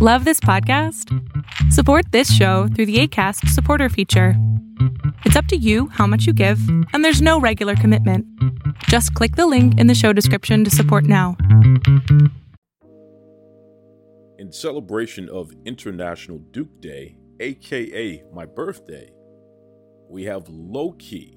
Love 0.00 0.24
this 0.24 0.38
podcast? 0.38 1.12
Support 1.72 2.12
this 2.12 2.32
show 2.32 2.68
through 2.68 2.86
the 2.86 3.00
ACAST 3.00 3.48
supporter 3.48 3.88
feature. 3.88 4.34
It's 5.24 5.34
up 5.34 5.46
to 5.46 5.56
you 5.56 5.88
how 5.88 6.06
much 6.06 6.24
you 6.24 6.32
give, 6.32 6.60
and 6.92 7.04
there's 7.04 7.20
no 7.20 7.40
regular 7.40 7.74
commitment. 7.74 8.24
Just 8.84 9.12
click 9.14 9.34
the 9.34 9.48
link 9.48 9.76
in 9.76 9.88
the 9.88 9.96
show 9.96 10.12
description 10.12 10.62
to 10.62 10.70
support 10.70 11.02
now. 11.02 11.36
In 14.38 14.52
celebration 14.52 15.28
of 15.30 15.50
International 15.64 16.38
Duke 16.52 16.80
Day, 16.80 17.16
aka 17.40 18.22
my 18.32 18.46
birthday, 18.46 19.10
we 20.08 20.22
have 20.26 20.48
Low 20.48 20.92
Ki, 20.92 21.36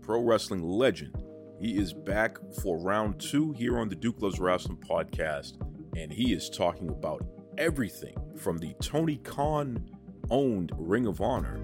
pro 0.00 0.20
wrestling 0.20 0.64
legend. 0.64 1.14
He 1.60 1.78
is 1.78 1.92
back 1.92 2.38
for 2.60 2.76
round 2.76 3.20
two 3.20 3.52
here 3.52 3.78
on 3.78 3.88
the 3.88 3.94
Duke 3.94 4.20
Loves 4.20 4.40
Wrestling 4.40 4.78
podcast, 4.78 5.62
and 5.96 6.12
he 6.12 6.32
is 6.32 6.50
talking 6.50 6.88
about 6.88 7.24
everything 7.60 8.16
from 8.36 8.56
the 8.56 8.74
Tony 8.80 9.16
Khan 9.18 9.86
owned 10.30 10.72
Ring 10.76 11.06
of 11.06 11.20
Honor 11.20 11.60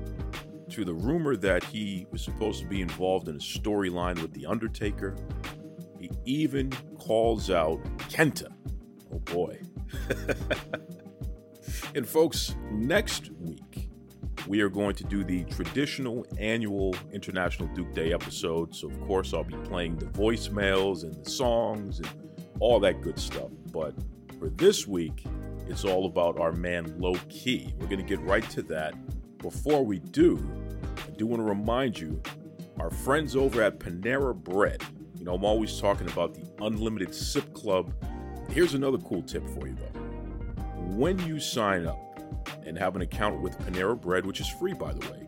to 0.69 0.85
the 0.85 0.93
rumor 0.93 1.37
that 1.37 1.65
he 1.65 2.07
was 2.11 2.23
supposed 2.23 2.61
to 2.61 2.69
be 2.69 2.83
involved 2.83 3.29
in 3.29 3.37
a 3.37 3.39
storyline 3.39 4.21
with 4.21 4.33
The 4.35 4.45
Undertaker. 4.45 5.17
He 5.99 6.11
even 6.27 6.71
calls 6.99 7.51
out 7.51 7.83
Kenta. 8.11 8.53
Oh 9.13 9.21
boy. 9.21 9.59
and 11.95 12.07
folks, 12.07 12.55
next 12.71 13.31
week 13.41 13.89
we 14.47 14.61
are 14.61 14.69
going 14.69 14.95
to 14.97 15.05
do 15.05 15.25
the 15.25 15.45
traditional 15.45 16.27
annual 16.39 16.95
International 17.11 17.69
Duke 17.75 17.95
Day 17.95 18.13
episode. 18.13 18.75
So, 18.75 18.89
of 18.89 19.01
course, 19.07 19.33
I'll 19.33 19.45
be 19.45 19.57
playing 19.65 19.97
the 19.97 20.07
voicemails 20.07 21.05
and 21.05 21.15
the 21.15 21.31
songs 21.31 22.01
and 22.01 22.09
all 22.61 22.79
that 22.81 23.01
good 23.01 23.19
stuff. 23.19 23.51
But 23.73 23.95
for 24.39 24.51
this 24.51 24.87
week, 24.87 25.25
it's 25.69 25.85
all 25.85 26.07
about 26.07 26.39
our 26.39 26.53
man 26.53 26.95
Low 26.99 27.15
Ki. 27.29 27.75
We're 27.79 27.87
going 27.87 27.99
to 27.99 28.05
get 28.05 28.21
right 28.21 28.49
to 28.51 28.63
that. 28.63 28.95
Before 29.39 29.85
we 29.85 29.99
do, 29.99 30.49
I 31.07 31.11
do 31.11 31.27
want 31.27 31.41
to 31.41 31.49
remind 31.49 31.99
you 31.99 32.23
our 32.81 32.91
friends 32.91 33.37
over 33.37 33.63
at 33.63 33.79
Panera 33.79 34.35
Bread. 34.35 34.83
You 35.19 35.25
know, 35.25 35.35
I'm 35.35 35.45
always 35.45 35.81
talking 35.81 36.09
about 36.09 36.35
the 36.35 36.45
Unlimited 36.65 37.15
Sip 37.15 37.53
Club. 37.53 37.93
Here's 38.51 38.75
another 38.75 38.99
cool 38.99 39.23
tip 39.23 39.47
for 39.49 39.67
you, 39.67 39.75
though. 39.75 40.01
When 40.97 41.19
you 41.27 41.41
sign 41.41 41.87
up 41.87 41.99
and 42.65 42.79
have 42.79 42.97
an 42.97 43.03
account 43.03 43.41
with 43.41 43.59
Panera 43.59 44.01
Bread, 44.01 44.25
which 44.25 44.41
is 44.41 44.49
free, 44.49 44.73
by 44.73 44.93
the 44.93 45.11
way, 45.11 45.27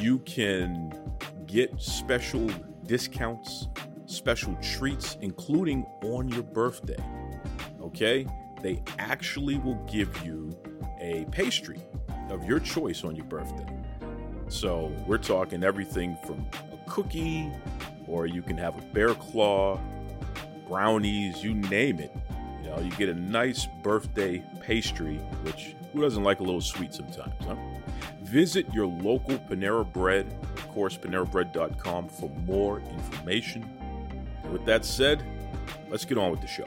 you 0.00 0.18
can 0.20 0.92
get 1.46 1.80
special 1.80 2.50
discounts, 2.86 3.68
special 4.06 4.56
treats, 4.56 5.16
including 5.20 5.84
on 6.02 6.28
your 6.28 6.42
birthday. 6.42 7.02
Okay? 7.80 8.26
They 8.62 8.82
actually 8.98 9.58
will 9.58 9.82
give 9.90 10.24
you 10.24 10.50
a 11.00 11.24
pastry 11.30 11.80
of 12.30 12.44
your 12.44 12.60
choice 12.60 13.04
on 13.04 13.16
your 13.16 13.24
birthday. 13.26 13.66
So 14.48 14.92
we're 15.06 15.18
talking 15.18 15.62
everything 15.62 16.16
from 16.24 16.46
a 16.72 16.90
cookie, 16.90 17.50
or 18.06 18.26
you 18.26 18.42
can 18.42 18.56
have 18.58 18.76
a 18.76 18.82
bear 18.92 19.14
claw, 19.14 19.80
brownies, 20.68 21.42
you 21.42 21.54
name 21.54 22.00
it. 22.00 22.14
You 22.62 22.70
know, 22.70 22.80
you 22.80 22.90
get 22.92 23.08
a 23.08 23.14
nice 23.14 23.66
birthday 23.82 24.42
pastry, 24.60 25.16
which 25.44 25.74
who 25.92 26.00
doesn't 26.00 26.22
like 26.22 26.40
a 26.40 26.42
little 26.42 26.60
sweet 26.60 26.94
sometimes, 26.94 27.34
huh? 27.44 27.56
Visit 28.22 28.72
your 28.72 28.86
local 28.86 29.38
Panera 29.38 29.90
Bread, 29.92 30.26
of 30.54 30.68
course, 30.68 30.96
panerabread.com 30.96 32.08
for 32.08 32.30
more 32.46 32.80
information. 32.80 33.68
And 34.44 34.52
with 34.52 34.64
that 34.66 34.84
said, 34.84 35.24
let's 35.88 36.04
get 36.04 36.18
on 36.18 36.30
with 36.30 36.40
the 36.40 36.46
show. 36.46 36.66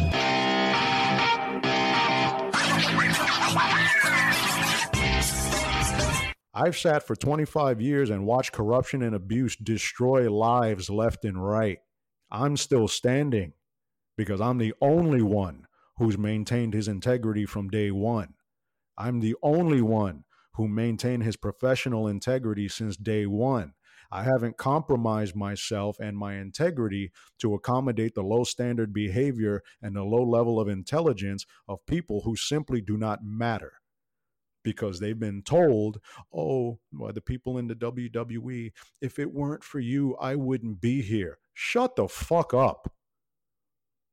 I've 6.53 6.77
sat 6.77 7.07
for 7.07 7.15
25 7.15 7.79
years 7.79 8.09
and 8.09 8.25
watched 8.25 8.51
corruption 8.51 9.01
and 9.01 9.15
abuse 9.15 9.55
destroy 9.55 10.29
lives 10.29 10.89
left 10.89 11.23
and 11.23 11.41
right. 11.41 11.79
I'm 12.29 12.57
still 12.57 12.89
standing 12.89 13.53
because 14.17 14.41
I'm 14.41 14.57
the 14.57 14.73
only 14.81 15.21
one 15.21 15.65
who's 15.97 16.17
maintained 16.17 16.73
his 16.73 16.89
integrity 16.89 17.45
from 17.45 17.69
day 17.69 17.89
one. 17.89 18.33
I'm 18.97 19.21
the 19.21 19.35
only 19.41 19.81
one 19.81 20.25
who 20.55 20.67
maintained 20.67 21.23
his 21.23 21.37
professional 21.37 22.07
integrity 22.07 22.67
since 22.67 22.97
day 22.97 23.25
one. 23.25 23.73
I 24.11 24.23
haven't 24.23 24.57
compromised 24.57 25.37
myself 25.37 25.99
and 26.01 26.17
my 26.17 26.35
integrity 26.35 27.13
to 27.39 27.53
accommodate 27.53 28.13
the 28.13 28.23
low 28.23 28.43
standard 28.43 28.91
behavior 28.91 29.61
and 29.81 29.95
the 29.95 30.03
low 30.03 30.23
level 30.23 30.59
of 30.59 30.67
intelligence 30.67 31.45
of 31.69 31.85
people 31.85 32.23
who 32.25 32.35
simply 32.35 32.81
do 32.81 32.97
not 32.97 33.23
matter 33.23 33.80
because 34.63 34.99
they've 34.99 35.19
been 35.19 35.41
told, 35.41 35.99
oh, 36.33 36.79
well, 36.93 37.13
the 37.13 37.21
people 37.21 37.57
in 37.57 37.67
the 37.67 37.75
WWE, 37.75 38.71
if 39.01 39.19
it 39.19 39.33
weren't 39.33 39.63
for 39.63 39.79
you, 39.79 40.15
I 40.17 40.35
wouldn't 40.35 40.81
be 40.81 41.01
here. 41.01 41.39
Shut 41.53 41.95
the 41.95 42.07
fuck 42.07 42.53
up. 42.53 42.91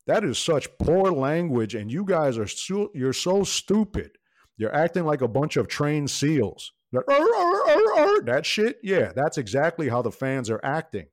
That 0.07 0.25
is 0.25 0.39
such 0.39 0.69
poor 0.79 1.13
language, 1.13 1.75
and 1.75 1.93
you 1.93 2.05
guys 2.05 2.39
are 2.39 2.47
so, 2.47 2.91
you're 2.95 3.13
so 3.13 3.45
stupid. 3.45 4.13
You're 4.57 4.75
acting 4.75 5.05
like 5.05 5.21
a 5.21 5.29
bunch 5.29 5.57
of 5.57 5.69
trained 5.69 6.11
seals. 6.11 6.73
That 6.93 8.43
shit, 8.45 8.79
yeah, 8.83 9.13
that's 9.15 9.37
exactly 9.37 9.89
how 9.89 10.01
the 10.03 10.11
fans 10.11 10.49
are 10.49 10.61
acting 10.65 11.07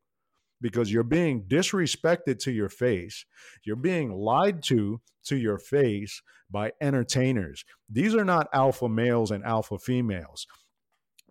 because 0.61 0.91
you're 0.91 1.03
being 1.03 1.43
disrespected 1.43 2.39
to 2.39 2.51
your 2.51 2.69
face. 2.69 3.25
You're 3.63 3.75
being 3.75 4.11
lied 4.11 4.63
to 4.63 5.01
to 5.25 5.35
your 5.35 5.57
face 5.57 6.21
by 6.49 6.71
entertainers. 6.79 7.65
These 7.89 8.15
are 8.15 8.25
not 8.25 8.47
alpha 8.53 8.87
males 8.87 9.31
and 9.31 9.43
alpha 9.43 9.77
females. 9.79 10.47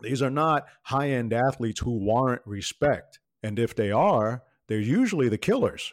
These 0.01 0.23
are 0.23 0.31
not 0.31 0.67
high 0.83 1.11
end 1.11 1.33
athletes 1.33 1.81
who 1.81 1.93
warrant 1.93 2.43
respect. 2.45 3.21
And 3.43 3.59
if 3.59 3.75
they 3.75 3.91
are, 3.91 4.43
they're 4.69 4.79
usually 4.79 5.29
the 5.29 5.39
killers. 5.39 5.93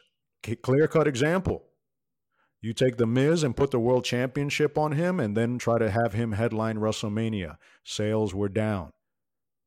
Clear 0.63 0.88
cut 0.88 1.08
example. 1.08 1.63
You 2.62 2.74
take 2.74 2.98
The 2.98 3.08
Miz 3.08 3.44
and 3.44 3.56
put 3.56 3.72
the 3.72 3.80
world 3.80 4.06
championship 4.06 4.78
on 4.78 4.92
him 4.92 5.19
and 5.19 5.36
then 5.36 5.58
try 5.58 5.80
to 5.80 5.90
have 5.90 6.13
him 6.13 6.34
headline 6.34 6.78
WrestleMania. 6.78 7.58
Sales 7.84 8.36
were 8.36 8.50
down. 8.50 8.92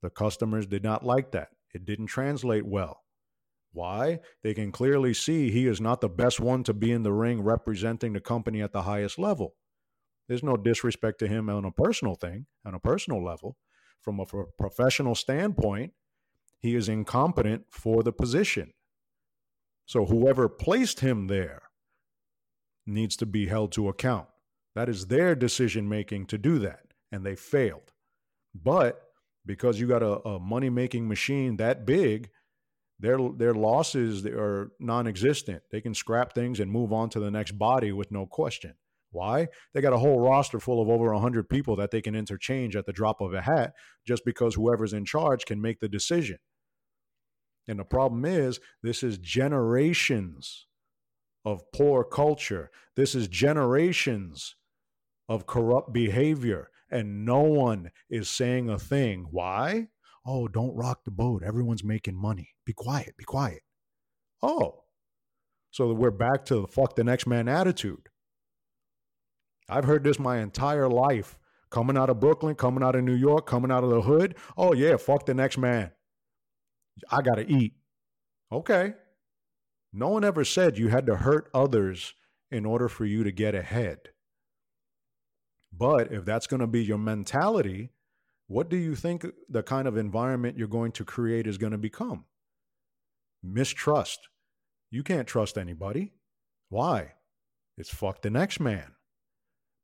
The 0.02 0.10
customers 0.10 0.66
did 0.66 0.82
not 0.84 1.04
like 1.04 1.32
that. 1.32 1.48
It 1.72 1.84
didn't 1.84 2.06
translate 2.06 2.66
well. 2.66 3.03
Why? 3.74 4.20
They 4.42 4.54
can 4.54 4.70
clearly 4.70 5.12
see 5.12 5.50
he 5.50 5.66
is 5.66 5.80
not 5.80 6.00
the 6.00 6.08
best 6.08 6.38
one 6.38 6.62
to 6.64 6.72
be 6.72 6.92
in 6.92 7.02
the 7.02 7.12
ring 7.12 7.42
representing 7.42 8.12
the 8.12 8.20
company 8.20 8.62
at 8.62 8.72
the 8.72 8.82
highest 8.82 9.18
level. 9.18 9.56
There's 10.28 10.44
no 10.44 10.56
disrespect 10.56 11.18
to 11.18 11.28
him 11.28 11.50
on 11.50 11.64
a 11.64 11.72
personal 11.72 12.14
thing, 12.14 12.46
on 12.64 12.74
a 12.74 12.78
personal 12.78 13.22
level. 13.22 13.56
From 14.00 14.20
a 14.20 14.26
professional 14.58 15.16
standpoint, 15.16 15.92
he 16.60 16.76
is 16.76 16.88
incompetent 16.88 17.64
for 17.68 18.02
the 18.02 18.12
position. 18.12 18.72
So 19.86 20.06
whoever 20.06 20.48
placed 20.48 21.00
him 21.00 21.26
there 21.26 21.62
needs 22.86 23.16
to 23.16 23.26
be 23.26 23.48
held 23.48 23.72
to 23.72 23.88
account. 23.88 24.28
That 24.74 24.88
is 24.88 25.08
their 25.08 25.34
decision 25.34 25.88
making 25.88 26.26
to 26.26 26.38
do 26.38 26.58
that, 26.60 26.86
and 27.10 27.26
they 27.26 27.34
failed. 27.34 27.92
But 28.54 29.02
because 29.44 29.80
you 29.80 29.88
got 29.88 30.02
a, 30.02 30.26
a 30.26 30.38
money 30.38 30.70
making 30.70 31.08
machine 31.08 31.56
that 31.56 31.84
big, 31.84 32.30
their 33.00 33.18
their 33.36 33.54
losses 33.54 34.24
are 34.26 34.70
non-existent. 34.78 35.62
They 35.70 35.80
can 35.80 35.94
scrap 35.94 36.34
things 36.34 36.60
and 36.60 36.70
move 36.70 36.92
on 36.92 37.10
to 37.10 37.20
the 37.20 37.30
next 37.30 37.52
body 37.52 37.92
with 37.92 38.10
no 38.10 38.26
question. 38.26 38.74
Why? 39.10 39.48
They 39.72 39.80
got 39.80 39.92
a 39.92 39.98
whole 39.98 40.20
roster 40.20 40.58
full 40.58 40.82
of 40.82 40.88
over 40.88 41.12
100 41.12 41.48
people 41.48 41.76
that 41.76 41.92
they 41.92 42.02
can 42.02 42.16
interchange 42.16 42.74
at 42.74 42.84
the 42.84 42.92
drop 42.92 43.20
of 43.20 43.32
a 43.32 43.42
hat 43.42 43.74
just 44.06 44.24
because 44.24 44.54
whoever's 44.54 44.92
in 44.92 45.04
charge 45.04 45.44
can 45.44 45.60
make 45.60 45.78
the 45.78 45.88
decision. 45.88 46.38
And 47.68 47.78
the 47.78 47.84
problem 47.84 48.24
is, 48.24 48.58
this 48.82 49.02
is 49.02 49.18
generations 49.18 50.66
of 51.44 51.70
poor 51.72 52.04
culture. 52.04 52.70
This 52.96 53.14
is 53.14 53.28
generations 53.28 54.56
of 55.28 55.46
corrupt 55.46 55.92
behavior, 55.92 56.70
and 56.90 57.24
no 57.24 57.40
one 57.40 57.90
is 58.10 58.28
saying 58.28 58.68
a 58.68 58.78
thing. 58.78 59.28
Why? 59.30 59.88
Oh, 60.26 60.48
don't 60.48 60.74
rock 60.74 61.04
the 61.04 61.10
boat. 61.10 61.42
Everyone's 61.44 61.84
making 61.84 62.16
money. 62.16 62.53
Be 62.64 62.72
quiet. 62.72 63.16
Be 63.16 63.24
quiet. 63.24 63.62
Oh, 64.42 64.84
so 65.70 65.92
we're 65.92 66.10
back 66.12 66.44
to 66.46 66.60
the 66.60 66.68
fuck 66.68 66.94
the 66.94 67.02
next 67.02 67.26
man 67.26 67.48
attitude. 67.48 68.08
I've 69.68 69.84
heard 69.84 70.04
this 70.04 70.18
my 70.18 70.38
entire 70.38 70.88
life. 70.88 71.36
Coming 71.70 71.98
out 71.98 72.10
of 72.10 72.20
Brooklyn, 72.20 72.54
coming 72.54 72.84
out 72.84 72.94
of 72.94 73.02
New 73.02 73.14
York, 73.14 73.46
coming 73.46 73.72
out 73.72 73.82
of 73.82 73.90
the 73.90 74.02
hood. 74.02 74.36
Oh, 74.56 74.72
yeah, 74.72 74.96
fuck 74.96 75.26
the 75.26 75.34
next 75.34 75.58
man. 75.58 75.90
I 77.10 77.22
got 77.22 77.34
to 77.34 77.50
eat. 77.50 77.74
Okay. 78.52 78.94
No 79.92 80.10
one 80.10 80.22
ever 80.22 80.44
said 80.44 80.78
you 80.78 80.88
had 80.88 81.06
to 81.06 81.16
hurt 81.16 81.50
others 81.52 82.14
in 82.52 82.64
order 82.64 82.88
for 82.88 83.04
you 83.04 83.24
to 83.24 83.32
get 83.32 83.56
ahead. 83.56 84.10
But 85.72 86.12
if 86.12 86.24
that's 86.24 86.46
going 86.46 86.60
to 86.60 86.68
be 86.68 86.84
your 86.84 86.98
mentality, 86.98 87.90
what 88.46 88.68
do 88.68 88.76
you 88.76 88.94
think 88.94 89.26
the 89.48 89.64
kind 89.64 89.88
of 89.88 89.96
environment 89.96 90.56
you're 90.56 90.68
going 90.68 90.92
to 90.92 91.04
create 91.04 91.48
is 91.48 91.58
going 91.58 91.72
to 91.72 91.78
become? 91.78 92.26
Mistrust. 93.44 94.28
You 94.90 95.02
can't 95.02 95.28
trust 95.28 95.58
anybody. 95.58 96.12
Why? 96.68 97.12
It's 97.76 97.92
fuck 97.92 98.22
the 98.22 98.30
next 98.30 98.60
man. 98.60 98.92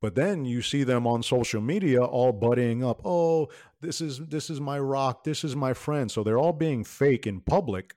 But 0.01 0.15
then 0.15 0.47
you 0.47 0.63
see 0.63 0.83
them 0.83 1.07
on 1.07 1.23
social 1.23 1.61
media 1.61 2.03
all 2.03 2.33
buddying 2.33 2.89
up. 2.89 3.03
Oh, 3.05 3.49
this 3.81 4.01
is 4.01 4.19
this 4.19 4.49
is 4.49 4.61
my 4.61 4.79
rock. 4.79 5.25
This 5.25 5.45
is 5.45 5.55
my 5.55 5.75
friend. 5.75 6.11
So 6.11 6.23
they're 6.23 6.39
all 6.39 6.55
being 6.55 6.85
fake 6.85 7.27
in 7.27 7.41
public, 7.41 7.97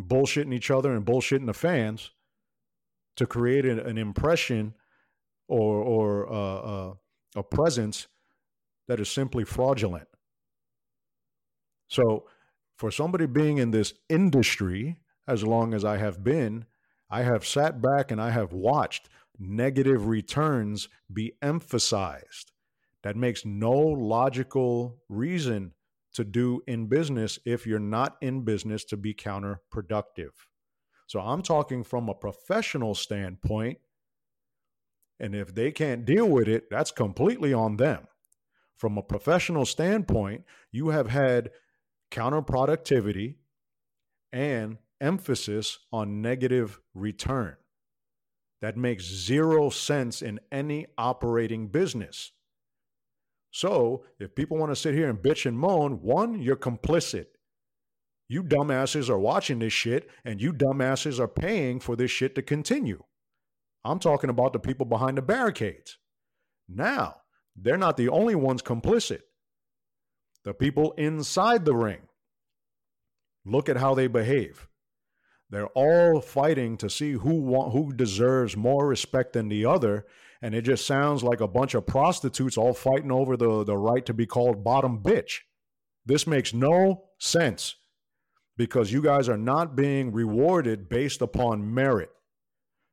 bullshitting 0.00 0.54
each 0.54 0.70
other 0.70 0.92
and 0.92 1.04
bullshitting 1.04 1.46
the 1.46 1.54
fans 1.54 2.12
to 3.16 3.26
create 3.26 3.66
an, 3.66 3.80
an 3.80 3.98
impression 3.98 4.74
or 5.48 5.82
or 5.82 6.32
uh, 6.32 6.58
uh, 6.58 6.94
a 7.34 7.42
presence 7.42 8.06
that 8.88 9.00
is 9.00 9.08
simply 9.08 9.44
fraudulent. 9.44 10.08
So, 11.88 12.26
for 12.82 12.90
somebody 12.90 13.26
being 13.26 13.58
in 13.58 13.70
this 13.70 13.94
industry 14.08 14.96
as 15.28 15.44
long 15.44 15.72
as 15.72 15.84
I 15.84 15.98
have 15.98 16.24
been, 16.24 16.64
I 17.08 17.22
have 17.22 17.46
sat 17.46 17.80
back 17.80 18.10
and 18.10 18.20
I 18.20 18.30
have 18.30 18.52
watched 18.52 19.08
negative 19.38 20.08
returns 20.08 20.88
be 21.12 21.34
emphasized. 21.40 22.50
That 23.04 23.14
makes 23.14 23.44
no 23.44 23.70
logical 23.70 24.98
reason 25.08 25.74
to 26.14 26.24
do 26.24 26.60
in 26.66 26.88
business 26.88 27.38
if 27.44 27.68
you're 27.68 27.78
not 27.78 28.16
in 28.20 28.42
business 28.42 28.84
to 28.86 28.96
be 28.96 29.14
counterproductive. 29.14 30.32
So 31.06 31.20
I'm 31.20 31.42
talking 31.42 31.84
from 31.84 32.08
a 32.08 32.14
professional 32.14 32.96
standpoint. 32.96 33.78
And 35.20 35.36
if 35.36 35.54
they 35.54 35.70
can't 35.70 36.04
deal 36.04 36.28
with 36.28 36.48
it, 36.48 36.64
that's 36.68 36.90
completely 36.90 37.54
on 37.54 37.76
them. 37.76 38.08
From 38.76 38.98
a 38.98 39.02
professional 39.02 39.66
standpoint, 39.66 40.42
you 40.72 40.88
have 40.88 41.08
had 41.08 41.52
counterproductivity 42.12 43.36
and 44.32 44.78
emphasis 45.00 45.78
on 45.92 46.22
negative 46.22 46.78
return. 46.94 47.56
That 48.60 48.76
makes 48.76 49.04
zero 49.04 49.70
sense 49.70 50.22
in 50.22 50.38
any 50.52 50.86
operating 50.96 51.66
business. 51.66 52.30
So, 53.50 54.04
if 54.20 54.34
people 54.34 54.56
want 54.56 54.70
to 54.70 54.76
sit 54.76 54.94
here 54.94 55.10
and 55.10 55.18
bitch 55.18 55.44
and 55.46 55.58
moan, 55.58 56.00
one, 56.00 56.40
you're 56.40 56.56
complicit. 56.56 57.26
You 58.28 58.42
dumbasses 58.42 59.10
are 59.10 59.18
watching 59.18 59.58
this 59.58 59.72
shit, 59.72 60.08
and 60.24 60.40
you 60.40 60.52
dumbasses 60.52 61.18
are 61.18 61.28
paying 61.28 61.80
for 61.80 61.96
this 61.96 62.10
shit 62.10 62.34
to 62.36 62.42
continue. 62.42 63.02
I'm 63.84 63.98
talking 63.98 64.30
about 64.30 64.52
the 64.52 64.58
people 64.58 64.86
behind 64.86 65.18
the 65.18 65.22
barricades. 65.22 65.98
Now, 66.68 67.16
they're 67.56 67.76
not 67.76 67.96
the 67.96 68.08
only 68.08 68.34
ones 68.34 68.62
complicit. 68.62 69.20
The 70.44 70.54
people 70.54 70.92
inside 70.92 71.64
the 71.64 71.74
ring. 71.74 72.02
Look 73.44 73.68
at 73.68 73.76
how 73.76 73.94
they 73.94 74.06
behave. 74.06 74.68
They're 75.50 75.66
all 75.68 76.20
fighting 76.20 76.76
to 76.78 76.88
see 76.88 77.12
who 77.12 77.34
want, 77.34 77.72
who 77.72 77.92
deserves 77.92 78.56
more 78.56 78.86
respect 78.86 79.34
than 79.34 79.48
the 79.48 79.66
other, 79.66 80.06
and 80.40 80.54
it 80.54 80.62
just 80.62 80.86
sounds 80.86 81.22
like 81.22 81.40
a 81.40 81.48
bunch 81.48 81.74
of 81.74 81.86
prostitutes 81.86 82.56
all 82.56 82.72
fighting 82.72 83.12
over 83.12 83.36
the, 83.36 83.62
the 83.62 83.76
right 83.76 84.04
to 84.06 84.14
be 84.14 84.26
called 84.26 84.64
bottom 84.64 85.02
bitch. 85.02 85.40
This 86.06 86.26
makes 86.26 86.54
no 86.54 87.04
sense 87.18 87.76
because 88.56 88.92
you 88.92 89.02
guys 89.02 89.28
are 89.28 89.36
not 89.36 89.76
being 89.76 90.12
rewarded 90.12 90.88
based 90.88 91.22
upon 91.22 91.72
merit. 91.72 92.10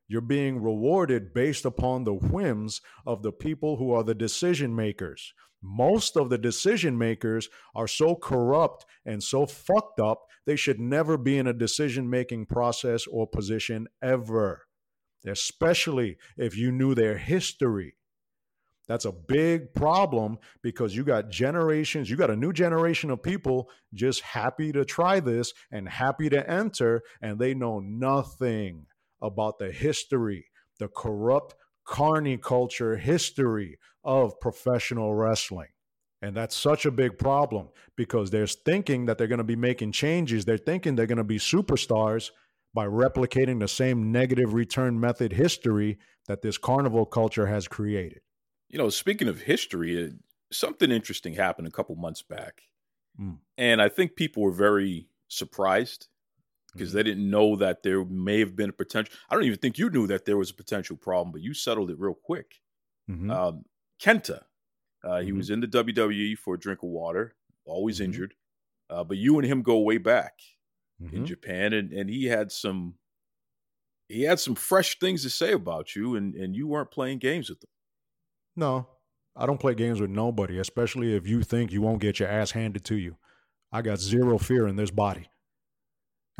You're 0.06 0.20
being 0.20 0.62
rewarded 0.62 1.32
based 1.32 1.64
upon 1.64 2.04
the 2.04 2.14
whims 2.14 2.80
of 3.06 3.22
the 3.22 3.32
people 3.32 3.76
who 3.76 3.92
are 3.92 4.02
the 4.04 4.14
decision 4.14 4.74
makers. 4.74 5.32
Most 5.62 6.16
of 6.16 6.30
the 6.30 6.38
decision 6.38 6.96
makers 6.96 7.48
are 7.74 7.88
so 7.88 8.14
corrupt 8.14 8.86
and 9.04 9.22
so 9.22 9.46
fucked 9.46 10.00
up, 10.00 10.26
they 10.46 10.56
should 10.56 10.80
never 10.80 11.18
be 11.18 11.36
in 11.38 11.46
a 11.46 11.52
decision 11.52 12.08
making 12.08 12.46
process 12.46 13.06
or 13.06 13.26
position 13.26 13.86
ever, 14.02 14.62
especially 15.26 16.16
if 16.36 16.56
you 16.56 16.72
knew 16.72 16.94
their 16.94 17.18
history. 17.18 17.96
That's 18.88 19.04
a 19.04 19.12
big 19.12 19.72
problem 19.72 20.38
because 20.62 20.96
you 20.96 21.04
got 21.04 21.30
generations, 21.30 22.10
you 22.10 22.16
got 22.16 22.30
a 22.30 22.36
new 22.36 22.52
generation 22.52 23.10
of 23.10 23.22
people 23.22 23.70
just 23.94 24.20
happy 24.20 24.72
to 24.72 24.84
try 24.84 25.20
this 25.20 25.52
and 25.70 25.88
happy 25.88 26.28
to 26.30 26.50
enter, 26.50 27.02
and 27.22 27.38
they 27.38 27.54
know 27.54 27.78
nothing 27.78 28.86
about 29.22 29.58
the 29.58 29.70
history, 29.70 30.46
the 30.80 30.88
corrupt 30.88 31.54
carny 31.90 32.36
culture 32.36 32.96
history 32.96 33.76
of 34.04 34.38
professional 34.38 35.12
wrestling. 35.12 35.66
And 36.22 36.36
that's 36.36 36.54
such 36.54 36.86
a 36.86 36.90
big 36.92 37.18
problem 37.18 37.68
because 37.96 38.30
they're 38.30 38.46
thinking 38.46 39.06
that 39.06 39.18
they're 39.18 39.26
going 39.26 39.38
to 39.38 39.44
be 39.44 39.56
making 39.56 39.90
changes. 39.92 40.44
They're 40.44 40.56
thinking 40.56 40.94
they're 40.94 41.06
going 41.06 41.18
to 41.18 41.24
be 41.24 41.38
superstars 41.38 42.30
by 42.72 42.86
replicating 42.86 43.58
the 43.58 43.66
same 43.66 44.12
negative 44.12 44.54
return 44.54 45.00
method 45.00 45.32
history 45.32 45.98
that 46.28 46.42
this 46.42 46.58
carnival 46.58 47.06
culture 47.06 47.46
has 47.46 47.66
created. 47.66 48.20
You 48.68 48.78
know, 48.78 48.88
speaking 48.88 49.26
of 49.26 49.40
history, 49.40 50.12
something 50.52 50.92
interesting 50.92 51.34
happened 51.34 51.66
a 51.66 51.72
couple 51.72 51.96
months 51.96 52.22
back. 52.22 52.62
Mm. 53.20 53.38
And 53.58 53.82
I 53.82 53.88
think 53.88 54.14
people 54.14 54.44
were 54.44 54.52
very 54.52 55.08
surprised 55.26 56.06
because 56.72 56.88
mm-hmm. 56.88 56.96
they 56.96 57.02
didn't 57.02 57.30
know 57.30 57.56
that 57.56 57.82
there 57.82 58.04
may 58.04 58.40
have 58.40 58.56
been 58.56 58.70
a 58.70 58.74
potential. 58.74 59.12
I 59.28 59.34
don't 59.34 59.44
even 59.44 59.58
think 59.58 59.78
you 59.78 59.90
knew 59.90 60.06
that 60.06 60.24
there 60.24 60.36
was 60.36 60.50
a 60.50 60.54
potential 60.54 60.96
problem, 60.96 61.32
but 61.32 61.42
you 61.42 61.54
settled 61.54 61.90
it 61.90 61.98
real 61.98 62.14
quick. 62.14 62.60
Mm-hmm. 63.10 63.30
Um, 63.30 63.64
Kenta, 64.02 64.42
uh, 65.04 65.08
mm-hmm. 65.08 65.26
he 65.26 65.32
was 65.32 65.50
in 65.50 65.60
the 65.60 65.66
WWE 65.66 66.36
for 66.38 66.54
a 66.54 66.58
drink 66.58 66.82
of 66.82 66.90
water, 66.90 67.34
always 67.64 67.96
mm-hmm. 67.96 68.06
injured, 68.06 68.34
uh, 68.88 69.04
but 69.04 69.16
you 69.16 69.38
and 69.38 69.46
him 69.46 69.62
go 69.62 69.78
way 69.78 69.98
back 69.98 70.34
in 71.00 71.06
mm-hmm. 71.06 71.24
Japan, 71.24 71.72
and 71.72 71.92
and 71.92 72.10
he 72.10 72.26
had 72.26 72.52
some 72.52 72.94
he 74.08 74.22
had 74.22 74.40
some 74.40 74.54
fresh 74.54 74.98
things 74.98 75.22
to 75.22 75.30
say 75.30 75.52
about 75.52 75.94
you, 75.96 76.16
and 76.16 76.34
and 76.34 76.54
you 76.54 76.66
weren't 76.66 76.90
playing 76.90 77.18
games 77.18 77.48
with 77.48 77.60
them. 77.60 77.70
No, 78.56 78.88
I 79.36 79.46
don't 79.46 79.60
play 79.60 79.74
games 79.74 80.00
with 80.00 80.10
nobody, 80.10 80.58
especially 80.58 81.14
if 81.14 81.26
you 81.26 81.42
think 81.42 81.72
you 81.72 81.80
won't 81.80 82.00
get 82.00 82.18
your 82.18 82.28
ass 82.28 82.50
handed 82.50 82.84
to 82.86 82.96
you. 82.96 83.16
I 83.72 83.82
got 83.82 84.00
zero 84.00 84.36
fear 84.38 84.66
in 84.66 84.76
this 84.76 84.90
body. 84.90 85.26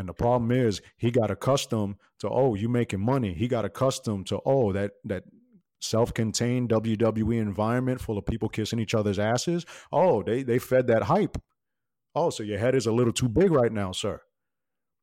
And 0.00 0.08
the 0.08 0.14
problem 0.14 0.50
is 0.50 0.80
he 0.96 1.10
got 1.10 1.30
accustomed 1.30 1.96
to, 2.20 2.28
oh, 2.30 2.54
you 2.54 2.70
making 2.70 3.04
money. 3.04 3.34
He 3.34 3.48
got 3.48 3.66
accustomed 3.66 4.28
to, 4.28 4.40
oh, 4.46 4.72
that 4.72 4.92
that 5.04 5.24
self-contained 5.82 6.70
WWE 6.70 7.38
environment 7.38 8.00
full 8.00 8.16
of 8.16 8.24
people 8.24 8.48
kissing 8.48 8.78
each 8.78 8.94
other's 8.94 9.18
asses. 9.18 9.66
Oh, 9.92 10.22
they 10.22 10.42
they 10.42 10.58
fed 10.58 10.86
that 10.86 11.02
hype. 11.02 11.36
Oh, 12.14 12.30
so 12.30 12.42
your 12.42 12.58
head 12.58 12.74
is 12.74 12.86
a 12.86 12.92
little 12.92 13.12
too 13.12 13.28
big 13.28 13.50
right 13.50 13.70
now, 13.70 13.92
sir. 13.92 14.22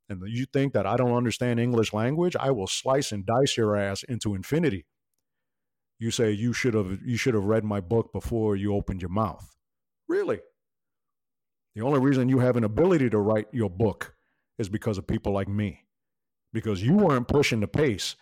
And 0.09 0.19
you 0.25 0.47
think 0.51 0.73
that 0.73 0.87
I 0.87 0.97
don't 0.97 1.13
understand 1.13 1.59
English 1.59 1.93
language? 1.93 2.35
I 2.35 2.49
will 2.49 2.65
slice 2.65 3.11
and 3.11 3.23
dice 3.23 3.55
your 3.55 3.77
ass 3.77 4.01
into 4.01 4.33
infinity. 4.33 4.87
You 5.99 6.09
say 6.09 6.31
you 6.31 6.53
should 6.53 6.73
have 6.73 7.01
you 7.05 7.17
should 7.17 7.35
have 7.35 7.43
read 7.43 7.63
my 7.63 7.81
book 7.81 8.11
before 8.11 8.55
you 8.55 8.73
opened 8.73 9.03
your 9.03 9.11
mouth. 9.11 9.55
Really? 10.07 10.39
The 11.75 11.83
only 11.83 11.99
reason 11.99 12.29
you 12.29 12.39
have 12.39 12.57
an 12.57 12.63
ability 12.63 13.11
to 13.11 13.19
write 13.19 13.45
your 13.51 13.69
book 13.69 14.16
is 14.57 14.69
because 14.69 14.97
of 14.97 15.07
people 15.07 15.33
like 15.33 15.47
me. 15.47 15.85
Because 16.53 16.81
you 16.81 16.93
weren't 16.93 17.27
pushing 17.27 17.59
the 17.59 17.67
pace. 17.67 18.15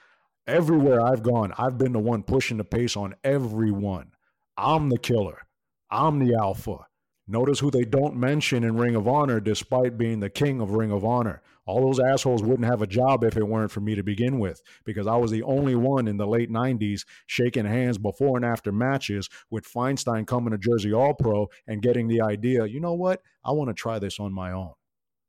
Everywhere 0.48 1.02
I've 1.02 1.24
gone, 1.24 1.54
I've 1.58 1.78
been 1.78 1.94
the 1.94 2.00
one 2.00 2.24
pushing 2.24 2.58
the 2.58 2.64
pace 2.64 2.96
on 2.96 3.16
everyone. 3.24 4.12
I'm 4.58 4.90
the 4.90 5.00
killer. 5.00 5.48
I'm 5.90 6.20
the 6.20 6.36
alpha. 6.36 6.88
Notice 7.28 7.60
who 7.60 7.72
they 7.72 7.86
don't 7.86 8.16
mention 8.16 8.64
in 8.64 8.78
Ring 8.78 8.96
of 8.96 9.08
Honor, 9.08 9.40
despite 9.40 9.98
being 9.98 10.20
the 10.20 10.30
king 10.30 10.62
of 10.62 10.74
Ring 10.74 10.92
of 10.92 11.04
Honor. 11.04 11.42
All 11.66 11.82
those 11.82 12.00
assholes 12.00 12.44
wouldn't 12.44 12.68
have 12.68 12.84
a 12.84 12.88
job 12.88 13.24
if 13.24 13.36
it 13.36 13.48
weren't 13.48 13.72
for 13.72 13.80
me 13.80 13.96
to 13.96 14.04
begin 14.04 14.38
with, 14.38 14.62
because 14.84 15.08
I 15.08 15.16
was 15.16 15.32
the 15.32 15.42
only 15.42 15.74
one 15.74 16.08
in 16.08 16.18
the 16.18 16.28
late 16.28 16.52
90s 16.52 17.06
shaking 17.26 17.66
hands 17.66 17.98
before 17.98 18.38
and 18.38 18.46
after 18.46 18.72
matches 18.72 19.28
with 19.50 19.66
Feinstein 19.66 20.28
coming 20.28 20.52
to 20.52 20.60
Jersey 20.60 20.94
All 20.94 21.16
Pro 21.16 21.50
and 21.66 21.82
getting 21.82 22.08
the 22.08 22.22
idea, 22.22 22.68
you 22.68 22.80
know 22.80 22.94
what? 22.94 23.24
I 23.44 23.52
want 23.52 23.70
to 23.70 23.74
try 23.74 23.98
this 23.98 24.20
on 24.20 24.32
my 24.32 24.52
own. 24.52 24.74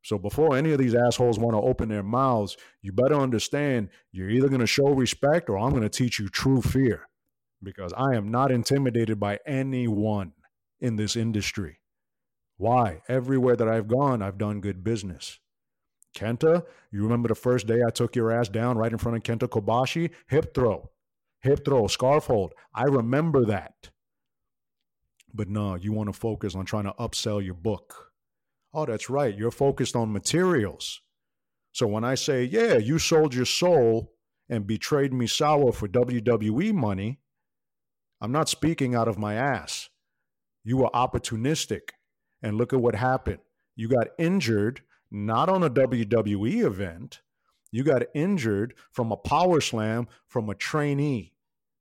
So 0.07 0.17
before 0.17 0.55
any 0.55 0.71
of 0.71 0.77
these 0.77 0.95
assholes 0.95 1.37
want 1.37 1.53
to 1.53 1.59
open 1.59 1.89
their 1.89 2.01
mouths, 2.01 2.55
you 2.81 2.93
better 2.93 3.15
understand 3.15 3.89
you're 4.13 4.29
either 4.29 4.47
going 4.47 4.61
to 4.61 4.65
show 4.65 4.85
respect 4.85 5.49
or 5.49 5.57
I'm 5.57 5.71
going 5.71 5.81
to 5.83 5.89
teach 5.89 6.17
you 6.17 6.29
true 6.29 6.61
fear 6.61 7.09
because 7.61 7.91
I 7.91 8.15
am 8.15 8.31
not 8.31 8.49
intimidated 8.49 9.19
by 9.19 9.39
anyone 9.45 10.31
in 10.79 10.95
this 10.95 11.17
industry. 11.17 11.81
Why? 12.55 13.01
Everywhere 13.09 13.57
that 13.57 13.67
I've 13.67 13.89
gone, 13.89 14.21
I've 14.21 14.37
done 14.37 14.61
good 14.61 14.81
business. 14.81 15.39
Kenta, 16.15 16.63
you 16.89 17.03
remember 17.03 17.27
the 17.27 17.35
first 17.35 17.67
day 17.67 17.81
I 17.85 17.89
took 17.89 18.15
your 18.15 18.31
ass 18.31 18.47
down 18.47 18.77
right 18.77 18.93
in 18.93 18.97
front 18.97 19.17
of 19.17 19.23
Kenta 19.23 19.49
Kobashi? 19.49 20.11
Hip 20.29 20.53
throw, 20.53 20.89
hip 21.41 21.65
throw, 21.65 21.85
scarf 21.87 22.27
hold. 22.27 22.53
I 22.73 22.83
remember 22.83 23.43
that. 23.43 23.89
But 25.33 25.49
no, 25.49 25.75
you 25.75 25.91
want 25.91 26.07
to 26.07 26.17
focus 26.17 26.55
on 26.55 26.63
trying 26.63 26.85
to 26.85 26.93
upsell 26.93 27.43
your 27.43 27.55
book 27.55 28.07
Oh, 28.77 28.85
that's 28.85 29.09
right. 29.09 29.35
You're 29.35 29.49
focused 29.49 29.95
on 29.95 30.13
materials. 30.13 31.01
So 31.71 31.87
when 31.87 32.03
I 32.03 32.13
say, 32.13 32.43
yeah, 32.43 32.77
you 32.77 32.99
sold 32.99 33.33
your 33.33 33.43
soul 33.43 34.13
and 34.49 34.67
betrayed 34.67 35.11
Misawa 35.11 35.73
for 35.73 35.87
WWE 35.87 36.75
money, 36.75 37.19
I'm 38.21 38.31
not 38.31 38.49
speaking 38.49 38.93
out 38.93 39.07
of 39.07 39.17
my 39.17 39.33
ass. 39.33 39.89
You 40.63 40.77
were 40.77 40.91
opportunistic. 40.93 41.89
And 42.43 42.55
look 42.55 42.71
at 42.71 42.79
what 42.79 42.93
happened. 42.93 43.39
You 43.75 43.87
got 43.87 44.09
injured, 44.19 44.81
not 45.09 45.49
on 45.49 45.63
a 45.63 45.71
WWE 45.71 46.63
event. 46.63 47.21
You 47.71 47.83
got 47.83 48.03
injured 48.13 48.75
from 48.91 49.11
a 49.11 49.17
power 49.17 49.59
slam 49.59 50.07
from 50.27 50.51
a 50.51 50.55
trainee 50.55 51.33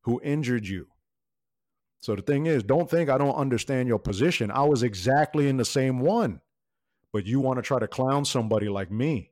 who 0.04 0.18
injured 0.24 0.66
you. 0.66 0.86
So 2.00 2.16
the 2.16 2.22
thing 2.22 2.46
is, 2.46 2.62
don't 2.62 2.88
think 2.88 3.10
I 3.10 3.18
don't 3.18 3.34
understand 3.34 3.86
your 3.86 3.98
position. 3.98 4.50
I 4.50 4.62
was 4.62 4.82
exactly 4.82 5.46
in 5.46 5.58
the 5.58 5.64
same 5.66 6.00
one. 6.00 6.40
But 7.16 7.25
you 7.25 7.40
want 7.40 7.56
to 7.56 7.62
try 7.62 7.78
to 7.78 7.88
clown 7.88 8.26
somebody 8.26 8.68
like 8.68 8.90
me. 8.90 9.30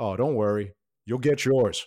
Oh, 0.00 0.16
don't 0.16 0.34
worry. 0.34 0.72
You'll 1.06 1.20
get 1.20 1.44
yours. 1.44 1.86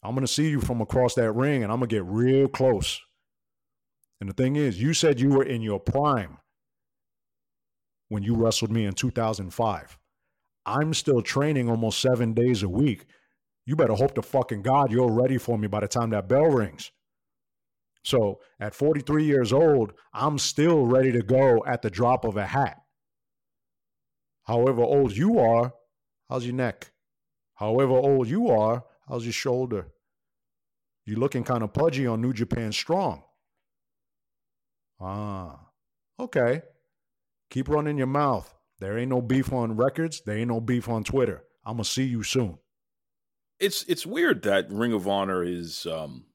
I'm 0.00 0.14
going 0.14 0.24
to 0.24 0.32
see 0.32 0.48
you 0.48 0.60
from 0.60 0.80
across 0.80 1.14
that 1.14 1.32
ring 1.32 1.64
and 1.64 1.72
I'm 1.72 1.80
going 1.80 1.88
to 1.88 1.96
get 1.96 2.04
real 2.04 2.46
close. 2.46 3.00
And 4.20 4.30
the 4.30 4.32
thing 4.32 4.54
is, 4.54 4.80
you 4.80 4.94
said 4.94 5.18
you 5.18 5.30
were 5.30 5.42
in 5.42 5.60
your 5.60 5.80
prime 5.80 6.38
when 8.08 8.22
you 8.22 8.36
wrestled 8.36 8.70
me 8.70 8.84
in 8.84 8.92
2005. 8.92 9.98
I'm 10.64 10.94
still 10.94 11.20
training 11.20 11.68
almost 11.68 12.00
seven 12.00 12.32
days 12.32 12.62
a 12.62 12.68
week. 12.68 13.06
You 13.66 13.74
better 13.74 13.94
hope 13.94 14.14
to 14.14 14.22
fucking 14.22 14.62
God 14.62 14.92
you're 14.92 15.10
ready 15.10 15.36
for 15.36 15.58
me 15.58 15.66
by 15.66 15.80
the 15.80 15.88
time 15.88 16.10
that 16.10 16.28
bell 16.28 16.46
rings. 16.46 16.92
So 18.04 18.38
at 18.60 18.72
43 18.72 19.24
years 19.24 19.52
old, 19.52 19.94
I'm 20.12 20.38
still 20.38 20.86
ready 20.86 21.10
to 21.10 21.22
go 21.22 21.64
at 21.66 21.82
the 21.82 21.90
drop 21.90 22.24
of 22.24 22.36
a 22.36 22.46
hat. 22.46 22.82
However 24.46 24.82
old 24.82 25.16
you 25.16 25.38
are, 25.38 25.74
how's 26.28 26.46
your 26.46 26.54
neck? 26.54 26.92
However 27.54 27.92
old 27.92 28.28
you 28.28 28.48
are, 28.48 28.84
how's 29.08 29.24
your 29.24 29.32
shoulder? 29.32 29.88
You're 31.04 31.18
looking 31.18 31.44
kind 31.44 31.62
of 31.62 31.72
pudgy 31.72 32.06
on 32.06 32.20
New 32.20 32.32
Japan 32.32 32.72
Strong. 32.72 33.22
Ah, 35.00 35.58
okay. 36.18 36.62
Keep 37.50 37.68
running 37.68 37.98
your 37.98 38.06
mouth. 38.06 38.52
There 38.78 38.98
ain't 38.98 39.10
no 39.10 39.22
beef 39.22 39.52
on 39.52 39.76
records. 39.76 40.20
There 40.20 40.36
ain't 40.36 40.48
no 40.48 40.60
beef 40.60 40.88
on 40.88 41.04
Twitter. 41.04 41.44
I'm 41.64 41.74
gonna 41.74 41.84
see 41.84 42.04
you 42.04 42.22
soon. 42.22 42.58
It's 43.58 43.84
it's 43.84 44.06
weird 44.06 44.42
that 44.42 44.70
Ring 44.70 44.92
of 44.92 45.08
Honor 45.08 45.42
is, 45.42 45.86
um, 45.86 46.26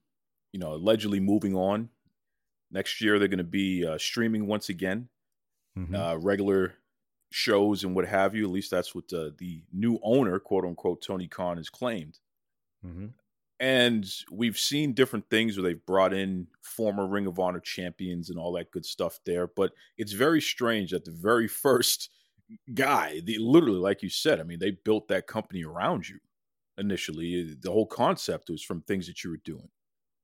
you 0.51 0.60
know, 0.60 0.74
allegedly 0.74 1.20
moving 1.20 1.56
on. 1.56 1.89
Next 2.72 3.01
year 3.01 3.20
they're 3.20 3.27
going 3.27 3.38
to 3.38 3.44
be 3.44 3.86
uh, 3.86 3.98
streaming 3.98 4.48
once 4.48 4.70
again, 4.70 5.10
mm-hmm. 5.77 5.94
uh, 5.94 6.15
regular 6.15 6.74
shows 7.32 7.84
and 7.84 7.96
what 7.96 8.06
have 8.06 8.36
you. 8.36 8.44
At 8.46 8.52
least 8.52 8.70
that's 8.70 8.94
what 8.94 9.12
uh, 9.12 9.32
the 9.38 9.64
new 9.74 9.98
owner, 10.04 10.38
quote 10.38 10.66
unquote, 10.66 11.02
Tony 11.02 11.28
Khan, 11.28 11.58
has 11.58 11.70
claimed. 11.70 12.20
Mm-hmm. 12.86 13.08
And 13.60 14.12
we've 14.32 14.58
seen 14.58 14.94
different 14.94 15.30
things 15.30 15.56
where 15.56 15.64
they've 15.64 15.86
brought 15.86 16.14
in 16.14 16.48
former 16.62 17.08
Ring 17.08 17.28
of 17.28 17.40
Honor 17.40 17.60
champions 17.60 18.30
and 18.30 18.38
all 18.38 18.54
that 18.54 18.72
good 18.72 18.86
stuff 18.86 19.20
there. 19.26 19.48
But 19.48 19.72
it's 19.98 20.14
very 20.14 20.42
strange 20.42 20.92
that 20.92 21.06
the 21.06 21.12
very 21.12 21.48
first 21.48 22.10
guy, 22.74 23.22
the, 23.24 23.38
literally, 23.38 23.80
like 23.80 24.04
you 24.04 24.10
said, 24.10 24.40
I 24.40 24.44
mean, 24.44 24.60
they 24.60 24.72
built 24.72 25.08
that 25.08 25.28
company 25.28 25.64
around 25.64 26.10
you 26.10 26.20
initially. 26.78 27.56
The 27.60 27.72
whole 27.72 27.86
concept 27.86 28.50
was 28.50 28.62
from 28.64 28.82
things 28.82 29.08
that 29.08 29.24
you 29.24 29.30
were 29.30 29.42
doing. 29.44 29.70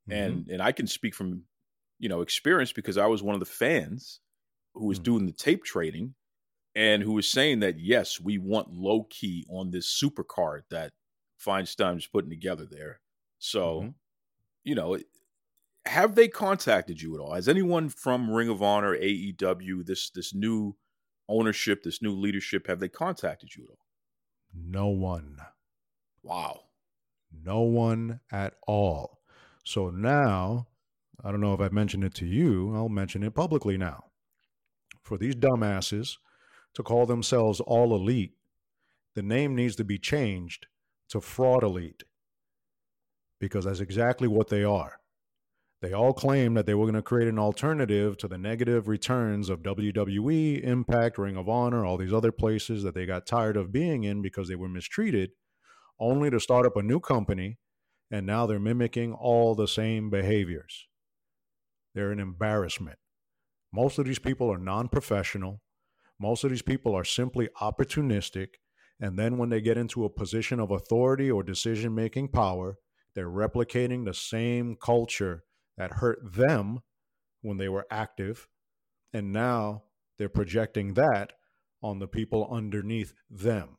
Mm-hmm. 0.10 0.12
And 0.12 0.48
and 0.50 0.62
I 0.62 0.72
can 0.72 0.88
speak 0.88 1.16
from, 1.16 1.44
you 2.00 2.10
know, 2.10 2.22
experience 2.22 2.74
because 2.74 2.98
I 2.98 3.06
was 3.06 3.24
one 3.24 3.36
of 3.36 3.40
the 3.40 3.46
fans 3.46 4.20
who 4.74 4.88
was 4.88 4.98
mm-hmm. 4.98 5.04
doing 5.04 5.26
the 5.26 5.32
tape 5.32 5.64
trading 5.64 6.16
and 6.77 7.01
who 7.01 7.13
was 7.13 7.27
saying 7.27 7.60
that 7.62 7.79
yes, 7.79 8.22
we 8.22 8.38
want 8.38 8.72
Low 8.72 9.07
Ki 9.10 9.48
on 9.50 9.72
this 9.72 9.88
super 9.88 10.24
card 10.24 10.63
that 10.69 10.93
Feinstein's 11.43 12.05
putting 12.05 12.29
together 12.29 12.67
there. 12.69 13.00
So, 13.39 13.81
mm-hmm. 13.81 13.89
you 14.63 14.75
know, 14.75 15.00
have 15.88 16.13
they 16.13 16.27
contacted 16.27 17.01
you 17.01 17.15
at 17.15 17.19
all? 17.19 17.34
Has 17.34 17.50
anyone 17.50 17.89
from 17.89 18.29
Ring 18.29 18.48
of 18.48 18.62
Honor, 18.62 18.96
AEW, 18.96 19.88
this 19.88 20.12
this 20.12 20.36
new 20.36 20.75
ownership, 21.27 21.81
this 21.81 22.03
new 22.03 22.12
leadership, 22.12 22.67
have 22.67 22.79
they 22.79 22.89
contacted 22.89 23.55
you 23.55 23.63
at 23.63 23.72
all? 23.72 23.86
No 24.53 24.89
one. 24.89 25.38
Wow. 26.22 26.60
No 27.43 27.62
one 27.62 28.19
at 28.31 28.53
all. 28.67 29.17
So 29.63 29.89
now, 29.89 30.67
I 31.24 31.31
don't 31.31 31.41
know 31.41 31.55
if 31.55 31.60
I've 31.60 31.74
mentioned 31.74 32.03
it 32.03 32.13
to 32.15 32.27
you, 32.27 32.75
I'll 32.75 32.88
mention 32.88 33.24
it 33.24 33.34
publicly 33.34 33.77
now. 33.79 34.05
For 35.01 35.17
these 35.17 35.36
dumbasses 35.36 36.17
to 36.77 36.84
call 36.84 37.07
themselves 37.07 37.60
all 37.62 37.96
elite, 37.96 38.34
the 39.15 39.24
name 39.24 39.55
needs 39.55 39.75
to 39.75 39.84
be 39.84 39.98
changed 39.98 40.67
to 41.10 41.19
fraud 41.19 41.63
elite 41.63 42.03
because 43.39 43.65
that's 43.65 43.79
exactly 43.79 44.27
what 44.27 44.50
they 44.50 44.63
are. 44.63 45.00
They 45.81 45.91
all 45.91 46.13
claim 46.13 46.53
that 46.53 46.67
they 46.67 46.75
were 46.75 46.86
going 46.86 46.93
to 46.93 47.01
create 47.01 47.29
an 47.29 47.39
alternative 47.39 48.15
to 48.19 48.27
the 48.27 48.38
negative 48.38 48.88
returns 48.88 49.50
of 49.50 49.63
WWE, 49.63 50.63
Impact, 50.63 51.17
Ring 51.17 51.36
of 51.36 51.50
Honor, 51.50 51.84
all 51.84 51.98
these 51.98 52.13
other 52.13 52.31
places 52.31 52.84
that 52.84 52.93
they 52.93 53.07
got 53.07 53.25
tired 53.25 53.57
of 53.57 53.72
being 53.72 54.03
in 54.03 54.22
because 54.22 54.48
they 54.48 54.55
were 54.55 54.69
mistreated, 54.69 55.31
only 56.00 56.29
to 56.29 56.39
start 56.39 56.67
up 56.67 56.77
a 56.77 56.84
new 56.84 57.00
company, 57.00 57.57
and 58.12 58.24
now 58.24 58.46
they're 58.46 58.60
mimicking 58.60 59.13
all 59.13 59.55
the 59.55 59.67
same 59.67 60.12
behaviors. 60.12 60.88
They're 61.96 62.12
an 62.12 62.19
embarrassment. 62.19 63.00
Most 63.74 63.98
of 63.98 64.05
these 64.05 64.19
people 64.19 64.51
are 64.53 64.60
non 64.60 64.89
professional. 64.89 65.62
Most 66.19 66.43
of 66.43 66.50
these 66.50 66.62
people 66.62 66.95
are 66.95 67.03
simply 67.03 67.50
opportunistic. 67.62 68.55
And 69.00 69.17
then 69.17 69.38
when 69.38 69.50
they 69.50 69.62
get 69.62 69.77
into 69.77 70.05
a 70.05 70.09
position 70.09 70.59
of 70.59 70.71
authority 70.71 71.29
or 71.29 71.43
decision 71.43 71.93
making 71.93 72.29
power, 72.29 72.77
they're 73.13 73.29
replicating 73.29 74.05
the 74.05 74.13
same 74.13 74.75
culture 74.75 75.43
that 75.77 75.93
hurt 75.93 76.19
them 76.24 76.79
when 77.41 77.57
they 77.57 77.69
were 77.69 77.86
active. 77.91 78.47
And 79.13 79.31
now 79.31 79.83
they're 80.17 80.29
projecting 80.29 80.95
that 80.95 81.33
on 81.81 82.00
the 82.00 82.07
people 82.07 82.47
underneath 82.51 83.13
them. 83.29 83.77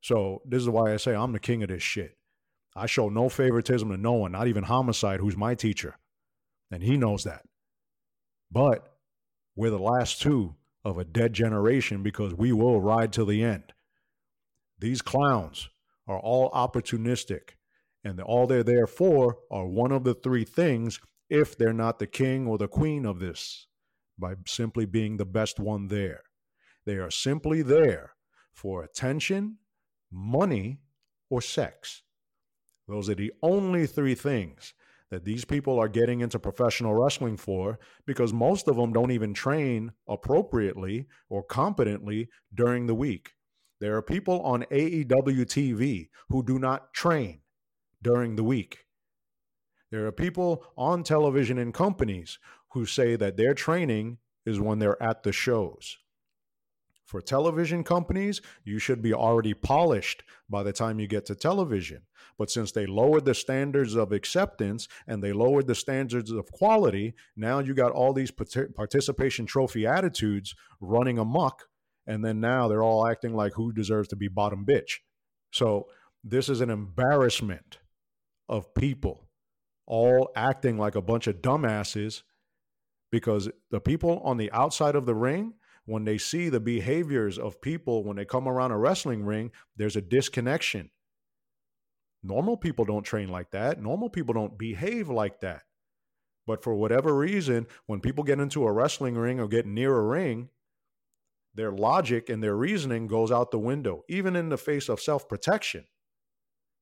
So 0.00 0.42
this 0.46 0.62
is 0.62 0.68
why 0.68 0.92
I 0.92 0.96
say 0.96 1.14
I'm 1.14 1.32
the 1.32 1.38
king 1.38 1.62
of 1.62 1.68
this 1.68 1.82
shit. 1.82 2.16
I 2.74 2.86
show 2.86 3.08
no 3.08 3.28
favoritism 3.28 3.88
to 3.90 3.96
no 3.96 4.12
one, 4.12 4.32
not 4.32 4.48
even 4.48 4.64
Homicide, 4.64 5.20
who's 5.20 5.36
my 5.36 5.54
teacher. 5.54 5.98
And 6.70 6.82
he 6.82 6.96
knows 6.96 7.24
that. 7.24 7.42
But 8.50 8.96
we're 9.54 9.70
the 9.70 9.78
last 9.78 10.20
two 10.20 10.55
of 10.86 10.98
a 10.98 11.04
dead 11.04 11.32
generation 11.32 12.04
because 12.04 12.32
we 12.32 12.52
will 12.52 12.80
ride 12.80 13.12
to 13.12 13.24
the 13.24 13.42
end. 13.42 13.72
These 14.78 15.02
clowns 15.02 15.68
are 16.06 16.20
all 16.20 16.48
opportunistic 16.52 17.56
and 18.04 18.20
all 18.20 18.46
they're 18.46 18.62
there 18.62 18.86
for 18.86 19.38
are 19.50 19.66
one 19.66 19.90
of 19.90 20.04
the 20.04 20.14
three 20.14 20.44
things 20.44 21.00
if 21.28 21.58
they're 21.58 21.72
not 21.72 21.98
the 21.98 22.06
king 22.06 22.46
or 22.46 22.56
the 22.56 22.68
queen 22.68 23.04
of 23.04 23.18
this 23.18 23.66
by 24.16 24.34
simply 24.46 24.86
being 24.86 25.16
the 25.16 25.24
best 25.24 25.58
one 25.58 25.88
there. 25.88 26.22
They 26.84 26.98
are 26.98 27.10
simply 27.10 27.62
there 27.62 28.12
for 28.52 28.84
attention, 28.84 29.58
money, 30.12 30.78
or 31.28 31.42
sex. 31.42 32.02
Those 32.86 33.10
are 33.10 33.16
the 33.16 33.32
only 33.42 33.88
three 33.88 34.14
things 34.14 34.72
that 35.10 35.24
these 35.24 35.44
people 35.44 35.78
are 35.78 35.88
getting 35.88 36.20
into 36.20 36.38
professional 36.38 36.94
wrestling 36.94 37.36
for 37.36 37.78
because 38.06 38.32
most 38.32 38.68
of 38.68 38.76
them 38.76 38.92
don't 38.92 39.12
even 39.12 39.34
train 39.34 39.92
appropriately 40.08 41.06
or 41.28 41.42
competently 41.42 42.28
during 42.54 42.86
the 42.86 42.94
week. 42.94 43.32
There 43.80 43.96
are 43.96 44.02
people 44.02 44.40
on 44.40 44.64
AEW 44.70 45.44
TV 45.44 46.08
who 46.28 46.42
do 46.42 46.58
not 46.58 46.92
train 46.92 47.40
during 48.02 48.36
the 48.36 48.44
week. 48.44 48.78
There 49.90 50.06
are 50.06 50.12
people 50.12 50.64
on 50.76 51.02
television 51.02 51.58
and 51.58 51.72
companies 51.72 52.38
who 52.72 52.86
say 52.86 53.16
that 53.16 53.36
their 53.36 53.54
training 53.54 54.18
is 54.44 54.60
when 54.60 54.78
they're 54.78 55.02
at 55.02 55.22
the 55.22 55.32
shows. 55.32 55.98
For 57.06 57.20
television 57.20 57.84
companies, 57.84 58.40
you 58.64 58.80
should 58.80 59.00
be 59.00 59.14
already 59.14 59.54
polished 59.54 60.24
by 60.50 60.64
the 60.64 60.72
time 60.72 60.98
you 60.98 61.06
get 61.06 61.24
to 61.26 61.36
television. 61.36 62.02
But 62.36 62.50
since 62.50 62.72
they 62.72 62.84
lowered 62.84 63.24
the 63.24 63.34
standards 63.34 63.94
of 63.94 64.10
acceptance 64.12 64.88
and 65.06 65.22
they 65.22 65.32
lowered 65.32 65.68
the 65.68 65.74
standards 65.76 66.32
of 66.32 66.50
quality, 66.50 67.14
now 67.36 67.60
you 67.60 67.74
got 67.74 67.92
all 67.92 68.12
these 68.12 68.32
participation 68.32 69.46
trophy 69.46 69.86
attitudes 69.86 70.54
running 70.80 71.18
amok. 71.18 71.62
And 72.08 72.24
then 72.24 72.40
now 72.40 72.66
they're 72.66 72.82
all 72.82 73.06
acting 73.06 73.34
like 73.34 73.52
who 73.54 73.72
deserves 73.72 74.08
to 74.08 74.16
be 74.16 74.28
bottom 74.28 74.66
bitch. 74.66 74.98
So 75.52 75.86
this 76.24 76.48
is 76.48 76.60
an 76.60 76.70
embarrassment 76.70 77.78
of 78.48 78.74
people 78.74 79.28
all 79.86 80.30
acting 80.34 80.76
like 80.76 80.96
a 80.96 81.02
bunch 81.02 81.28
of 81.28 81.36
dumbasses 81.36 82.22
because 83.12 83.48
the 83.70 83.80
people 83.80 84.20
on 84.24 84.36
the 84.36 84.50
outside 84.50 84.96
of 84.96 85.06
the 85.06 85.14
ring 85.14 85.54
when 85.86 86.04
they 86.04 86.18
see 86.18 86.48
the 86.48 86.60
behaviors 86.60 87.38
of 87.38 87.60
people 87.60 88.04
when 88.04 88.16
they 88.16 88.24
come 88.24 88.46
around 88.46 88.70
a 88.70 88.78
wrestling 88.78 89.24
ring 89.24 89.50
there's 89.76 89.96
a 89.96 90.02
disconnection 90.02 90.90
normal 92.22 92.56
people 92.56 92.84
don't 92.84 93.04
train 93.04 93.28
like 93.28 93.50
that 93.50 93.80
normal 93.80 94.10
people 94.10 94.34
don't 94.34 94.58
behave 94.58 95.08
like 95.08 95.40
that 95.40 95.62
but 96.46 96.62
for 96.62 96.74
whatever 96.74 97.16
reason 97.16 97.66
when 97.86 98.00
people 98.00 98.22
get 98.22 98.38
into 98.38 98.64
a 98.64 98.72
wrestling 98.72 99.16
ring 99.16 99.40
or 99.40 99.48
get 99.48 99.66
near 99.66 99.96
a 99.96 100.02
ring 100.02 100.48
their 101.56 101.72
logic 101.72 102.28
and 102.28 102.42
their 102.42 102.54
reasoning 102.54 103.06
goes 103.06 103.32
out 103.32 103.50
the 103.50 103.58
window, 103.58 104.04
even 104.08 104.36
in 104.36 104.50
the 104.50 104.58
face 104.58 104.88
of 104.88 105.00
self 105.00 105.28
protection. 105.28 105.84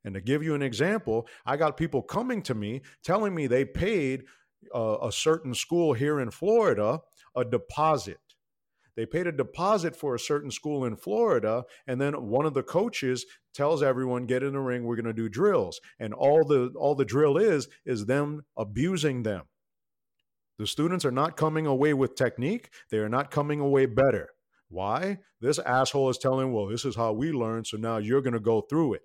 And 0.05 0.15
to 0.15 0.21
give 0.21 0.43
you 0.43 0.55
an 0.55 0.63
example, 0.63 1.27
I 1.47 1.57
got 1.57 1.77
people 1.77 2.03
coming 2.03 2.43
to 2.43 2.55
me 2.55 2.83
telling 3.03 3.35
me 3.35 3.47
they 3.47 3.65
paid 3.65 4.25
uh, 4.75 4.99
a 5.03 5.13
certain 5.13 5.55
school 5.55 5.95
here 5.95 6.21
in 6.21 6.31
Florida 6.31 7.01
a 7.37 7.45
deposit. 7.45 8.19
They 8.97 9.07
paid 9.07 9.27
a 9.27 9.33
deposit 9.33 9.97
for 9.97 10.15
a 10.15 10.21
certain 10.21 10.51
school 10.51 10.85
in 10.85 10.97
Florida, 10.97 11.65
and 11.87 12.01
then 12.01 12.29
one 12.29 12.47
of 12.47 12.55
the 12.55 12.63
coaches 12.63 13.27
tells 13.53 13.83
everyone, 13.83 14.27
"Get 14.27 14.43
in 14.43 14.53
the 14.53 14.61
ring. 14.61 14.85
We're 14.85 14.97
going 14.97 15.05
to 15.07 15.13
do 15.13 15.29
drills." 15.29 15.81
And 15.99 16.15
all 16.15 16.45
the 16.45 16.73
all 16.77 16.95
the 16.95 17.05
drill 17.05 17.37
is 17.37 17.69
is 17.85 18.07
them 18.07 18.45
abusing 18.57 19.23
them. 19.23 19.45
The 20.59 20.67
students 20.67 21.05
are 21.05 21.11
not 21.11 21.37
coming 21.37 21.67
away 21.67 21.95
with 21.95 22.15
technique. 22.15 22.71
They 22.91 22.99
are 22.99 23.09
not 23.09 23.31
coming 23.31 23.61
away 23.61 23.87
better. 23.87 24.31
Why? 24.69 25.19
This 25.41 25.59
asshole 25.59 26.11
is 26.11 26.19
telling, 26.19 26.53
well, 26.53 26.67
this 26.67 26.85
is 26.85 26.97
how 26.97 27.13
we 27.13 27.33
learn, 27.33 27.65
so 27.65 27.77
now 27.77 27.99
you're 27.99 28.23
going 28.23 28.35
to 28.35 28.41
go 28.41 28.61
through 28.61 28.95
it. 28.95 29.03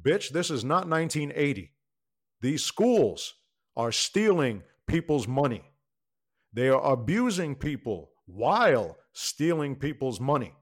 Bitch, 0.00 0.30
this 0.30 0.50
is 0.50 0.64
not 0.64 0.88
1980. 0.88 1.72
These 2.40 2.64
schools 2.64 3.34
are 3.76 3.92
stealing 3.92 4.62
people's 4.86 5.26
money. 5.26 5.72
They 6.52 6.68
are 6.68 6.92
abusing 6.92 7.56
people 7.56 8.10
while 8.26 8.96
stealing 9.18 9.74
people's 9.74 10.20
money. 10.20 10.54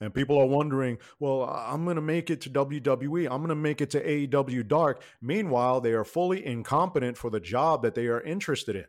And 0.00 0.12
people 0.12 0.38
are 0.38 0.46
wondering, 0.46 0.98
well, 1.18 1.44
I'm 1.44 1.84
going 1.84 1.96
to 1.96 2.02
make 2.02 2.28
it 2.28 2.42
to 2.42 2.50
WWE. 2.50 3.24
I'm 3.30 3.38
going 3.38 3.48
to 3.48 3.54
make 3.54 3.80
it 3.80 3.88
to 3.90 4.04
AEW 4.04 4.68
Dark. 4.68 5.02
Meanwhile, 5.22 5.80
they 5.80 5.92
are 5.92 6.04
fully 6.04 6.44
incompetent 6.44 7.16
for 7.16 7.30
the 7.30 7.40
job 7.40 7.82
that 7.82 7.94
they 7.94 8.08
are 8.08 8.20
interested 8.20 8.76
in. 8.76 8.84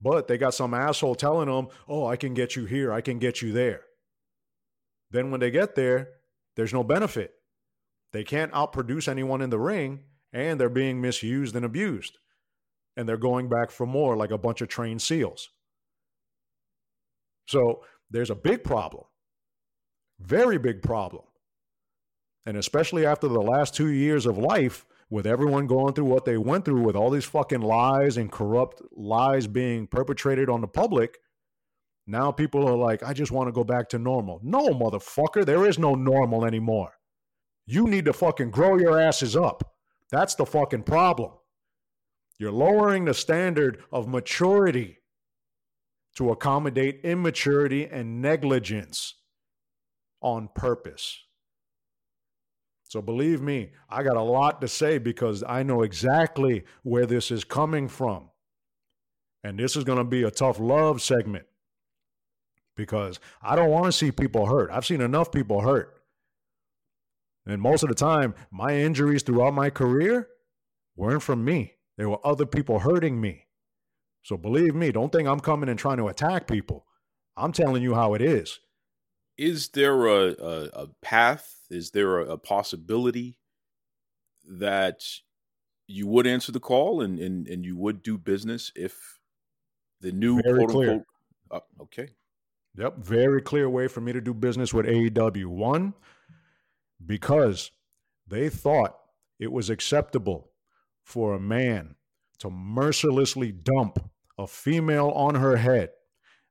But 0.00 0.28
they 0.28 0.38
got 0.38 0.54
some 0.54 0.72
asshole 0.72 1.14
telling 1.16 1.48
them, 1.48 1.68
oh, 1.86 2.06
I 2.06 2.16
can 2.16 2.32
get 2.32 2.56
you 2.56 2.64
here, 2.64 2.90
I 2.90 3.02
can 3.02 3.18
get 3.18 3.42
you 3.42 3.52
there. 3.52 3.82
Then 5.10 5.30
when 5.30 5.40
they 5.40 5.50
get 5.50 5.74
there, 5.74 6.08
there's 6.56 6.72
no 6.72 6.82
benefit. 6.82 7.34
They 8.14 8.24
can't 8.24 8.52
outproduce 8.52 9.08
anyone 9.08 9.42
in 9.42 9.50
the 9.50 9.58
ring, 9.58 10.04
and 10.32 10.58
they're 10.58 10.70
being 10.70 11.02
misused 11.02 11.54
and 11.54 11.66
abused. 11.66 12.16
And 12.96 13.06
they're 13.06 13.18
going 13.18 13.50
back 13.50 13.70
for 13.70 13.84
more 13.84 14.16
like 14.16 14.30
a 14.30 14.38
bunch 14.38 14.62
of 14.62 14.68
trained 14.68 15.02
seals. 15.02 15.50
So 17.50 17.82
there's 18.08 18.30
a 18.30 18.36
big 18.36 18.62
problem, 18.62 19.02
very 20.20 20.56
big 20.56 20.82
problem. 20.82 21.24
And 22.46 22.56
especially 22.56 23.04
after 23.04 23.26
the 23.26 23.42
last 23.42 23.74
two 23.74 23.88
years 23.88 24.24
of 24.24 24.38
life, 24.38 24.86
with 25.10 25.26
everyone 25.26 25.66
going 25.66 25.92
through 25.92 26.04
what 26.04 26.24
they 26.24 26.36
went 26.36 26.64
through 26.64 26.82
with 26.82 26.94
all 26.94 27.10
these 27.10 27.24
fucking 27.24 27.60
lies 27.60 28.16
and 28.16 28.30
corrupt 28.30 28.80
lies 28.92 29.48
being 29.48 29.88
perpetrated 29.88 30.48
on 30.48 30.60
the 30.60 30.68
public, 30.68 31.18
now 32.06 32.30
people 32.30 32.68
are 32.68 32.76
like, 32.76 33.02
I 33.02 33.12
just 33.12 33.32
want 33.32 33.48
to 33.48 33.52
go 33.52 33.64
back 33.64 33.88
to 33.88 33.98
normal. 33.98 34.38
No, 34.44 34.68
motherfucker, 34.68 35.44
there 35.44 35.66
is 35.66 35.76
no 35.76 35.96
normal 35.96 36.44
anymore. 36.44 36.92
You 37.66 37.88
need 37.88 38.04
to 38.04 38.12
fucking 38.12 38.52
grow 38.52 38.78
your 38.78 39.00
asses 39.00 39.34
up. 39.34 39.74
That's 40.12 40.36
the 40.36 40.46
fucking 40.46 40.84
problem. 40.84 41.32
You're 42.38 42.52
lowering 42.52 43.06
the 43.06 43.14
standard 43.14 43.82
of 43.90 44.06
maturity 44.06 44.99
to 46.16 46.30
accommodate 46.30 47.00
immaturity 47.04 47.86
and 47.86 48.20
negligence 48.20 49.14
on 50.20 50.48
purpose. 50.54 51.24
So 52.88 53.00
believe 53.00 53.40
me, 53.40 53.70
I 53.88 54.02
got 54.02 54.16
a 54.16 54.22
lot 54.22 54.60
to 54.60 54.68
say 54.68 54.98
because 54.98 55.44
I 55.46 55.62
know 55.62 55.82
exactly 55.82 56.64
where 56.82 57.06
this 57.06 57.30
is 57.30 57.44
coming 57.44 57.86
from. 57.86 58.30
And 59.44 59.58
this 59.58 59.76
is 59.76 59.84
going 59.84 59.98
to 59.98 60.04
be 60.04 60.24
a 60.24 60.30
tough 60.30 60.58
love 60.58 61.00
segment 61.00 61.46
because 62.76 63.20
I 63.42 63.56
don't 63.56 63.70
want 63.70 63.86
to 63.86 63.92
see 63.92 64.10
people 64.10 64.46
hurt. 64.46 64.70
I've 64.72 64.84
seen 64.84 65.00
enough 65.00 65.30
people 65.30 65.60
hurt. 65.60 66.02
And 67.46 67.62
most 67.62 67.82
of 67.82 67.88
the 67.88 67.94
time, 67.94 68.34
my 68.50 68.76
injuries 68.76 69.22
throughout 69.22 69.54
my 69.54 69.70
career 69.70 70.28
weren't 70.96 71.22
from 71.22 71.44
me, 71.44 71.74
they 71.96 72.06
were 72.06 72.18
other 72.24 72.44
people 72.44 72.80
hurting 72.80 73.20
me. 73.20 73.46
So 74.22 74.36
believe 74.36 74.74
me, 74.74 74.92
don't 74.92 75.10
think 75.10 75.28
I'm 75.28 75.40
coming 75.40 75.68
and 75.68 75.78
trying 75.78 75.96
to 75.98 76.08
attack 76.08 76.46
people. 76.46 76.86
I'm 77.36 77.52
telling 77.52 77.82
you 77.82 77.94
how 77.94 78.14
it 78.14 78.22
is 78.22 78.60
is 79.40 79.68
there 79.68 80.06
a, 80.06 80.34
a, 80.34 80.82
a 80.82 80.86
path? 81.00 81.60
Is 81.70 81.92
there 81.92 82.18
a, 82.18 82.32
a, 82.32 82.36
possibility 82.38 83.38
that 84.46 85.02
you 85.86 86.06
would 86.06 86.26
answer 86.26 86.52
the 86.52 86.60
call 86.60 87.00
and, 87.00 87.18
and, 87.18 87.48
and 87.48 87.64
you 87.64 87.74
would 87.78 88.02
do 88.02 88.18
business 88.18 88.70
if 88.76 89.18
the 90.02 90.12
new 90.12 90.42
Very 90.42 90.58
quote 90.58 90.70
clear. 90.70 90.90
unquote 90.90 91.06
uh, 91.50 91.82
okay. 91.82 92.08
Yep, 92.76 92.98
very 92.98 93.40
clear 93.40 93.68
way 93.70 93.88
for 93.88 94.02
me 94.02 94.12
to 94.12 94.20
do 94.20 94.34
business 94.34 94.74
with 94.74 94.84
AEW. 94.84 95.46
One, 95.46 95.94
because 97.04 97.70
they 98.26 98.50
thought 98.50 98.94
it 99.38 99.50
was 99.50 99.70
acceptable 99.70 100.50
for 101.02 101.34
a 101.34 101.40
man 101.40 101.96
to 102.40 102.50
mercilessly 102.50 103.52
dump 103.52 103.98
a 104.38 104.46
female 104.46 105.10
on 105.10 105.36
her 105.36 105.56
head. 105.56 105.90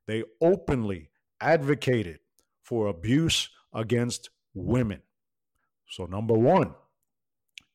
They 0.06 0.24
openly 0.40 1.10
advocated 1.40 2.20
for 2.62 2.86
abuse 2.86 3.48
against 3.72 4.30
women. 4.54 5.02
So, 5.88 6.06
number 6.06 6.34
one, 6.34 6.74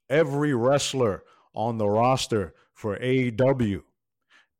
every 0.09 0.53
wrestler 0.53 1.23
on 1.53 1.77
the 1.77 1.87
roster 1.87 2.53
for 2.73 2.97
AEW, 2.97 3.81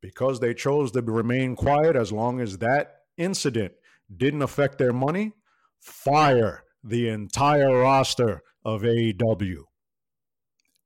because 0.02 0.40
they 0.40 0.54
chose 0.54 0.92
to 0.92 1.02
remain 1.02 1.56
quiet 1.56 1.96
as 1.96 2.12
long 2.12 2.40
as 2.40 2.58
that 2.60 3.02
incident 3.18 3.74
didn't 4.16 4.42
affect 4.42 4.78
their 4.78 4.94
money, 4.94 5.34
fire 5.80 6.64
the 6.84 7.10
entire 7.10 7.80
roster 7.80 8.42
of 8.64 8.82
AEW. 8.82 9.64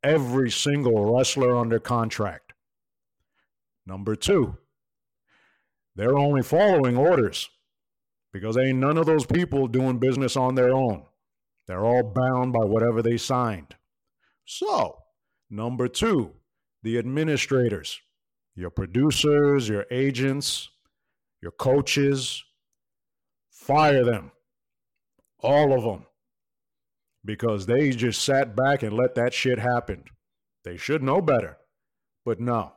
Every 0.04 0.50
single 0.50 1.14
wrestler 1.14 1.58
under 1.58 1.80
contract. 1.80 2.49
Number 3.90 4.16
two, 4.16 4.56
they're 5.96 6.16
only 6.16 6.44
following 6.44 6.96
orders 6.96 7.50
because 8.32 8.56
ain't 8.56 8.78
none 8.78 9.00
of 9.00 9.08
those 9.08 9.26
people 9.26 9.68
doing 9.68 9.98
business 9.98 10.38
on 10.38 10.54
their 10.54 10.76
own. 10.76 11.06
They're 11.68 11.84
all 11.84 12.04
bound 12.04 12.54
by 12.54 12.66
whatever 12.66 13.02
they 13.02 13.18
signed. 13.18 13.76
So, 14.46 15.00
number 15.50 15.88
two, 15.88 16.34
the 16.84 17.00
administrators, 17.00 18.00
your 18.54 18.70
producers, 18.70 19.68
your 19.68 19.88
agents, 19.90 20.70
your 21.42 21.52
coaches, 21.52 22.44
fire 23.50 24.06
them. 24.06 24.32
All 25.40 25.74
of 25.74 25.82
them. 25.82 26.06
Because 27.26 27.66
they 27.66 27.90
just 27.90 28.24
sat 28.24 28.56
back 28.56 28.84
and 28.84 28.96
let 28.96 29.16
that 29.16 29.34
shit 29.34 29.58
happen. 29.58 30.04
They 30.64 30.78
should 30.78 31.02
know 31.02 31.22
better. 31.22 31.58
But 32.24 32.40
no, 32.40 32.74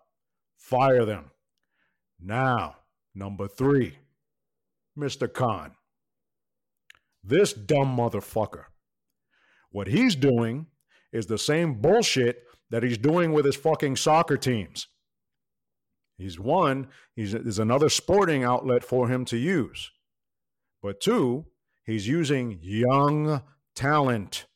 fire 0.62 1.04
them. 1.04 1.30
Now, 2.20 2.76
number 3.14 3.48
three, 3.48 3.98
Mr. 4.96 5.32
Khan. 5.32 5.72
This 7.24 7.52
dumb 7.52 7.96
motherfucker. 7.96 8.64
What 9.70 9.88
he's 9.88 10.14
doing 10.14 10.66
is 11.12 11.26
the 11.26 11.38
same 11.38 11.74
bullshit 11.74 12.44
that 12.70 12.82
he's 12.82 12.98
doing 12.98 13.32
with 13.32 13.44
his 13.44 13.56
fucking 13.56 13.96
soccer 13.96 14.36
teams. 14.36 14.88
He's 16.16 16.38
one, 16.38 16.88
he's, 17.16 17.32
there's 17.32 17.58
another 17.58 17.88
sporting 17.88 18.44
outlet 18.44 18.84
for 18.84 19.08
him 19.08 19.24
to 19.26 19.36
use. 19.36 19.90
But 20.82 21.00
two, 21.00 21.46
he's 21.84 22.06
using 22.06 22.58
young 22.62 23.42
talent 23.74 24.46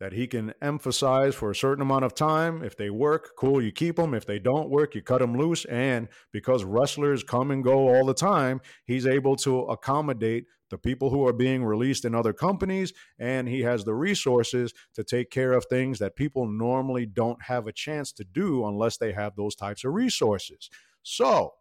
that 0.00 0.12
he 0.12 0.26
can 0.26 0.54
emphasize 0.62 1.34
for 1.34 1.50
a 1.50 1.54
certain 1.56 1.82
amount 1.82 2.04
of 2.04 2.14
time. 2.14 2.62
If 2.62 2.76
they 2.76 2.88
work, 2.88 3.30
cool, 3.36 3.60
you 3.60 3.72
keep 3.72 3.96
them. 3.96 4.14
If 4.14 4.26
they 4.26 4.38
don't 4.38 4.70
work, 4.70 4.94
you 4.94 5.02
cut 5.02 5.20
them 5.20 5.36
loose. 5.36 5.64
And 5.64 6.08
because 6.32 6.64
wrestlers 6.64 7.24
come 7.24 7.50
and 7.50 7.64
go 7.64 7.88
all 7.88 8.06
the 8.06 8.14
time, 8.14 8.60
he's 8.84 9.06
able 9.06 9.34
to 9.36 9.60
accommodate 9.62 10.44
the 10.70 10.78
people 10.78 11.10
who 11.10 11.26
are 11.26 11.32
being 11.32 11.64
released 11.64 12.04
in 12.04 12.14
other 12.14 12.32
companies. 12.32 12.92
And 13.18 13.48
he 13.48 13.62
has 13.62 13.84
the 13.84 13.94
resources 13.94 14.72
to 14.94 15.02
take 15.02 15.30
care 15.30 15.52
of 15.52 15.64
things 15.64 15.98
that 15.98 16.14
people 16.14 16.46
normally 16.46 17.06
don't 17.06 17.42
have 17.42 17.66
a 17.66 17.72
chance 17.72 18.12
to 18.12 18.24
do 18.24 18.66
unless 18.66 18.98
they 18.98 19.12
have 19.12 19.34
those 19.34 19.56
types 19.56 19.84
of 19.84 19.94
resources. 19.94 20.70
So, 21.02 21.54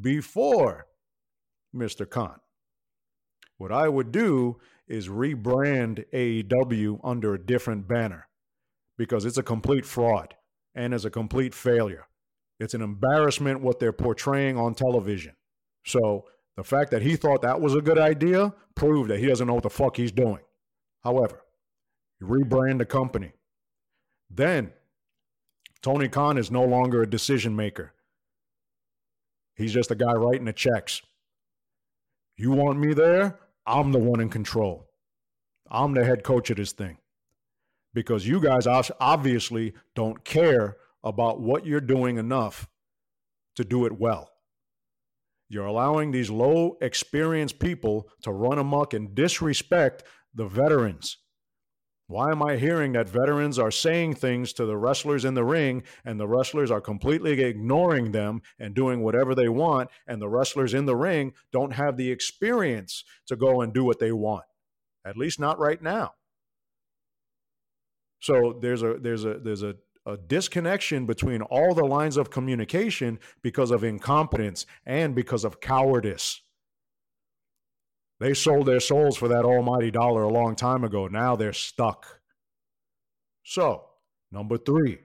before 0.00 0.86
Mr. 1.74 2.08
Khan, 2.08 2.38
what 3.58 3.72
I 3.72 3.88
would 3.88 4.10
do 4.10 4.58
is 4.92 5.08
rebrand 5.08 6.04
AEW 6.12 7.00
under 7.02 7.32
a 7.32 7.42
different 7.42 7.88
banner 7.88 8.28
because 8.98 9.24
it's 9.24 9.38
a 9.38 9.42
complete 9.42 9.86
fraud 9.86 10.34
and 10.74 10.92
is 10.92 11.06
a 11.06 11.10
complete 11.10 11.54
failure. 11.54 12.06
It's 12.60 12.74
an 12.74 12.82
embarrassment 12.82 13.62
what 13.62 13.80
they're 13.80 13.92
portraying 13.92 14.58
on 14.58 14.74
television. 14.74 15.34
So 15.86 16.26
the 16.58 16.62
fact 16.62 16.90
that 16.90 17.00
he 17.00 17.16
thought 17.16 17.40
that 17.40 17.60
was 17.60 17.74
a 17.74 17.80
good 17.80 17.98
idea 17.98 18.52
proved 18.74 19.08
that 19.10 19.18
he 19.18 19.26
doesn't 19.26 19.46
know 19.46 19.54
what 19.54 19.62
the 19.62 19.70
fuck 19.70 19.96
he's 19.96 20.12
doing. 20.12 20.40
However, 21.02 21.40
you 22.20 22.26
rebrand 22.26 22.76
the 22.76 22.84
company. 22.84 23.32
Then 24.28 24.72
Tony 25.80 26.08
Khan 26.08 26.36
is 26.36 26.50
no 26.50 26.64
longer 26.64 27.02
a 27.02 27.10
decision 27.10 27.56
maker. 27.56 27.94
He's 29.56 29.72
just 29.72 29.90
a 29.90 29.94
guy 29.94 30.12
writing 30.12 30.44
the 30.44 30.52
checks. 30.52 31.00
You 32.36 32.50
want 32.50 32.78
me 32.78 32.92
there? 32.92 33.38
I'm 33.66 33.92
the 33.92 33.98
one 33.98 34.20
in 34.20 34.28
control. 34.28 34.88
I'm 35.70 35.94
the 35.94 36.04
head 36.04 36.24
coach 36.24 36.50
of 36.50 36.56
this 36.56 36.72
thing. 36.72 36.98
Because 37.94 38.26
you 38.26 38.40
guys 38.40 38.66
obviously 38.66 39.74
don't 39.94 40.24
care 40.24 40.76
about 41.04 41.40
what 41.40 41.66
you're 41.66 41.80
doing 41.80 42.16
enough 42.16 42.68
to 43.56 43.64
do 43.64 43.84
it 43.86 43.98
well. 43.98 44.30
You're 45.48 45.66
allowing 45.66 46.10
these 46.10 46.30
low 46.30 46.78
experienced 46.80 47.58
people 47.58 48.08
to 48.22 48.32
run 48.32 48.58
amok 48.58 48.94
and 48.94 49.14
disrespect 49.14 50.04
the 50.34 50.46
veterans. 50.46 51.18
Why 52.12 52.30
am 52.30 52.42
I 52.42 52.56
hearing 52.56 52.92
that 52.92 53.08
veterans 53.08 53.58
are 53.58 53.70
saying 53.70 54.16
things 54.16 54.52
to 54.52 54.66
the 54.66 54.76
wrestlers 54.76 55.24
in 55.24 55.32
the 55.32 55.44
ring 55.44 55.82
and 56.04 56.20
the 56.20 56.28
wrestlers 56.28 56.70
are 56.70 56.78
completely 56.78 57.40
ignoring 57.40 58.12
them 58.12 58.42
and 58.58 58.74
doing 58.74 59.02
whatever 59.02 59.34
they 59.34 59.48
want 59.48 59.88
and 60.06 60.20
the 60.20 60.28
wrestlers 60.28 60.74
in 60.74 60.84
the 60.84 60.94
ring 60.94 61.32
don't 61.52 61.72
have 61.72 61.96
the 61.96 62.10
experience 62.10 63.02
to 63.28 63.34
go 63.34 63.62
and 63.62 63.72
do 63.72 63.82
what 63.82 63.98
they 63.98 64.12
want? 64.12 64.44
At 65.06 65.16
least 65.16 65.40
not 65.40 65.58
right 65.58 65.80
now. 65.80 66.12
So 68.20 68.58
there's 68.60 68.82
a 68.82 68.98
there's 69.00 69.24
a 69.24 69.38
there's 69.38 69.62
a 69.62 69.76
a 70.04 70.18
disconnection 70.18 71.06
between 71.06 71.40
all 71.40 71.74
the 71.74 71.86
lines 71.86 72.18
of 72.18 72.28
communication 72.28 73.20
because 73.40 73.70
of 73.70 73.84
incompetence 73.84 74.66
and 74.84 75.14
because 75.14 75.44
of 75.44 75.62
cowardice. 75.62 76.42
They 78.22 78.34
sold 78.34 78.66
their 78.66 78.78
souls 78.78 79.16
for 79.16 79.26
that 79.26 79.44
almighty 79.44 79.90
dollar 79.90 80.22
a 80.22 80.32
long 80.32 80.54
time 80.54 80.84
ago. 80.84 81.08
Now 81.08 81.34
they're 81.34 81.52
stuck. 81.52 82.20
So, 83.42 83.86
number 84.30 84.58
three, 84.58 84.98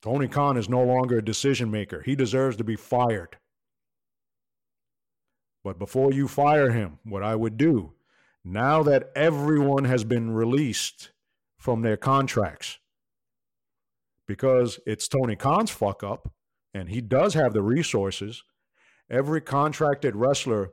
Tony 0.00 0.26
Khan 0.26 0.56
is 0.56 0.66
no 0.66 0.82
longer 0.82 1.18
a 1.18 1.22
decision 1.22 1.70
maker. 1.70 2.00
He 2.00 2.16
deserves 2.16 2.56
to 2.56 2.64
be 2.64 2.74
fired. 2.74 3.36
But 5.62 5.78
before 5.78 6.10
you 6.10 6.26
fire 6.26 6.70
him, 6.70 7.00
what 7.04 7.22
I 7.22 7.36
would 7.36 7.58
do, 7.58 7.92
now 8.42 8.82
that 8.84 9.10
everyone 9.14 9.84
has 9.84 10.02
been 10.02 10.30
released 10.30 11.10
from 11.58 11.82
their 11.82 11.98
contracts, 11.98 12.78
because 14.26 14.80
it's 14.86 15.06
Tony 15.06 15.36
Khan's 15.36 15.70
fuck 15.70 16.02
up, 16.02 16.32
and 16.72 16.88
he 16.88 17.02
does 17.02 17.34
have 17.34 17.52
the 17.52 17.60
resources, 17.60 18.42
every 19.10 19.42
contracted 19.42 20.16
wrestler 20.16 20.70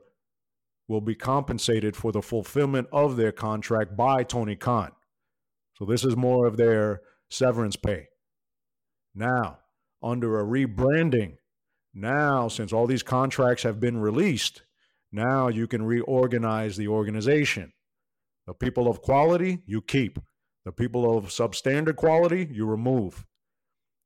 will 0.88 1.00
be 1.02 1.14
compensated 1.14 1.94
for 1.94 2.10
the 2.10 2.22
fulfillment 2.22 2.88
of 2.90 3.16
their 3.16 3.30
contract 3.30 3.96
by 3.96 4.24
Tony 4.24 4.56
Khan. 4.56 4.90
So 5.74 5.84
this 5.84 6.04
is 6.04 6.16
more 6.16 6.46
of 6.46 6.56
their 6.56 7.02
severance 7.30 7.76
pay. 7.76 8.08
Now, 9.14 9.58
under 10.02 10.40
a 10.40 10.44
rebranding, 10.44 11.36
now 11.94 12.48
since 12.48 12.72
all 12.72 12.86
these 12.86 13.02
contracts 13.02 13.62
have 13.62 13.78
been 13.78 13.98
released, 13.98 14.62
now 15.12 15.48
you 15.48 15.66
can 15.66 15.82
reorganize 15.82 16.76
the 16.76 16.88
organization. 16.88 17.72
The 18.46 18.54
people 18.54 18.88
of 18.88 19.02
quality, 19.02 19.62
you 19.66 19.82
keep. 19.82 20.18
The 20.64 20.72
people 20.72 21.16
of 21.16 21.26
substandard 21.26 21.96
quality, 21.96 22.48
you 22.50 22.66
remove. 22.66 23.26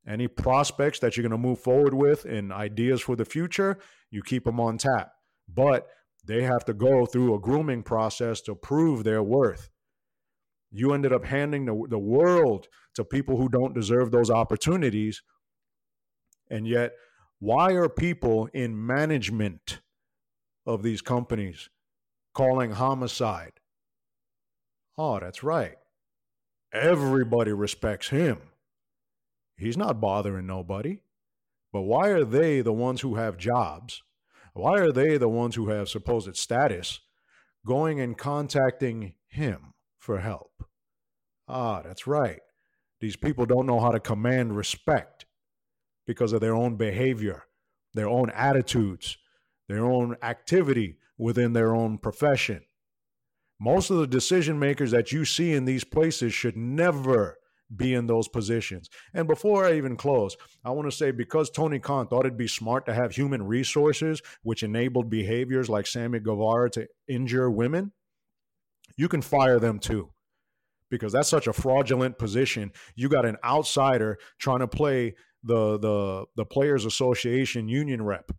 Any 0.07 0.27
prospects 0.27 0.99
that 0.99 1.15
you're 1.15 1.27
going 1.27 1.31
to 1.31 1.37
move 1.37 1.59
forward 1.59 1.93
with 1.93 2.25
and 2.25 2.51
ideas 2.51 3.01
for 3.01 3.15
the 3.15 3.25
future, 3.25 3.79
you 4.11 4.21
keep 4.21 4.43
them 4.43 4.59
on 4.59 4.77
tap. 4.77 5.13
But 5.47 5.87
they 6.25 6.43
have 6.43 6.63
to 6.65 6.73
go 6.73 7.05
through 7.05 7.35
a 7.35 7.39
grooming 7.39 7.83
process 7.83 8.41
to 8.41 8.55
prove 8.55 9.03
their 9.03 9.21
worth. 9.21 9.69
You 10.71 10.93
ended 10.93 11.13
up 11.13 11.25
handing 11.25 11.65
the, 11.65 11.85
the 11.89 11.99
world 11.99 12.67
to 12.95 13.03
people 13.03 13.37
who 13.37 13.49
don't 13.49 13.75
deserve 13.75 14.11
those 14.11 14.29
opportunities. 14.29 15.21
And 16.49 16.67
yet, 16.67 16.93
why 17.39 17.73
are 17.73 17.89
people 17.89 18.47
in 18.53 18.85
management 18.85 19.81
of 20.65 20.81
these 20.81 21.01
companies 21.01 21.69
calling 22.33 22.71
Homicide? 22.71 23.59
Oh, 24.97 25.19
that's 25.19 25.43
right. 25.43 25.75
Everybody 26.71 27.51
respects 27.51 28.09
him. 28.09 28.39
He's 29.57 29.77
not 29.77 30.01
bothering 30.01 30.47
nobody. 30.47 30.99
But 31.71 31.81
why 31.81 32.09
are 32.09 32.23
they 32.23 32.61
the 32.61 32.73
ones 32.73 33.01
who 33.01 33.15
have 33.15 33.37
jobs 33.37 34.03
why 34.53 34.79
are 34.79 34.91
they 34.91 35.17
the 35.17 35.29
ones 35.29 35.55
who 35.55 35.69
have 35.69 35.89
supposed 35.89 36.35
status 36.37 36.99
going 37.65 37.99
and 37.99 38.17
contacting 38.17 39.15
him 39.27 39.73
for 39.97 40.19
help? 40.19 40.51
Ah, 41.47 41.81
that's 41.81 42.07
right. 42.07 42.39
These 42.99 43.15
people 43.15 43.45
don't 43.45 43.65
know 43.65 43.79
how 43.79 43.91
to 43.91 43.99
command 43.99 44.55
respect 44.55 45.25
because 46.05 46.33
of 46.33 46.41
their 46.41 46.55
own 46.55 46.75
behavior, 46.75 47.43
their 47.93 48.07
own 48.07 48.29
attitudes, 48.29 49.17
their 49.67 49.85
own 49.85 50.15
activity 50.21 50.97
within 51.17 51.53
their 51.53 51.75
own 51.75 51.97
profession. 51.97 52.61
Most 53.59 53.89
of 53.89 53.97
the 53.97 54.07
decision 54.07 54.59
makers 54.59 54.91
that 54.91 55.11
you 55.11 55.25
see 55.25 55.53
in 55.53 55.65
these 55.65 55.83
places 55.83 56.33
should 56.33 56.57
never 56.57 57.37
be 57.75 57.93
in 57.93 58.07
those 58.07 58.27
positions. 58.27 58.89
And 59.13 59.27
before 59.27 59.65
I 59.65 59.73
even 59.73 59.95
close, 59.95 60.35
I 60.63 60.71
want 60.71 60.89
to 60.89 60.95
say 60.95 61.11
because 61.11 61.49
Tony 61.49 61.79
Khan 61.79 62.07
thought 62.07 62.25
it'd 62.25 62.37
be 62.37 62.47
smart 62.47 62.85
to 62.85 62.93
have 62.93 63.13
human 63.13 63.43
resources, 63.43 64.21
which 64.43 64.63
enabled 64.63 65.09
behaviors 65.09 65.69
like 65.69 65.87
Sammy 65.87 66.19
Guevara 66.19 66.69
to 66.71 66.87
injure 67.07 67.49
women, 67.49 67.91
you 68.97 69.07
can 69.07 69.21
fire 69.21 69.59
them 69.59 69.79
too. 69.79 70.09
Because 70.89 71.13
that's 71.13 71.29
such 71.29 71.47
a 71.47 71.53
fraudulent 71.53 72.19
position. 72.19 72.71
You 72.95 73.09
got 73.09 73.25
an 73.25 73.37
outsider 73.43 74.19
trying 74.37 74.59
to 74.59 74.67
play 74.67 75.15
the 75.43 75.77
the 75.79 76.25
the 76.35 76.45
players 76.45 76.85
association 76.85 77.67
union 77.67 78.01
rep 78.03 78.31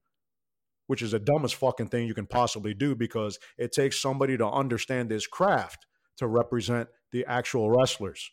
which 0.87 1.03
is 1.03 1.13
the 1.13 1.19
dumbest 1.19 1.55
fucking 1.57 1.89
thing 1.89 2.07
you 2.07 2.15
can 2.15 2.27
possibly 2.27 2.75
do 2.75 2.95
because 2.95 3.39
it 3.59 3.73
takes 3.73 4.01
somebody 4.01 4.37
to 4.37 4.47
understand 4.47 5.09
this 5.09 5.27
craft 5.27 5.87
to 6.17 6.27
represent 6.27 6.89
the 7.13 7.25
actual 7.27 7.71
wrestlers. 7.71 8.31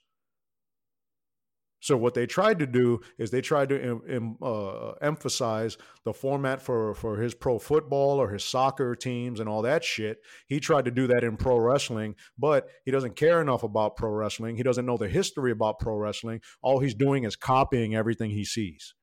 So 1.81 1.97
what 1.97 2.13
they 2.13 2.27
tried 2.27 2.59
to 2.59 2.67
do 2.67 3.01
is 3.17 3.31
they 3.31 3.41
tried 3.41 3.69
to 3.69 4.35
uh, 4.41 4.91
emphasize 5.01 5.77
the 6.05 6.13
format 6.13 6.61
for 6.61 6.93
for 6.93 7.17
his 7.17 7.33
pro 7.33 7.57
football 7.57 8.21
or 8.21 8.29
his 8.29 8.43
soccer 8.43 8.95
teams 8.95 9.39
and 9.39 9.49
all 9.49 9.63
that 9.63 9.83
shit. 9.83 10.19
He 10.47 10.59
tried 10.59 10.85
to 10.85 10.91
do 10.91 11.07
that 11.07 11.23
in 11.23 11.37
pro 11.37 11.57
wrestling, 11.57 12.15
but 12.37 12.67
he 12.85 12.91
doesn't 12.91 13.15
care 13.15 13.41
enough 13.41 13.63
about 13.63 13.95
pro 13.95 14.11
wrestling. 14.11 14.55
He 14.55 14.63
doesn't 14.63 14.85
know 14.85 14.97
the 14.97 15.09
history 15.09 15.51
about 15.51 15.79
pro 15.79 15.95
wrestling. 15.95 16.41
All 16.61 16.79
he's 16.79 16.93
doing 16.93 17.23
is 17.23 17.35
copying 17.35 17.95
everything 17.95 18.29
he 18.29 18.45
sees. 18.45 18.93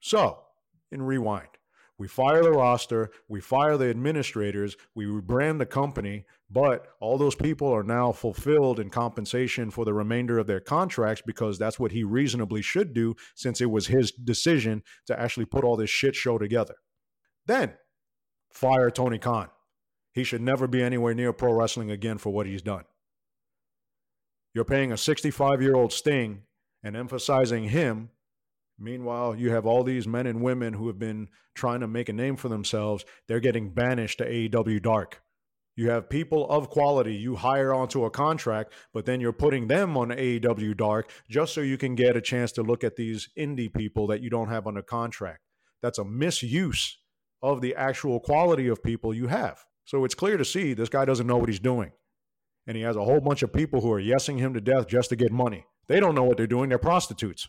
So, 0.00 0.40
in 0.90 1.02
rewind, 1.02 1.48
we 2.02 2.08
fire 2.08 2.42
the 2.42 2.50
roster, 2.50 3.12
we 3.28 3.40
fire 3.40 3.76
the 3.76 3.88
administrators, 3.88 4.76
we 4.92 5.04
rebrand 5.04 5.60
the 5.60 5.66
company, 5.66 6.24
but 6.50 6.88
all 6.98 7.16
those 7.16 7.36
people 7.36 7.68
are 7.68 7.84
now 7.84 8.10
fulfilled 8.10 8.80
in 8.80 8.90
compensation 8.90 9.70
for 9.70 9.84
the 9.84 9.94
remainder 9.94 10.36
of 10.36 10.48
their 10.48 10.58
contracts 10.58 11.22
because 11.24 11.60
that's 11.60 11.78
what 11.78 11.92
he 11.92 12.02
reasonably 12.02 12.60
should 12.60 12.92
do 12.92 13.14
since 13.36 13.60
it 13.60 13.70
was 13.70 13.86
his 13.86 14.10
decision 14.10 14.82
to 15.06 15.16
actually 15.16 15.44
put 15.44 15.62
all 15.62 15.76
this 15.76 15.90
shit 15.90 16.16
show 16.16 16.38
together. 16.38 16.74
Then 17.46 17.74
fire 18.52 18.90
Tony 18.90 19.20
Khan. 19.20 19.50
He 20.12 20.24
should 20.24 20.42
never 20.42 20.66
be 20.66 20.82
anywhere 20.82 21.14
near 21.14 21.32
pro 21.32 21.52
wrestling 21.52 21.92
again 21.92 22.18
for 22.18 22.30
what 22.30 22.46
he's 22.46 22.62
done. 22.62 22.82
You're 24.54 24.64
paying 24.64 24.90
a 24.90 24.96
65 24.96 25.62
year 25.62 25.76
old 25.76 25.92
Sting 25.92 26.42
and 26.82 26.96
emphasizing 26.96 27.68
him. 27.68 28.10
Meanwhile, 28.78 29.36
you 29.36 29.50
have 29.50 29.66
all 29.66 29.84
these 29.84 30.06
men 30.06 30.26
and 30.26 30.42
women 30.42 30.74
who 30.74 30.86
have 30.88 30.98
been 30.98 31.28
trying 31.54 31.80
to 31.80 31.86
make 31.86 32.08
a 32.08 32.12
name 32.12 32.36
for 32.36 32.48
themselves. 32.48 33.04
They're 33.28 33.40
getting 33.40 33.70
banished 33.70 34.18
to 34.18 34.28
AEW 34.28 34.82
Dark. 34.82 35.22
You 35.74 35.88
have 35.90 36.10
people 36.10 36.48
of 36.50 36.68
quality 36.68 37.14
you 37.14 37.36
hire 37.36 37.72
onto 37.72 38.04
a 38.04 38.10
contract, 38.10 38.72
but 38.92 39.06
then 39.06 39.20
you're 39.20 39.32
putting 39.32 39.68
them 39.68 39.96
on 39.96 40.08
AEW 40.08 40.76
Dark 40.76 41.10
just 41.30 41.54
so 41.54 41.62
you 41.62 41.78
can 41.78 41.94
get 41.94 42.16
a 42.16 42.20
chance 42.20 42.52
to 42.52 42.62
look 42.62 42.84
at 42.84 42.96
these 42.96 43.30
indie 43.38 43.72
people 43.72 44.06
that 44.08 44.20
you 44.20 44.28
don't 44.28 44.48
have 44.48 44.66
under 44.66 44.82
contract. 44.82 45.40
That's 45.80 45.98
a 45.98 46.04
misuse 46.04 46.98
of 47.40 47.60
the 47.60 47.74
actual 47.74 48.20
quality 48.20 48.68
of 48.68 48.82
people 48.82 49.14
you 49.14 49.28
have. 49.28 49.64
So 49.84 50.04
it's 50.04 50.14
clear 50.14 50.36
to 50.36 50.44
see 50.44 50.74
this 50.74 50.88
guy 50.88 51.04
doesn't 51.04 51.26
know 51.26 51.38
what 51.38 51.48
he's 51.48 51.58
doing. 51.58 51.92
And 52.66 52.76
he 52.76 52.82
has 52.82 52.96
a 52.96 53.04
whole 53.04 53.20
bunch 53.20 53.42
of 53.42 53.52
people 53.52 53.80
who 53.80 53.92
are 53.92 54.00
yesing 54.00 54.38
him 54.38 54.54
to 54.54 54.60
death 54.60 54.86
just 54.86 55.08
to 55.08 55.16
get 55.16 55.32
money. 55.32 55.66
They 55.88 55.98
don't 55.98 56.14
know 56.14 56.22
what 56.22 56.36
they're 56.36 56.46
doing, 56.46 56.68
they're 56.68 56.78
prostitutes. 56.78 57.48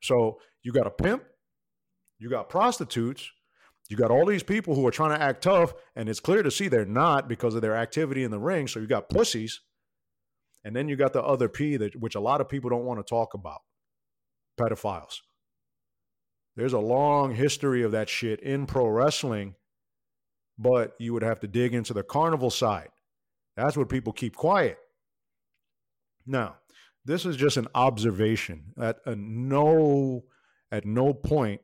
So 0.00 0.38
you 0.62 0.72
got 0.72 0.86
a 0.86 0.90
pimp, 0.90 1.22
you 2.18 2.28
got 2.30 2.48
prostitutes, 2.48 3.30
you 3.88 3.96
got 3.96 4.10
all 4.10 4.24
these 4.24 4.42
people 4.42 4.74
who 4.74 4.86
are 4.86 4.92
trying 4.92 5.16
to 5.16 5.22
act 5.22 5.42
tough, 5.42 5.74
and 5.96 6.08
it's 6.08 6.20
clear 6.20 6.42
to 6.42 6.50
see 6.50 6.68
they're 6.68 6.84
not 6.84 7.28
because 7.28 7.54
of 7.54 7.62
their 7.62 7.74
activity 7.74 8.22
in 8.22 8.30
the 8.30 8.38
ring. 8.38 8.68
So 8.68 8.78
you 8.78 8.86
got 8.86 9.08
pussies, 9.08 9.60
and 10.64 10.76
then 10.76 10.88
you 10.88 10.96
got 10.96 11.12
the 11.12 11.22
other 11.22 11.48
P 11.48 11.76
that 11.76 11.96
which 11.96 12.14
a 12.14 12.20
lot 12.20 12.40
of 12.40 12.48
people 12.48 12.70
don't 12.70 12.84
want 12.84 13.00
to 13.00 13.08
talk 13.08 13.34
about, 13.34 13.60
pedophiles. 14.58 15.16
There's 16.54 16.72
a 16.72 16.78
long 16.78 17.34
history 17.34 17.82
of 17.82 17.92
that 17.92 18.08
shit 18.08 18.40
in 18.40 18.66
pro 18.66 18.86
wrestling, 18.86 19.54
but 20.58 20.92
you 21.00 21.12
would 21.12 21.22
have 21.22 21.40
to 21.40 21.48
dig 21.48 21.74
into 21.74 21.92
the 21.92 22.02
carnival 22.02 22.50
side. 22.50 22.90
That's 23.56 23.76
what 23.76 23.88
people 23.88 24.12
keep 24.12 24.36
quiet. 24.36 24.78
Now, 26.26 26.56
this 27.10 27.26
is 27.26 27.36
just 27.36 27.56
an 27.56 27.66
observation. 27.74 28.72
At 28.80 28.98
no, 29.06 30.22
at 30.70 30.86
no 30.86 31.12
point 31.12 31.60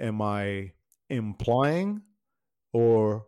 am 0.00 0.20
I 0.20 0.72
implying 1.08 2.02
or 2.72 3.26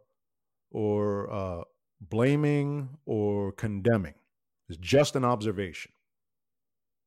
or 0.73 1.33
uh, 1.33 1.63
blaming 2.01 2.97
or 3.07 3.53
condemning. 3.53 4.15
It's 4.69 4.79
just 4.79 5.15
an 5.15 5.25
observation. 5.25 5.93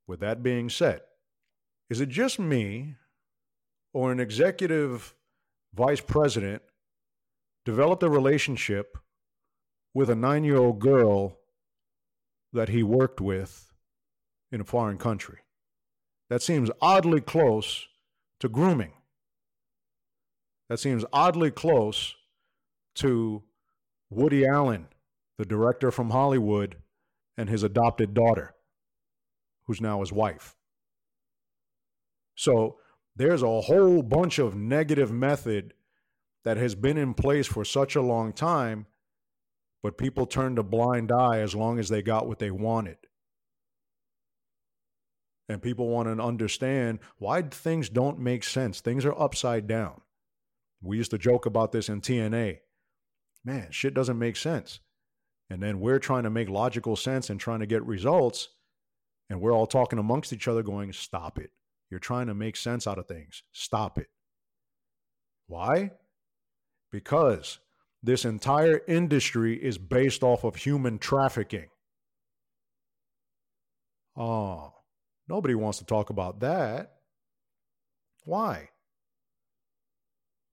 With 0.08 0.22
that 0.22 0.42
being 0.42 0.70
said, 0.70 1.02
is 1.90 2.00
it 2.00 2.08
just 2.08 2.40
me 2.40 2.96
or 3.94 4.14
an 4.14 4.20
executive 4.22 5.14
vice 5.74 6.02
president 6.02 6.62
developed 7.66 8.04
a 8.04 8.10
relationship 8.10 8.98
with 9.94 10.10
a 10.10 10.16
nine 10.16 10.46
year 10.46 10.58
old 10.58 10.80
girl 10.80 11.40
that 12.54 12.70
he 12.70 12.82
worked 12.82 13.20
with 13.20 13.73
in 14.54 14.62
a 14.62 14.66
foreign 14.66 14.98
country? 14.98 15.40
That 16.30 16.42
seems 16.42 16.72
oddly 16.82 17.20
close 17.20 17.88
to 18.40 18.48
grooming. 18.48 18.94
That 20.70 20.80
seems 20.80 21.04
oddly 21.12 21.52
close 21.52 22.16
to 22.96 23.44
Woody 24.10 24.46
Allen, 24.46 24.88
the 25.38 25.46
director 25.46 25.92
from 25.92 26.12
Hollywood, 26.12 26.78
and 27.36 27.50
his 27.50 27.64
adopted 27.64 28.14
daughter, 28.14 28.54
who's 29.66 29.82
now 29.82 30.00
his 30.00 30.12
wife. 30.12 30.56
So 32.36 32.78
there's 33.16 33.44
a 33.44 33.62
whole 33.62 34.02
bunch 34.02 34.40
of 34.40 34.56
negative 34.56 35.12
method 35.12 35.74
that 36.46 36.58
has 36.58 36.76
been 36.76 36.98
in 36.98 37.14
place 37.14 37.48
for 37.48 37.66
such 37.66 37.96
a 37.96 38.02
long 38.02 38.34
time, 38.34 38.86
but 39.82 39.98
people 39.98 40.26
turned 40.26 40.60
a 40.60 40.64
blind 40.64 41.12
eye 41.12 41.40
as 41.40 41.56
long 41.56 41.80
as 41.80 41.90
they 41.90 42.02
got 42.02 42.28
what 42.28 42.40
they 42.40 42.52
wanted. 42.52 42.98
And 45.54 45.62
people 45.62 45.88
want 45.88 46.08
to 46.08 46.24
understand 46.24 46.98
why 47.20 47.44
things 47.44 47.88
don't 47.88 48.18
make 48.18 48.44
sense. 48.44 48.82
Things 48.82 49.06
are 49.06 49.22
upside 49.22 49.68
down. 49.68 50.02
We 50.82 50.98
used 50.98 51.12
to 51.12 51.20
joke 51.20 51.46
about 51.46 51.72
this 51.72 51.90
in 51.90 52.02
TNA. 52.02 52.58
Man, 53.46 53.68
shit 53.70 53.94
doesn't 53.94 54.18
make 54.18 54.36
sense. 54.36 54.80
And 55.52 55.62
then 55.62 55.80
we're 55.80 56.00
trying 56.00 56.24
to 56.24 56.32
make 56.32 56.50
logical 56.50 56.96
sense 56.96 57.30
and 57.30 57.40
trying 57.40 57.60
to 57.60 57.68
get 57.68 57.86
results. 57.86 58.50
And 59.30 59.42
we're 59.42 59.54
all 59.54 59.68
talking 59.68 60.00
amongst 60.00 60.34
each 60.34 60.48
other, 60.48 60.64
going, 60.64 60.92
stop 60.92 61.38
it. 61.38 61.52
You're 61.92 62.00
trying 62.00 62.26
to 62.26 62.34
make 62.34 62.56
sense 62.56 62.88
out 62.88 62.98
of 62.98 63.08
things. 63.08 63.44
Stop 63.52 64.00
it. 64.00 64.08
Why? 65.46 65.92
Because 66.92 67.60
this 68.02 68.26
entire 68.26 68.82
industry 68.88 69.64
is 69.64 69.78
based 69.78 70.24
off 70.24 70.46
of 70.46 70.56
human 70.56 70.98
trafficking. 70.98 71.68
Oh, 74.18 74.74
nobody 75.28 75.56
wants 75.56 75.80
to 75.80 75.86
talk 75.86 76.10
about 76.10 76.40
that. 76.42 76.94
Why? 78.26 78.70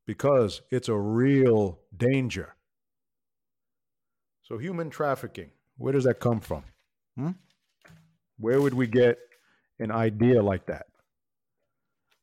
Because 0.07 0.63
it's 0.71 0.89
a 0.89 0.97
real 0.97 1.79
danger. 1.97 2.57
So, 4.43 4.59
human 4.59 4.91
trafficking, 4.91 5.51
where 5.77 5.93
does 5.93 6.05
that 6.05 6.19
come 6.19 6.41
from? 6.41 6.65
Hmm? 7.17 7.31
Where 8.39 8.61
would 8.61 8.75
we 8.75 8.87
get 8.87 9.19
an 9.79 9.93
idea 9.93 10.43
like 10.43 10.67
that? 10.67 10.87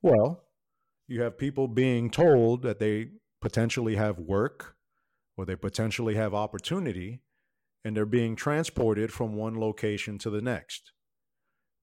Well, 0.01 0.43
you 1.07 1.21
have 1.21 1.37
people 1.37 1.67
being 1.67 2.09
told 2.09 2.63
that 2.63 2.79
they 2.79 3.11
potentially 3.41 3.95
have 3.95 4.19
work 4.19 4.75
or 5.37 5.45
they 5.45 5.55
potentially 5.55 6.15
have 6.15 6.33
opportunity, 6.33 7.21
and 7.85 7.95
they're 7.95 8.05
being 8.05 8.35
transported 8.35 9.13
from 9.13 9.35
one 9.35 9.59
location 9.59 10.17
to 10.17 10.29
the 10.29 10.41
next. 10.41 10.91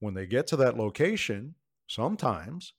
When 0.05 0.13
they 0.13 0.27
get 0.27 0.45
to 0.47 0.55
that 0.57 0.77
location, 0.77 1.55
sometimes 1.87 2.73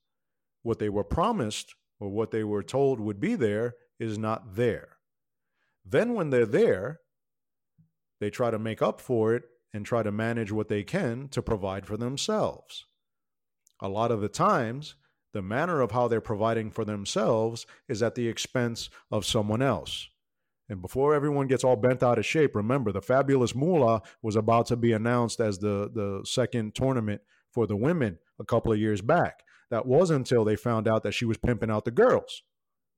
what 0.63 0.79
they 0.79 0.87
were 0.87 1.03
promised 1.03 1.75
or 1.99 2.07
what 2.07 2.31
they 2.31 2.45
were 2.45 2.63
told 2.63 3.01
would 3.01 3.19
be 3.19 3.35
there 3.35 3.75
is 3.99 4.17
not 4.17 4.55
there. 4.55 4.99
Then, 5.83 6.13
when 6.13 6.29
they're 6.29 6.45
there, 6.45 7.01
they 8.21 8.29
try 8.29 8.49
to 8.49 8.57
make 8.57 8.81
up 8.81 9.01
for 9.01 9.35
it 9.35 9.43
and 9.73 9.85
try 9.85 10.03
to 10.03 10.09
manage 10.09 10.53
what 10.53 10.69
they 10.69 10.83
can 10.83 11.27
to 11.31 11.41
provide 11.41 11.85
for 11.85 11.97
themselves. 11.97 12.85
A 13.81 13.89
lot 13.89 14.09
of 14.09 14.21
the 14.21 14.29
times, 14.29 14.95
the 15.33 15.41
manner 15.41 15.81
of 15.81 15.91
how 15.91 16.07
they're 16.07 16.21
providing 16.21 16.71
for 16.71 16.85
themselves 16.85 17.65
is 17.89 18.01
at 18.01 18.15
the 18.15 18.29
expense 18.29 18.89
of 19.11 19.25
someone 19.25 19.61
else. 19.61 20.07
And 20.69 20.81
before 20.81 21.13
everyone 21.13 21.47
gets 21.47 21.63
all 21.63 21.77
bent 21.77 22.03
out 22.03 22.19
of 22.19 22.25
shape, 22.25 22.55
remember 22.55 22.91
the 22.91 23.01
Fabulous 23.01 23.55
Moolah 23.55 24.01
was 24.21 24.35
about 24.35 24.65
to 24.67 24.75
be 24.75 24.91
announced 24.91 25.39
as 25.39 25.59
the, 25.59 25.89
the 25.93 26.21
second 26.25 26.75
tournament 26.75 27.21
for 27.51 27.65
the 27.65 27.75
women 27.75 28.19
a 28.39 28.43
couple 28.43 28.71
of 28.71 28.79
years 28.79 29.01
back. 29.01 29.43
That 29.69 29.85
was 29.85 30.09
until 30.09 30.43
they 30.43 30.55
found 30.55 30.87
out 30.87 31.03
that 31.03 31.13
she 31.13 31.25
was 31.25 31.37
pimping 31.37 31.71
out 31.71 31.85
the 31.85 31.91
girls. 31.91 32.43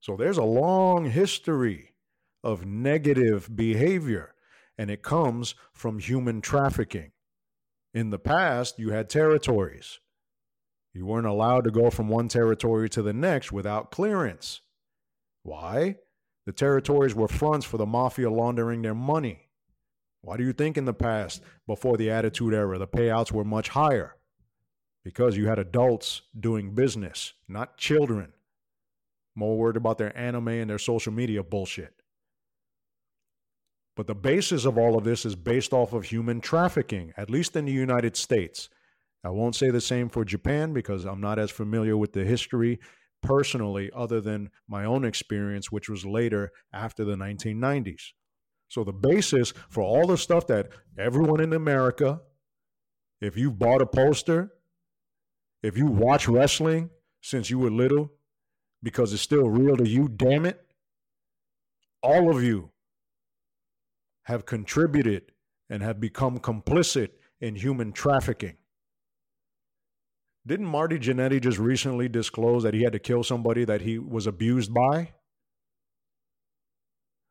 So 0.00 0.16
there's 0.16 0.38
a 0.38 0.42
long 0.42 1.10
history 1.10 1.94
of 2.42 2.64
negative 2.64 3.54
behavior, 3.54 4.34
and 4.78 4.90
it 4.90 5.02
comes 5.02 5.54
from 5.72 5.98
human 5.98 6.40
trafficking. 6.40 7.12
In 7.92 8.10
the 8.10 8.18
past, 8.18 8.78
you 8.78 8.90
had 8.90 9.10
territories. 9.10 9.98
You 10.92 11.06
weren't 11.06 11.26
allowed 11.26 11.64
to 11.64 11.70
go 11.70 11.90
from 11.90 12.08
one 12.08 12.28
territory 12.28 12.88
to 12.90 13.02
the 13.02 13.12
next 13.12 13.52
without 13.52 13.90
clearance. 13.90 14.60
Why? 15.42 15.96
The 16.46 16.52
territories 16.52 17.14
were 17.14 17.28
fronts 17.28 17.66
for 17.66 17.76
the 17.76 17.86
mafia 17.86 18.30
laundering 18.30 18.82
their 18.82 18.94
money. 18.94 19.48
Why 20.22 20.36
do 20.36 20.44
you 20.44 20.52
think 20.52 20.76
in 20.76 20.84
the 20.84 20.94
past, 20.94 21.42
before 21.66 21.96
the 21.96 22.10
Attitude 22.10 22.54
Era, 22.54 22.78
the 22.78 22.86
payouts 22.86 23.32
were 23.32 23.44
much 23.44 23.70
higher? 23.70 24.16
Because 25.04 25.36
you 25.36 25.46
had 25.46 25.58
adults 25.58 26.22
doing 26.38 26.74
business, 26.74 27.32
not 27.48 27.78
children. 27.78 28.32
More 29.34 29.56
worried 29.56 29.76
about 29.76 29.98
their 29.98 30.16
anime 30.16 30.48
and 30.48 30.68
their 30.68 30.78
social 30.78 31.12
media 31.12 31.42
bullshit. 31.42 31.94
But 33.96 34.06
the 34.06 34.14
basis 34.14 34.64
of 34.64 34.78
all 34.78 34.96
of 34.96 35.04
this 35.04 35.24
is 35.24 35.34
based 35.34 35.72
off 35.72 35.92
of 35.92 36.04
human 36.04 36.40
trafficking, 36.40 37.12
at 37.16 37.30
least 37.30 37.56
in 37.56 37.64
the 37.64 37.72
United 37.72 38.16
States. 38.16 38.68
I 39.24 39.30
won't 39.30 39.54
say 39.54 39.70
the 39.70 39.80
same 39.80 40.08
for 40.08 40.24
Japan 40.24 40.72
because 40.72 41.04
I'm 41.04 41.20
not 41.20 41.38
as 41.38 41.50
familiar 41.50 41.96
with 41.96 42.12
the 42.12 42.24
history 42.24 42.78
personally, 43.22 43.90
other 43.94 44.20
than 44.20 44.50
my 44.68 44.84
own 44.84 45.04
experience, 45.04 45.70
which 45.70 45.88
was 45.88 46.04
later 46.04 46.52
after 46.72 47.04
the 47.04 47.16
1990s. 47.16 48.12
So, 48.68 48.84
the 48.84 48.92
basis 48.92 49.52
for 49.68 49.82
all 49.82 50.06
the 50.06 50.16
stuff 50.16 50.46
that 50.46 50.68
everyone 50.96 51.40
in 51.40 51.52
America, 51.52 52.20
if 53.20 53.36
you 53.36 53.50
bought 53.50 53.82
a 53.82 53.86
poster, 53.86 54.52
if 55.62 55.76
you 55.76 55.86
watch 55.86 56.28
wrestling 56.28 56.90
since 57.20 57.50
you 57.50 57.58
were 57.58 57.70
little, 57.70 58.12
because 58.82 59.12
it's 59.12 59.22
still 59.22 59.48
real 59.48 59.76
to 59.76 59.88
you, 59.88 60.08
damn 60.08 60.46
it, 60.46 60.64
all 62.02 62.34
of 62.34 62.42
you 62.42 62.70
have 64.24 64.46
contributed 64.46 65.32
and 65.68 65.82
have 65.82 66.00
become 66.00 66.38
complicit 66.38 67.10
in 67.40 67.56
human 67.56 67.92
trafficking. 67.92 68.56
Didn't 70.46 70.66
Marty 70.66 70.98
Jannetty 70.98 71.40
just 71.40 71.58
recently 71.58 72.08
disclose 72.08 72.62
that 72.62 72.74
he 72.74 72.82
had 72.82 72.92
to 72.92 72.98
kill 72.98 73.22
somebody 73.22 73.64
that 73.64 73.82
he 73.82 73.98
was 73.98 74.26
abused 74.26 74.72
by? 74.72 75.12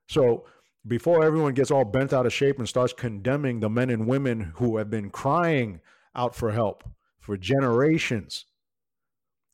So 0.08 0.45
before 0.88 1.24
everyone 1.24 1.54
gets 1.54 1.72
all 1.72 1.86
bent 1.86 2.13
out 2.13 2.26
of 2.26 2.34
shape 2.34 2.60
and 2.60 2.69
starts 2.69 2.93
condemning 2.93 3.60
the 3.60 3.69
men 3.69 3.89
and 3.89 4.08
women 4.08 4.54
who 4.56 4.78
have 4.78 4.89
been 4.89 5.10
crying 5.10 5.82
out 6.15 6.36
for 6.36 6.52
help 6.52 6.84
for 7.19 7.36
generations, 7.36 8.45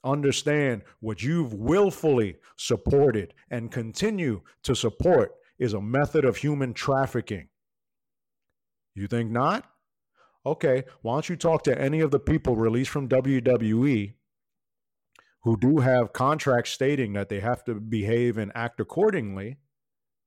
understand 0.04 0.84
what 1.00 1.24
you've 1.24 1.54
willfully 1.54 2.36
supported 2.58 3.34
and 3.50 3.72
continue 3.72 4.42
to 4.64 4.76
support 4.76 5.34
is 5.58 5.74
a 5.74 5.82
method 5.82 6.26
of 6.26 6.38
human 6.38 6.74
trafficking. 6.74 7.48
You 8.94 9.08
think 9.08 9.32
not? 9.32 9.70
Okay, 10.46 10.84
why 11.02 11.16
don't 11.16 11.30
you 11.30 11.36
talk 11.36 11.64
to 11.64 11.82
any 11.82 12.02
of 12.02 12.12
the 12.12 12.20
people 12.20 12.56
released 12.56 12.92
from 12.92 13.10
WWE 13.10 14.14
who 15.44 15.58
do 15.58 15.80
have 15.80 16.14
contracts 16.14 16.72
stating 16.72 17.14
that 17.14 17.30
they 17.30 17.40
have 17.40 17.64
to 17.66 17.76
behave 17.76 18.38
and 18.38 18.52
act 18.56 18.80
accordingly? 18.80 19.58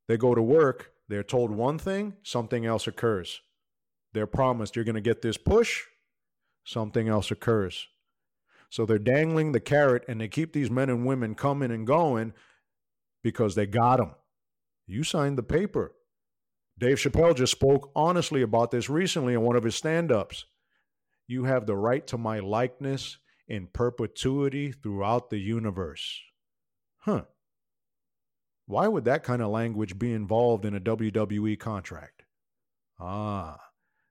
They 0.06 0.16
go 0.16 0.34
to 0.34 0.42
work, 0.42 0.92
they're 1.08 1.22
told 1.22 1.50
one 1.50 1.78
thing, 1.78 2.14
something 2.22 2.64
else 2.66 2.86
occurs. 2.86 3.40
They're 4.12 4.26
promised 4.26 4.74
you're 4.74 4.84
going 4.84 4.94
to 4.94 5.00
get 5.00 5.22
this 5.22 5.36
push, 5.36 5.82
something 6.64 7.08
else 7.08 7.30
occurs. 7.30 7.88
So 8.70 8.84
they're 8.84 8.98
dangling 8.98 9.52
the 9.52 9.60
carrot 9.60 10.04
and 10.08 10.20
they 10.20 10.28
keep 10.28 10.52
these 10.52 10.70
men 10.70 10.90
and 10.90 11.06
women 11.06 11.34
coming 11.34 11.70
and 11.70 11.86
going 11.86 12.32
because 13.22 13.54
they 13.54 13.66
got 13.66 13.98
them. 13.98 14.10
You 14.86 15.04
signed 15.04 15.38
the 15.38 15.42
paper. 15.42 15.92
Dave 16.78 16.98
Chappelle 16.98 17.34
just 17.34 17.52
spoke 17.52 17.90
honestly 17.96 18.40
about 18.40 18.70
this 18.70 18.88
recently 18.88 19.34
in 19.34 19.42
one 19.42 19.56
of 19.56 19.64
his 19.64 19.74
stand 19.74 20.12
ups. 20.12 20.44
You 21.26 21.44
have 21.44 21.66
the 21.66 21.76
right 21.76 22.06
to 22.06 22.16
my 22.16 22.38
likeness 22.38 23.18
in 23.48 23.66
perpetuity 23.66 24.70
throughout 24.70 25.28
the 25.28 25.38
universe. 25.38 26.20
Huh. 26.98 27.24
Why 28.66 28.86
would 28.86 29.04
that 29.06 29.24
kind 29.24 29.42
of 29.42 29.48
language 29.48 29.98
be 29.98 30.12
involved 30.12 30.64
in 30.64 30.74
a 30.74 30.80
WWE 30.80 31.58
contract? 31.58 32.22
Ah, 33.00 33.58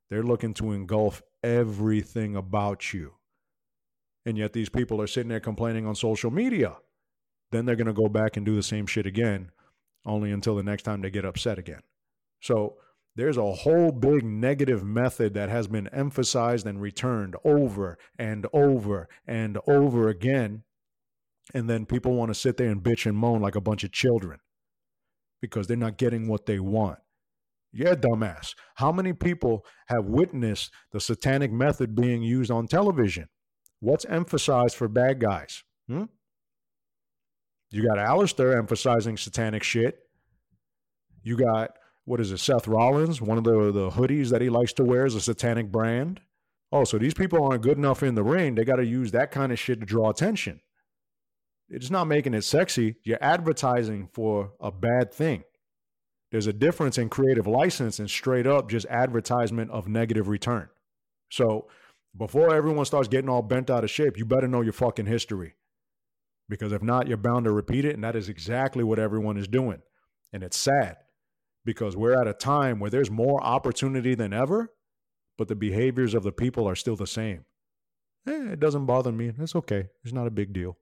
they're 0.09 0.23
looking 0.23 0.53
to 0.55 0.71
engulf 0.71 1.21
everything 1.43 2.35
about 2.35 2.93
you. 2.93 3.13
And 4.25 4.37
yet 4.37 4.51
these 4.51 4.69
people 4.69 5.01
are 5.01 5.07
sitting 5.07 5.29
there 5.29 5.39
complaining 5.39 5.85
on 5.85 5.95
social 5.95 6.31
media. 6.31 6.77
Then 7.51 7.65
they're 7.65 7.75
going 7.77 7.87
to 7.87 7.93
go 7.93 8.09
back 8.09 8.35
and 8.35 8.45
do 8.45 8.55
the 8.55 8.63
same 8.63 8.87
shit 8.87 9.05
again, 9.05 9.51
only 10.05 10.31
until 10.31 10.55
the 10.55 10.63
next 10.63 10.83
time 10.83 11.01
they 11.01 11.09
get 11.09 11.23
upset 11.23 11.57
again. 11.57 11.81
So 12.41 12.75
there's 13.15 13.37
a 13.37 13.51
whole 13.51 13.91
big 13.91 14.23
negative 14.23 14.83
method 14.83 15.33
that 15.33 15.49
has 15.49 15.67
been 15.67 15.87
emphasized 15.87 16.67
and 16.67 16.79
returned 16.79 17.35
over 17.43 17.97
and 18.17 18.45
over 18.53 19.09
and 19.25 19.57
over 19.67 20.07
again. 20.07 20.63
And 21.53 21.69
then 21.69 21.85
people 21.85 22.13
want 22.13 22.29
to 22.29 22.39
sit 22.39 22.57
there 22.57 22.69
and 22.69 22.83
bitch 22.83 23.05
and 23.05 23.17
moan 23.17 23.41
like 23.41 23.55
a 23.55 23.61
bunch 23.61 23.83
of 23.83 23.91
children 23.91 24.39
because 25.41 25.67
they're 25.67 25.77
not 25.77 25.97
getting 25.97 26.27
what 26.27 26.45
they 26.45 26.59
want. 26.59 26.99
Yeah, 27.73 27.95
dumbass. 27.95 28.53
How 28.75 28.91
many 28.91 29.13
people 29.13 29.65
have 29.87 30.05
witnessed 30.05 30.71
the 30.91 30.99
satanic 30.99 31.51
method 31.51 31.95
being 31.95 32.21
used 32.21 32.51
on 32.51 32.67
television? 32.67 33.27
What's 33.79 34.05
emphasized 34.05 34.75
for 34.75 34.87
bad 34.87 35.19
guys? 35.19 35.63
Hmm? 35.87 36.05
You 37.71 37.87
got 37.87 37.97
Aleister 37.97 38.57
emphasizing 38.57 39.17
satanic 39.17 39.63
shit. 39.63 39.99
You 41.23 41.37
got 41.37 41.71
what 42.07 42.21
is 42.21 42.31
it, 42.31 42.37
Seth 42.37 42.69
Rollins, 42.69 43.21
one 43.21 43.37
of 43.37 43.43
the, 43.43 43.69
the 43.69 43.89
hoodies 43.89 44.29
that 44.29 44.41
he 44.41 44.49
likes 44.49 44.71
to 44.73 44.85
wear 44.85 45.05
is 45.05 45.13
a 45.13 45.19
satanic 45.19 45.73
brand. 45.73 46.21
Oh, 46.71 46.85
so 46.85 46.97
these 46.97 47.13
people 47.13 47.43
aren't 47.43 47.63
good 47.63 47.77
enough 47.77 48.01
in 48.01 48.15
the 48.15 48.23
ring. 48.23 48.55
They 48.55 48.63
got 48.63 48.77
to 48.77 48.85
use 48.85 49.11
that 49.11 49.29
kind 49.29 49.51
of 49.51 49.59
shit 49.59 49.81
to 49.81 49.85
draw 49.85 50.09
attention. 50.09 50.61
It's 51.67 51.91
not 51.91 52.05
making 52.05 52.33
it 52.33 52.45
sexy. 52.45 52.95
You're 53.03 53.21
advertising 53.21 54.07
for 54.13 54.53
a 54.61 54.71
bad 54.71 55.13
thing. 55.13 55.43
There's 56.31 56.47
a 56.47 56.53
difference 56.53 56.97
in 56.97 57.09
creative 57.09 57.45
license 57.45 57.99
and 57.99 58.09
straight 58.09 58.47
up 58.47 58.69
just 58.69 58.85
advertisement 58.85 59.71
of 59.71 59.89
negative 59.89 60.29
return. 60.29 60.69
So 61.29 61.67
before 62.15 62.55
everyone 62.55 62.85
starts 62.85 63.09
getting 63.09 63.29
all 63.29 63.41
bent 63.41 63.69
out 63.69 63.83
of 63.83 63.91
shape, 63.91 64.17
you 64.17 64.23
better 64.23 64.47
know 64.47 64.61
your 64.61 64.71
fucking 64.71 65.07
history. 65.07 65.55
Because 66.47 66.71
if 66.71 66.81
not, 66.81 67.09
you're 67.09 67.17
bound 67.17 67.43
to 67.43 67.51
repeat 67.51 67.83
it. 67.83 67.95
And 67.95 68.03
that 68.05 68.15
is 68.15 68.29
exactly 68.29 68.85
what 68.85 68.97
everyone 68.97 69.35
is 69.35 69.49
doing. 69.49 69.81
And 70.31 70.41
it's 70.41 70.57
sad 70.57 70.95
because 71.67 71.97
we're 71.97 72.19
at 72.19 72.27
a 72.27 72.33
time 72.33 72.79
where 72.79 72.89
there's 72.89 73.11
more 73.11 73.43
opportunity 73.43 74.15
than 74.15 74.31
ever, 74.31 74.71
but 75.37 75.49
the 75.49 75.55
behaviors 75.55 76.13
of 76.13 76.23
the 76.23 76.31
people 76.31 76.67
are 76.67 76.75
still 76.75 76.95
the 76.95 77.05
same. 77.05 77.43
Eh, 78.25 78.53
it 78.53 78.61
doesn't 78.61 78.85
bother 78.85 79.11
me. 79.11 79.33
It's 79.37 79.53
okay. 79.53 79.89
It's 80.05 80.13
not 80.13 80.27
a 80.27 80.31
big 80.31 80.53
deal. 80.53 80.77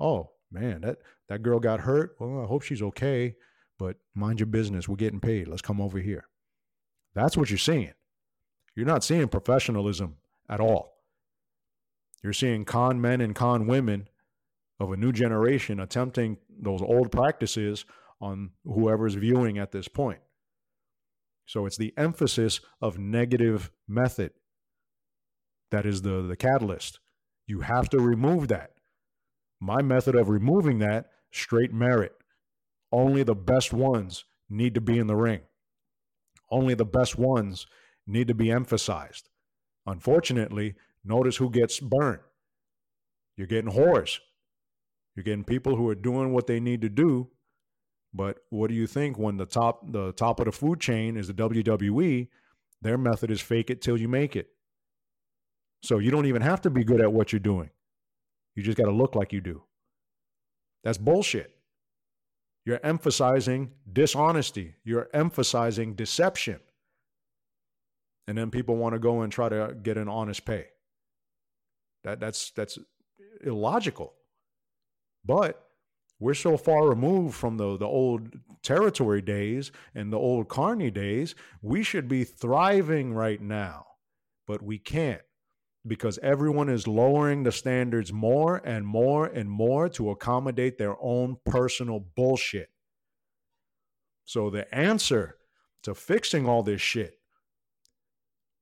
Oh, 0.00 0.30
man, 0.50 0.80
that, 0.80 0.96
that 1.28 1.42
girl 1.42 1.60
got 1.60 1.80
hurt. 1.80 2.16
Well, 2.18 2.42
I 2.42 2.46
hope 2.46 2.62
she's 2.62 2.80
okay, 2.80 3.36
but 3.78 3.98
mind 4.14 4.40
your 4.40 4.46
business. 4.46 4.88
We're 4.88 4.96
getting 4.96 5.20
paid. 5.20 5.46
Let's 5.46 5.60
come 5.60 5.78
over 5.78 5.98
here. 5.98 6.24
That's 7.14 7.36
what 7.36 7.50
you're 7.50 7.58
seeing. 7.58 7.92
You're 8.74 8.86
not 8.86 9.04
seeing 9.04 9.28
professionalism 9.28 10.16
at 10.48 10.58
all. 10.58 10.94
You're 12.24 12.32
seeing 12.32 12.64
con 12.64 12.98
men 12.98 13.20
and 13.20 13.34
con 13.34 13.66
women 13.66 14.08
of 14.80 14.90
a 14.90 14.96
new 14.96 15.12
generation 15.12 15.78
attempting 15.78 16.38
those 16.48 16.80
old 16.80 17.12
practices 17.12 17.84
on 18.20 18.50
whoever's 18.64 19.14
viewing 19.14 19.58
at 19.58 19.72
this 19.72 19.88
point. 19.88 20.20
So 21.46 21.66
it's 21.66 21.76
the 21.76 21.94
emphasis 21.96 22.60
of 22.80 22.98
negative 22.98 23.70
method 23.86 24.32
that 25.70 25.86
is 25.86 26.02
the, 26.02 26.22
the 26.22 26.36
catalyst. 26.36 27.00
You 27.46 27.60
have 27.60 27.88
to 27.90 28.00
remove 28.00 28.48
that. 28.48 28.72
My 29.60 29.82
method 29.82 30.14
of 30.14 30.28
removing 30.28 30.78
that, 30.80 31.06
straight 31.30 31.72
merit. 31.72 32.12
Only 32.92 33.22
the 33.22 33.34
best 33.34 33.72
ones 33.72 34.24
need 34.48 34.74
to 34.74 34.80
be 34.80 34.98
in 34.98 35.06
the 35.06 35.16
ring. 35.16 35.40
Only 36.50 36.74
the 36.74 36.84
best 36.84 37.18
ones 37.18 37.66
need 38.06 38.28
to 38.28 38.34
be 38.34 38.50
emphasized. 38.50 39.28
Unfortunately, 39.86 40.74
notice 41.04 41.36
who 41.36 41.50
gets 41.50 41.80
burned. 41.80 42.20
You're 43.36 43.46
getting 43.46 43.72
whores. 43.72 44.18
You're 45.14 45.24
getting 45.24 45.44
people 45.44 45.76
who 45.76 45.88
are 45.88 45.94
doing 45.94 46.32
what 46.32 46.46
they 46.46 46.60
need 46.60 46.80
to 46.82 46.88
do 46.88 47.30
but 48.14 48.38
what 48.50 48.68
do 48.68 48.74
you 48.74 48.86
think 48.86 49.18
when 49.18 49.36
the 49.36 49.46
top 49.46 49.90
the 49.92 50.12
top 50.12 50.40
of 50.40 50.46
the 50.46 50.52
food 50.52 50.80
chain 50.80 51.16
is 51.16 51.28
the 51.28 51.34
WWE? 51.34 52.28
Their 52.80 52.98
method 52.98 53.30
is 53.30 53.40
fake 53.40 53.70
it 53.70 53.82
till 53.82 53.96
you 53.96 54.08
make 54.08 54.36
it. 54.36 54.50
So 55.82 55.98
you 55.98 56.10
don't 56.10 56.26
even 56.26 56.42
have 56.42 56.60
to 56.62 56.70
be 56.70 56.84
good 56.84 57.00
at 57.00 57.12
what 57.12 57.32
you're 57.32 57.40
doing. 57.40 57.70
You 58.56 58.62
just 58.62 58.78
got 58.78 58.86
to 58.86 58.92
look 58.92 59.14
like 59.14 59.32
you 59.32 59.40
do. 59.40 59.62
That's 60.84 60.98
bullshit. 60.98 61.54
You're 62.64 62.80
emphasizing 62.82 63.72
dishonesty. 63.90 64.74
You're 64.84 65.08
emphasizing 65.12 65.94
deception. 65.94 66.60
And 68.26 68.36
then 68.36 68.50
people 68.50 68.76
want 68.76 68.94
to 68.94 68.98
go 68.98 69.22
and 69.22 69.32
try 69.32 69.48
to 69.48 69.74
get 69.82 69.96
an 69.96 70.08
honest 70.08 70.44
pay. 70.44 70.66
That 72.04 72.20
that's 72.20 72.50
that's 72.50 72.78
illogical. 73.42 74.14
But 75.24 75.67
we're 76.20 76.34
so 76.34 76.56
far 76.56 76.88
removed 76.88 77.36
from 77.36 77.56
the, 77.56 77.76
the 77.76 77.86
old 77.86 78.38
territory 78.62 79.22
days 79.22 79.70
and 79.94 80.12
the 80.12 80.18
old 80.18 80.48
carney 80.48 80.90
days. 80.90 81.34
We 81.62 81.82
should 81.82 82.08
be 82.08 82.24
thriving 82.24 83.14
right 83.14 83.40
now, 83.40 83.86
but 84.46 84.62
we 84.62 84.78
can't 84.78 85.22
because 85.86 86.18
everyone 86.22 86.68
is 86.68 86.88
lowering 86.88 87.44
the 87.44 87.52
standards 87.52 88.12
more 88.12 88.56
and 88.64 88.84
more 88.84 89.26
and 89.26 89.48
more 89.48 89.88
to 89.90 90.10
accommodate 90.10 90.76
their 90.76 90.96
own 91.00 91.36
personal 91.46 92.00
bullshit. 92.00 92.68
So 94.24 94.50
the 94.50 94.72
answer 94.74 95.36
to 95.84 95.94
fixing 95.94 96.48
all 96.48 96.62
this 96.62 96.80
shit 96.80 97.14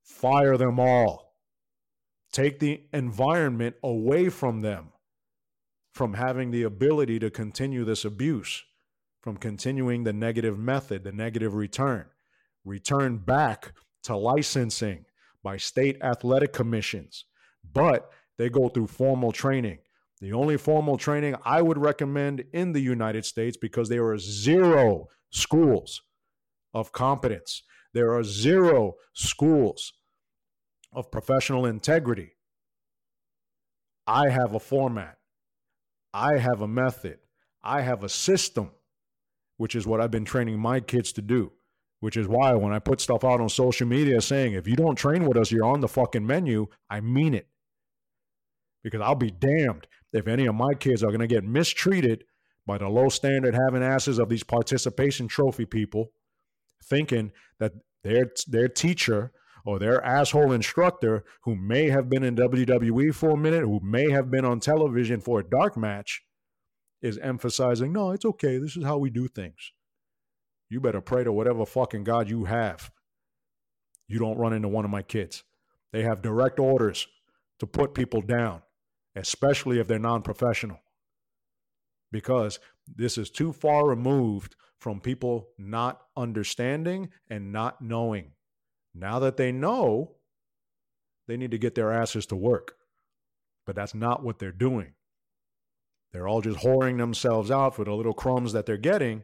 fire 0.03 0.57
them 0.57 0.79
all. 0.79 1.33
Take 2.31 2.59
the 2.59 2.83
environment 2.93 3.75
away 3.83 4.29
from 4.29 4.61
them 4.61 4.89
from 5.97 6.13
having 6.13 6.51
the 6.51 6.61
ability 6.61 7.17
to 7.17 7.31
continue 7.31 7.83
this 7.83 8.05
abuse, 8.05 8.63
from 9.19 9.35
continuing 9.35 10.03
the 10.03 10.13
negative 10.13 10.59
method, 10.59 11.03
the 11.03 11.11
negative 11.11 11.55
return. 11.55 12.05
Return 12.63 13.17
back 13.17 13.73
to 14.03 14.15
licensing 14.15 15.05
by 15.41 15.57
state 15.57 15.97
athletic 16.03 16.53
commissions, 16.53 17.25
but 17.73 18.11
they 18.37 18.47
go 18.47 18.69
through 18.69 18.85
formal 18.85 19.31
training. 19.31 19.79
The 20.21 20.33
only 20.33 20.55
formal 20.57 20.97
training 20.97 21.35
I 21.43 21.63
would 21.63 21.79
recommend 21.79 22.43
in 22.53 22.73
the 22.73 22.79
United 22.79 23.25
States 23.25 23.57
because 23.57 23.89
there 23.89 24.05
are 24.05 24.19
zero 24.19 25.07
schools 25.31 26.03
of 26.75 26.91
competence. 26.91 27.63
There 27.93 28.13
are 28.13 28.23
zero 28.23 28.93
schools 29.13 29.93
of 30.93 31.11
professional 31.11 31.65
integrity. 31.65 32.33
I 34.05 34.29
have 34.29 34.53
a 34.53 34.59
format. 34.59 35.16
I 36.17 36.39
have 36.39 36.61
a 36.61 36.67
method, 36.67 37.19
I 37.63 37.81
have 37.81 38.03
a 38.03 38.09
system, 38.09 38.71
which 39.57 39.75
is 39.75 39.85
what 39.85 40.01
I've 40.01 40.09
been 40.09 40.25
training 40.25 40.59
my 40.59 40.79
kids 40.79 41.11
to 41.13 41.21
do. 41.21 41.51
Which 41.99 42.17
is 42.17 42.27
why 42.27 42.53
when 42.53 42.73
I 42.73 42.79
put 42.79 43.01
stuff 43.01 43.23
out 43.23 43.39
on 43.39 43.49
social 43.49 43.87
media 43.87 44.19
saying, 44.21 44.53
if 44.53 44.67
you 44.67 44.75
don't 44.75 44.95
train 44.95 45.25
with 45.25 45.37
us, 45.37 45.51
you're 45.51 45.65
on 45.65 45.81
the 45.81 45.87
fucking 45.87 46.25
menu, 46.25 46.67
I 46.89 47.01
mean 47.01 47.33
it. 47.33 47.47
Because 48.83 49.01
I'll 49.01 49.15
be 49.15 49.31
damned 49.31 49.87
if 50.13 50.27
any 50.27 50.47
of 50.47 50.55
my 50.55 50.73
kids 50.73 51.03
are 51.03 51.07
going 51.07 51.19
to 51.19 51.27
get 51.27 51.43
mistreated 51.43 52.23
by 52.65 52.77
the 52.77 52.87
low 52.87 53.09
standard 53.09 53.55
having 53.55 53.83
asses 53.83 54.19
of 54.19 54.29
these 54.29 54.43
participation 54.43 55.27
trophy 55.27 55.65
people, 55.65 56.11
thinking 56.83 57.31
that 57.59 57.73
their 58.03 58.31
their 58.47 58.67
teacher 58.67 59.31
or 59.67 59.79
their 59.79 60.01
asshole 60.05 60.53
instructor 60.53 61.25
who 61.43 61.53
may 61.53 61.89
have 61.89 62.09
been 62.09 62.23
in 62.23 62.37
WWE 62.37 63.13
for 63.13 63.31
a 63.31 63.37
minute, 63.37 63.63
who 63.63 63.81
may 63.83 64.09
have 64.09 64.31
been 64.31 64.45
on 64.45 64.61
television 64.61 65.19
for 65.19 65.41
a 65.41 65.43
dark 65.43 65.75
match, 65.75 66.23
is 67.01 67.17
emphasizing, 67.17 67.91
no, 67.91 68.11
it's 68.11 68.23
okay. 68.23 68.59
This 68.59 68.77
is 68.77 68.85
how 68.85 68.97
we 68.97 69.09
do 69.09 69.27
things. 69.27 69.73
You 70.69 70.79
better 70.79 71.01
pray 71.01 71.25
to 71.25 71.33
whatever 71.33 71.65
fucking 71.65 72.05
God 72.05 72.29
you 72.29 72.45
have. 72.45 72.91
You 74.07 74.19
don't 74.19 74.37
run 74.37 74.53
into 74.53 74.69
one 74.69 74.85
of 74.85 74.89
my 74.89 75.01
kids. 75.01 75.43
They 75.91 76.03
have 76.03 76.21
direct 76.21 76.61
orders 76.61 77.05
to 77.59 77.67
put 77.67 77.93
people 77.93 78.21
down, 78.21 78.61
especially 79.17 79.79
if 79.79 79.87
they're 79.87 79.99
non 79.99 80.21
professional, 80.21 80.79
because 82.09 82.57
this 82.87 83.17
is 83.17 83.29
too 83.29 83.51
far 83.51 83.85
removed 83.85 84.55
from 84.79 85.01
people 85.01 85.49
not 85.57 86.03
understanding 86.15 87.09
and 87.29 87.51
not 87.51 87.81
knowing. 87.81 88.31
Now 88.99 89.19
that 89.19 89.37
they 89.37 89.51
know, 89.51 90.15
they 91.27 91.37
need 91.37 91.51
to 91.51 91.57
get 91.57 91.75
their 91.75 91.91
asses 91.91 92.25
to 92.27 92.35
work. 92.35 92.75
But 93.65 93.75
that's 93.75 93.93
not 93.93 94.23
what 94.23 94.39
they're 94.39 94.51
doing. 94.51 94.93
They're 96.11 96.27
all 96.27 96.41
just 96.41 96.59
whoring 96.59 96.97
themselves 96.97 97.51
out 97.51 97.75
for 97.75 97.83
the 97.83 97.93
little 97.93 98.13
crumbs 98.13 98.53
that 98.53 98.65
they're 98.65 98.77
getting. 98.77 99.23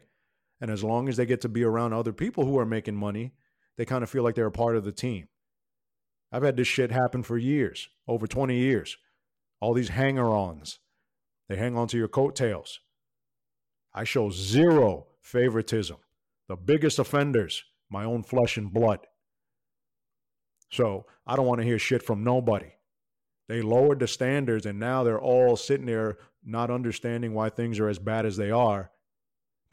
And 0.61 0.69
as 0.69 0.83
long 0.83 1.09
as 1.09 1.17
they 1.17 1.25
get 1.25 1.41
to 1.41 1.49
be 1.49 1.63
around 1.63 1.93
other 1.93 2.13
people 2.13 2.45
who 2.45 2.59
are 2.59 2.65
making 2.65 2.95
money, 2.95 3.33
they 3.77 3.85
kind 3.85 4.03
of 4.03 4.09
feel 4.09 4.23
like 4.23 4.35
they're 4.35 4.45
a 4.45 4.51
part 4.51 4.75
of 4.75 4.83
the 4.83 4.91
team. 4.91 5.27
I've 6.31 6.43
had 6.43 6.57
this 6.57 6.67
shit 6.67 6.91
happen 6.91 7.23
for 7.23 7.37
years, 7.37 7.89
over 8.07 8.27
20 8.27 8.55
years. 8.55 8.97
All 9.59 9.73
these 9.73 9.89
hanger 9.89 10.29
ons, 10.29 10.79
they 11.47 11.55
hang 11.55 11.77
on 11.77 11.87
to 11.89 11.97
your 11.97 12.07
coattails. 12.07 12.79
I 13.93 14.03
show 14.03 14.29
zero 14.29 15.07
favoritism. 15.21 15.97
The 16.47 16.55
biggest 16.55 16.99
offenders, 16.99 17.63
my 17.89 18.03
own 18.03 18.23
flesh 18.23 18.57
and 18.57 18.73
blood. 18.73 18.99
So 20.73 21.05
I 21.25 21.35
don't 21.35 21.45
want 21.45 21.61
to 21.61 21.67
hear 21.67 21.79
shit 21.79 22.03
from 22.03 22.23
nobody. 22.23 22.71
They 23.47 23.61
lowered 23.61 23.99
the 23.99 24.07
standards 24.07 24.65
and 24.65 24.79
now 24.79 25.03
they're 25.03 25.21
all 25.21 25.55
sitting 25.55 25.85
there 25.85 26.17
not 26.43 26.71
understanding 26.71 27.33
why 27.33 27.49
things 27.49 27.79
are 27.79 27.87
as 27.87 27.99
bad 27.99 28.25
as 28.25 28.35
they 28.35 28.51
are 28.51 28.91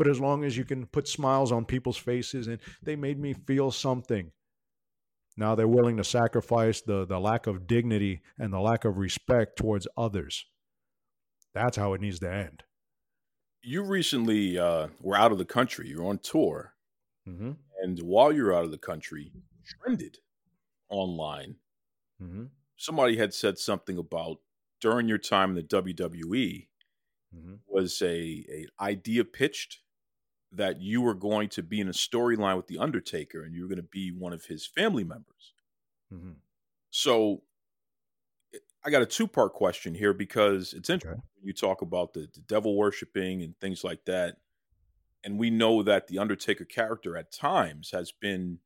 but 0.00 0.08
as 0.08 0.18
long 0.18 0.44
as 0.44 0.56
you 0.56 0.64
can 0.64 0.86
put 0.86 1.06
smiles 1.06 1.52
on 1.52 1.66
people's 1.66 1.98
faces 1.98 2.48
and 2.48 2.58
they 2.82 2.96
made 2.96 3.20
me 3.20 3.34
feel 3.34 3.70
something. 3.70 4.32
Now 5.36 5.54
they're 5.54 5.68
willing 5.68 5.98
to 5.98 6.04
sacrifice 6.04 6.80
the, 6.80 7.04
the 7.04 7.20
lack 7.20 7.46
of 7.46 7.66
dignity 7.66 8.22
and 8.38 8.50
the 8.50 8.60
lack 8.60 8.86
of 8.86 8.96
respect 8.96 9.58
towards 9.58 9.86
others. 9.98 10.46
That's 11.52 11.76
how 11.76 11.92
it 11.92 12.00
needs 12.00 12.18
to 12.20 12.32
end. 12.32 12.62
You 13.60 13.82
recently 13.82 14.58
uh, 14.58 14.86
were 15.02 15.18
out 15.18 15.32
of 15.32 15.38
the 15.38 15.44
country. 15.44 15.90
You're 15.90 16.06
on 16.06 16.20
tour. 16.20 16.72
Mm-hmm. 17.28 17.50
And 17.82 17.98
while 17.98 18.32
you're 18.32 18.56
out 18.56 18.64
of 18.64 18.70
the 18.70 18.78
country, 18.78 19.32
trended 19.66 20.16
online. 20.90 21.56
Mm-hmm. 22.22 22.44
Somebody 22.76 23.16
had 23.16 23.32
said 23.34 23.58
something 23.58 23.96
about 23.98 24.38
during 24.80 25.08
your 25.08 25.18
time 25.18 25.50
in 25.50 25.56
the 25.56 25.62
WWE 25.62 26.66
Mm-hmm. 27.32 27.54
was 27.68 28.02
a, 28.02 28.44
a 28.50 28.66
idea 28.82 29.24
pitched 29.24 29.82
that 30.50 30.80
you 30.80 31.00
were 31.00 31.14
going 31.14 31.48
to 31.50 31.62
be 31.62 31.78
in 31.78 31.86
a 31.86 31.92
storyline 31.92 32.56
with 32.56 32.66
the 32.66 32.78
Undertaker 32.78 33.44
and 33.44 33.54
you 33.54 33.62
were 33.62 33.68
going 33.68 33.76
to 33.76 33.84
be 33.84 34.10
one 34.10 34.32
of 34.32 34.46
his 34.46 34.66
family 34.66 35.04
members. 35.04 35.52
Mm-hmm. 36.12 36.32
So 36.90 37.42
I 38.84 38.90
got 38.90 39.02
a 39.02 39.06
two 39.06 39.28
part 39.28 39.52
question 39.52 39.94
here 39.94 40.12
because 40.12 40.72
it's 40.72 40.90
interesting 40.90 41.20
Okay. 41.20 41.20
when 41.36 41.46
you 41.46 41.52
talk 41.52 41.82
about 41.82 42.14
the, 42.14 42.28
the 42.34 42.40
devil 42.40 42.76
worshiping 42.76 43.42
and 43.42 43.56
things 43.60 43.84
like 43.84 44.06
that. 44.06 44.38
And 45.22 45.38
we 45.38 45.50
know 45.50 45.84
that 45.84 46.08
the 46.08 46.18
Undertaker 46.18 46.64
character 46.64 47.16
at 47.16 47.30
times 47.30 47.90
has 47.92 48.10
been, 48.10 48.58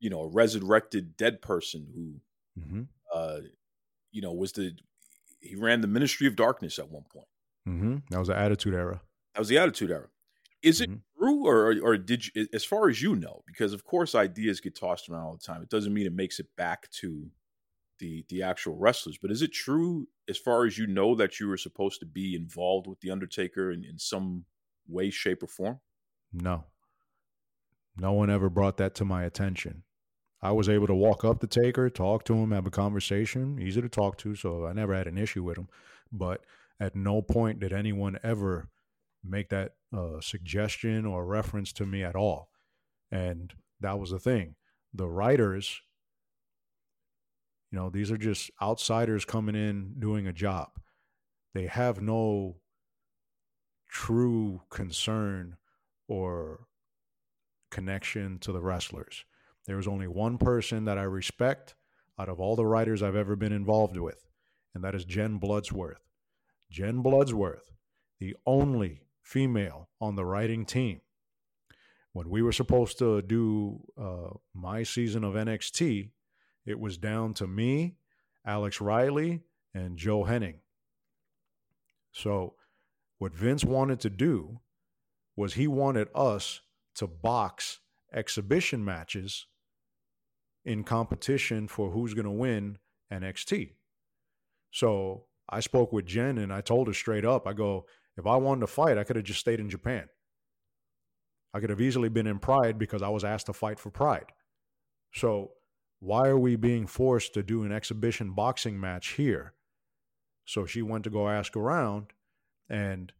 you 0.00 0.10
know, 0.10 0.22
a 0.22 0.28
resurrected 0.28 1.16
dead 1.16 1.40
person 1.42 1.86
who, 1.94 2.20
Mm-hmm. 2.60 2.82
uh, 3.14 3.40
you 4.10 4.20
know, 4.20 4.32
was 4.32 4.52
the, 4.52 4.72
he 5.40 5.54
ran 5.54 5.80
the 5.80 5.86
Ministry 5.86 6.26
of 6.26 6.34
Darkness 6.36 6.78
at 6.80 6.90
one 6.90 7.04
point. 7.10 7.28
Mm-hmm. 7.68 7.96
That 8.10 8.18
was 8.18 8.28
the 8.28 8.36
Attitude 8.36 8.74
Era. 8.74 9.00
That 9.34 9.38
was 9.40 9.48
the 9.48 9.58
Attitude 9.58 9.90
Era. 9.92 10.08
Is 10.62 10.80
it 10.82 10.90
Mhm. 10.90 11.00
true, 11.16 11.46
or 11.46 11.74
or 11.82 11.96
did 11.96 12.26
you, 12.26 12.46
as 12.52 12.64
far 12.64 12.88
as 12.90 13.00
you 13.00 13.14
know? 13.16 13.42
Because 13.46 13.72
of 13.72 13.84
course, 13.84 14.14
ideas 14.14 14.60
get 14.60 14.74
tossed 14.74 15.08
around 15.08 15.22
all 15.22 15.32
the 15.32 15.38
time. 15.38 15.62
It 15.62 15.70
doesn't 15.70 15.94
mean 15.94 16.06
it 16.06 16.12
makes 16.12 16.38
it 16.40 16.54
back 16.56 16.90
to 17.00 17.30
the 17.98 18.24
the 18.28 18.42
actual 18.42 18.76
wrestlers. 18.76 19.16
But 19.16 19.30
is 19.30 19.40
it 19.40 19.52
true, 19.52 20.08
as 20.28 20.36
far 20.36 20.66
as 20.66 20.76
you 20.76 20.86
know, 20.86 21.14
that 21.14 21.40
you 21.40 21.48
were 21.48 21.56
supposed 21.56 22.00
to 22.00 22.06
be 22.06 22.34
involved 22.34 22.86
with 22.88 23.00
the 23.00 23.10
Undertaker 23.10 23.70
in, 23.70 23.84
in 23.84 23.98
some 23.98 24.44
way, 24.86 25.08
shape, 25.08 25.42
or 25.42 25.46
form? 25.46 25.80
No. 26.32 26.64
No 27.96 28.12
one 28.12 28.28
ever 28.30 28.50
brought 28.50 28.76
that 28.78 28.94
to 28.96 29.04
my 29.04 29.24
attention. 29.24 29.84
I 30.42 30.52
was 30.52 30.68
able 30.68 30.86
to 30.86 30.94
walk 30.94 31.24
up 31.24 31.40
to 31.40 31.46
Taker, 31.46 31.90
talk 31.90 32.24
to 32.24 32.34
him, 32.34 32.52
have 32.52 32.66
a 32.66 32.70
conversation, 32.70 33.58
easy 33.60 33.82
to 33.82 33.88
talk 33.88 34.16
to, 34.18 34.34
so 34.34 34.66
I 34.66 34.72
never 34.72 34.94
had 34.94 35.06
an 35.06 35.18
issue 35.18 35.42
with 35.42 35.58
him. 35.58 35.68
But 36.10 36.44
at 36.78 36.96
no 36.96 37.20
point 37.20 37.60
did 37.60 37.72
anyone 37.72 38.18
ever 38.22 38.68
make 39.22 39.50
that 39.50 39.72
uh, 39.94 40.20
suggestion 40.20 41.04
or 41.04 41.26
reference 41.26 41.72
to 41.74 41.84
me 41.84 42.02
at 42.02 42.16
all. 42.16 42.48
And 43.10 43.52
that 43.80 43.98
was 43.98 44.10
the 44.10 44.18
thing. 44.18 44.54
The 44.94 45.08
writers, 45.08 45.82
you 47.70 47.78
know, 47.78 47.90
these 47.90 48.10
are 48.10 48.16
just 48.16 48.50
outsiders 48.62 49.26
coming 49.26 49.54
in 49.54 49.94
doing 49.98 50.26
a 50.26 50.32
job. 50.32 50.70
They 51.52 51.66
have 51.66 52.00
no 52.00 52.56
true 53.88 54.62
concern 54.70 55.56
or 56.08 56.66
connection 57.70 58.38
to 58.40 58.52
the 58.52 58.60
wrestlers. 58.60 59.24
There 59.70 59.78
is 59.78 59.86
only 59.86 60.08
one 60.08 60.36
person 60.36 60.86
that 60.86 60.98
I 60.98 61.04
respect 61.04 61.76
out 62.18 62.28
of 62.28 62.40
all 62.40 62.56
the 62.56 62.66
writers 62.66 63.04
I've 63.04 63.14
ever 63.14 63.36
been 63.36 63.52
involved 63.52 63.96
with, 63.96 64.26
and 64.74 64.82
that 64.82 64.96
is 64.96 65.04
Jen 65.04 65.38
Bloodsworth. 65.38 66.02
Jen 66.68 67.04
Bloodsworth, 67.04 67.70
the 68.18 68.34
only 68.44 69.02
female 69.22 69.88
on 70.00 70.16
the 70.16 70.24
writing 70.24 70.64
team. 70.64 71.02
When 72.12 72.28
we 72.28 72.42
were 72.42 72.50
supposed 72.50 72.98
to 72.98 73.22
do 73.22 73.80
uh, 73.96 74.30
my 74.52 74.82
season 74.82 75.22
of 75.22 75.34
NXT, 75.34 76.10
it 76.66 76.80
was 76.80 76.98
down 76.98 77.32
to 77.34 77.46
me, 77.46 77.94
Alex 78.44 78.80
Riley, 78.80 79.42
and 79.72 79.96
Joe 79.96 80.24
Hennig. 80.24 80.56
So, 82.10 82.54
what 83.18 83.36
Vince 83.36 83.64
wanted 83.64 84.00
to 84.00 84.10
do 84.10 84.58
was 85.36 85.54
he 85.54 85.68
wanted 85.68 86.08
us 86.12 86.60
to 86.96 87.06
box 87.06 87.78
exhibition 88.12 88.84
matches 88.84 89.46
in 90.64 90.84
competition 90.84 91.68
for 91.68 91.90
who's 91.90 92.14
going 92.14 92.24
to 92.24 92.30
win 92.30 92.78
NXT. 93.12 93.72
So 94.70 95.24
I 95.48 95.60
spoke 95.60 95.92
with 95.92 96.06
Jen 96.06 96.38
and 96.38 96.52
I 96.52 96.60
told 96.60 96.86
her 96.86 96.94
straight 96.94 97.24
up, 97.24 97.46
I 97.46 97.52
go, 97.52 97.86
if 98.16 98.26
I 98.26 98.36
wanted 98.36 98.60
to 98.60 98.66
fight, 98.66 98.98
I 98.98 99.04
could 99.04 99.16
have 99.16 99.24
just 99.24 99.40
stayed 99.40 99.60
in 99.60 99.70
Japan. 99.70 100.08
I 101.52 101.60
could 101.60 101.70
have 101.70 101.80
easily 101.80 102.08
been 102.08 102.26
in 102.26 102.38
Pride 102.38 102.78
because 102.78 103.02
I 103.02 103.08
was 103.08 103.24
asked 103.24 103.46
to 103.46 103.52
fight 103.52 103.80
for 103.80 103.90
Pride. 103.90 104.26
So 105.12 105.52
why 105.98 106.28
are 106.28 106.38
we 106.38 106.56
being 106.56 106.86
forced 106.86 107.34
to 107.34 107.42
do 107.42 107.64
an 107.64 107.72
exhibition 107.72 108.32
boxing 108.32 108.78
match 108.78 109.12
here? 109.12 109.54
So 110.44 110.66
she 110.66 110.82
went 110.82 111.04
to 111.04 111.10
go 111.10 111.28
ask 111.28 111.56
around 111.56 112.12
and 112.68 113.12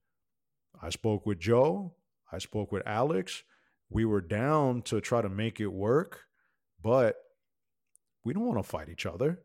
I 0.81 0.91
spoke 0.91 1.27
with 1.27 1.41
Joe. 1.41 1.95
I 2.33 2.39
spoke 2.39 2.71
with 2.71 2.83
Alex. 2.87 3.43
We 3.89 4.05
were 4.05 4.21
down 4.21 4.83
to 4.83 5.01
try 5.01 5.21
to 5.21 5.29
make 5.29 5.61
it 5.61 5.73
work, 5.73 6.21
but 6.81 7.17
we 8.25 8.33
don't 8.33 8.47
want 8.47 8.59
to 8.59 8.69
fight 8.69 8.89
each 8.89 9.07
other. 9.07 9.41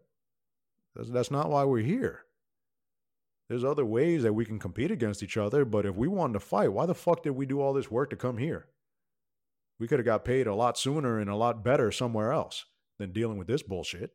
That's, 0.96 1.10
that's 1.10 1.32
not 1.32 1.50
why 1.50 1.64
we're 1.64 1.84
here. 1.84 2.22
There's 3.50 3.64
other 3.64 3.86
ways 3.86 4.24
that 4.24 4.34
we 4.34 4.46
can 4.46 4.58
compete 4.58 4.92
against 4.92 5.22
each 5.22 5.38
other, 5.38 5.66
but 5.66 5.86
if 5.86 5.96
we 5.96 6.08
wanted 6.08 6.34
to 6.34 6.40
fight, 6.40 6.74
why 6.74 6.86
the 6.86 6.96
fuck 6.96 7.24
did 7.24 7.32
we 7.32 7.46
do 7.46 7.62
all 7.62 7.74
this 7.74 7.92
work 7.92 8.10
to 8.10 8.16
come 8.16 8.38
here? 8.38 8.68
We 9.80 9.88
could 9.88 10.00
have 10.00 10.06
got 10.06 10.26
paid 10.26 10.48
a 10.48 10.56
lot 10.56 10.78
sooner 10.78 11.20
and 11.20 11.30
a 11.30 11.36
lot 11.36 11.64
better 11.64 11.92
somewhere 11.92 12.32
else 12.32 12.66
than 12.98 13.12
dealing 13.12 13.38
with 13.38 13.48
this 13.48 13.62
bullshit. 13.62 14.12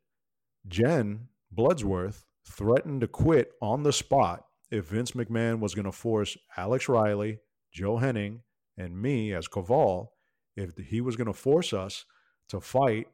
Jen 0.66 1.28
Bloodsworth 1.54 2.24
threatened 2.46 3.02
to 3.02 3.08
quit 3.08 3.52
on 3.60 3.82
the 3.82 3.92
spot 3.92 4.46
if 4.70 4.86
Vince 4.86 5.12
McMahon 5.12 5.60
was 5.60 5.74
going 5.74 5.84
to 5.84 5.92
force 5.92 6.36
Alex 6.56 6.88
Riley, 6.88 7.38
Joe 7.72 7.98
Hennig, 7.98 8.40
and 8.76 9.00
me 9.00 9.32
as 9.32 9.48
Kaval, 9.48 10.08
if 10.56 10.76
he 10.76 11.00
was 11.00 11.16
going 11.16 11.26
to 11.26 11.32
force 11.32 11.72
us 11.72 12.04
to 12.48 12.60
fight 12.60 13.08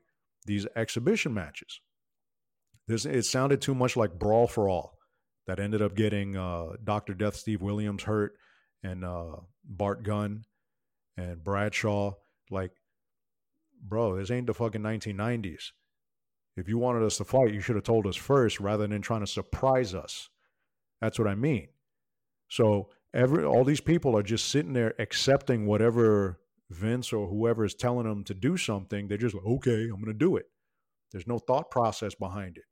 these 0.47 0.67
exhibition 0.77 1.35
matches. 1.35 1.81
This 2.89 3.05
it 3.05 3.25
sounded 3.25 3.61
too 3.61 3.75
much 3.75 3.97
like 3.97 4.19
Brawl 4.19 4.47
for 4.47 4.69
All 4.69 4.95
that 5.47 5.61
ended 5.61 5.83
up 5.83 5.95
getting 5.95 6.37
uh, 6.37 6.71
Dr. 6.83 7.15
Death 7.15 7.37
Steve 7.37 7.63
Williams 7.63 8.03
hurt 8.05 8.35
and 8.83 9.05
uh, 9.05 9.37
Bart 9.65 10.03
Gunn 10.03 10.45
and 11.17 11.43
Bradshaw. 11.43 12.13
Like, 12.51 12.73
bro, 13.83 14.17
this 14.17 14.31
ain't 14.31 14.47
the 14.47 14.55
fucking 14.55 14.83
1990s. 14.83 15.71
If 16.57 16.69
you 16.69 16.79
wanted 16.79 17.05
us 17.05 17.19
to 17.19 17.25
fight, 17.25 17.53
you 17.53 17.61
should 17.61 17.77
have 17.77 17.85
told 17.85 18.07
us 18.07 18.17
first 18.17 18.61
rather 18.61 18.87
than 18.87 19.03
trying 19.03 19.21
to 19.21 19.27
surprise 19.27 19.95
us. 19.95 20.31
That's 21.01 21.19
what 21.19 21.29
I 21.29 21.35
mean. 21.35 21.69
So 22.49 22.89
every 23.13 23.45
all 23.45 23.65
these 23.65 23.81
people 23.81 24.17
are 24.17 24.23
just 24.23 24.49
sitting 24.49 24.73
there 24.73 24.95
accepting 24.99 25.67
whatever 25.67 26.39
Vince 26.71 27.13
or 27.13 27.29
whoever 27.29 27.65
is 27.65 27.75
telling 27.75 28.09
them 28.09 28.25
to 28.25 28.35
do 28.35 28.57
something. 28.57 29.07
They're 29.07 29.19
just 29.19 29.35
like, 29.35 29.45
okay, 29.45 29.85
I'm 29.85 30.01
going 30.01 30.07
to 30.07 30.13
do 30.13 30.37
it. 30.37 30.47
There's 31.13 31.27
no 31.27 31.39
thought 31.39 31.71
process 31.71 32.15
behind 32.15 32.57
it. 32.57 32.65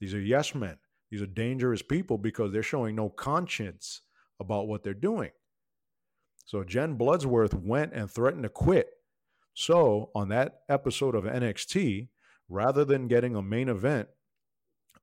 These 0.00 0.14
are 0.14 0.20
yes 0.20 0.54
men. 0.54 0.78
These 1.10 1.22
are 1.22 1.26
dangerous 1.26 1.82
people 1.82 2.18
because 2.18 2.52
they're 2.52 2.62
showing 2.62 2.96
no 2.96 3.08
conscience 3.08 4.02
about 4.40 4.66
what 4.66 4.82
they're 4.82 4.94
doing. 4.94 5.30
So 6.44 6.64
Jen 6.64 6.98
Bloodsworth 6.98 7.54
went 7.54 7.92
and 7.92 8.10
threatened 8.10 8.42
to 8.42 8.48
quit. 8.48 8.88
So 9.54 10.10
on 10.14 10.28
that 10.30 10.60
episode 10.68 11.14
of 11.14 11.24
NXT, 11.24 12.08
rather 12.48 12.84
than 12.84 13.08
getting 13.08 13.36
a 13.36 13.42
main 13.42 13.68
event 13.68 14.08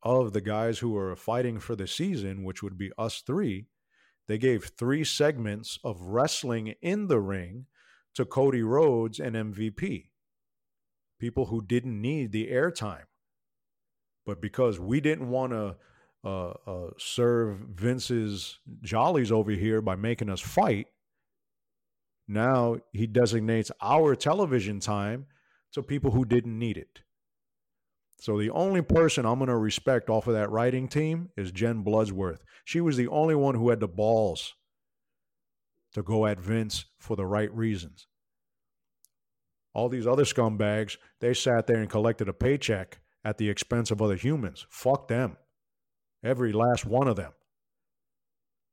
of 0.03 0.33
the 0.33 0.41
guys 0.41 0.79
who 0.79 0.95
are 0.97 1.15
fighting 1.15 1.59
for 1.59 1.75
the 1.75 1.87
season, 1.87 2.43
which 2.43 2.63
would 2.63 2.77
be 2.77 2.91
us 2.97 3.21
three, 3.25 3.67
they 4.27 4.37
gave 4.37 4.65
three 4.77 5.03
segments 5.03 5.79
of 5.83 6.01
wrestling 6.01 6.75
in 6.81 7.07
the 7.07 7.19
ring 7.19 7.65
to 8.15 8.25
Cody 8.25 8.61
Rhodes 8.61 9.19
and 9.19 9.35
MVP. 9.35 10.09
People 11.19 11.47
who 11.47 11.61
didn't 11.61 12.01
need 12.01 12.31
the 12.31 12.47
airtime. 12.47 13.05
But 14.25 14.41
because 14.41 14.79
we 14.79 15.01
didn't 15.01 15.29
want 15.29 15.53
to 15.53 15.75
uh, 16.23 16.53
uh, 16.67 16.89
serve 16.97 17.59
Vince's 17.73 18.59
jollies 18.81 19.31
over 19.31 19.51
here 19.51 19.81
by 19.81 19.95
making 19.95 20.29
us 20.29 20.41
fight, 20.41 20.87
now 22.27 22.77
he 22.93 23.07
designates 23.07 23.71
our 23.81 24.15
television 24.15 24.79
time 24.79 25.25
to 25.73 25.81
people 25.81 26.11
who 26.11 26.25
didn't 26.25 26.57
need 26.57 26.77
it. 26.77 27.01
So 28.19 28.37
the 28.37 28.49
only 28.49 28.81
person 28.81 29.25
I'm 29.25 29.39
going 29.39 29.47
to 29.47 29.57
respect 29.57 30.09
off 30.09 30.27
of 30.27 30.33
that 30.33 30.51
writing 30.51 30.87
team 30.87 31.29
is 31.37 31.51
Jen 31.51 31.83
Bloodsworth. 31.83 32.39
She 32.65 32.81
was 32.81 32.97
the 32.97 33.07
only 33.07 33.33
one 33.33 33.55
who 33.55 33.69
had 33.69 33.79
the 33.79 33.87
balls 33.87 34.55
to 35.93 36.03
go 36.03 36.25
at 36.25 36.39
Vince 36.39 36.85
for 36.97 37.15
the 37.15 37.25
right 37.25 37.53
reasons. 37.53 38.07
All 39.73 39.89
these 39.89 40.07
other 40.07 40.23
scumbags, 40.23 40.97
they 41.21 41.33
sat 41.33 41.67
there 41.67 41.77
and 41.77 41.89
collected 41.89 42.27
a 42.27 42.33
paycheck 42.33 42.99
at 43.23 43.37
the 43.37 43.49
expense 43.49 43.91
of 43.91 44.01
other 44.01 44.15
humans. 44.15 44.65
Fuck 44.69 45.07
them. 45.07 45.37
Every 46.23 46.51
last 46.51 46.85
one 46.85 47.07
of 47.07 47.15
them. 47.15 47.31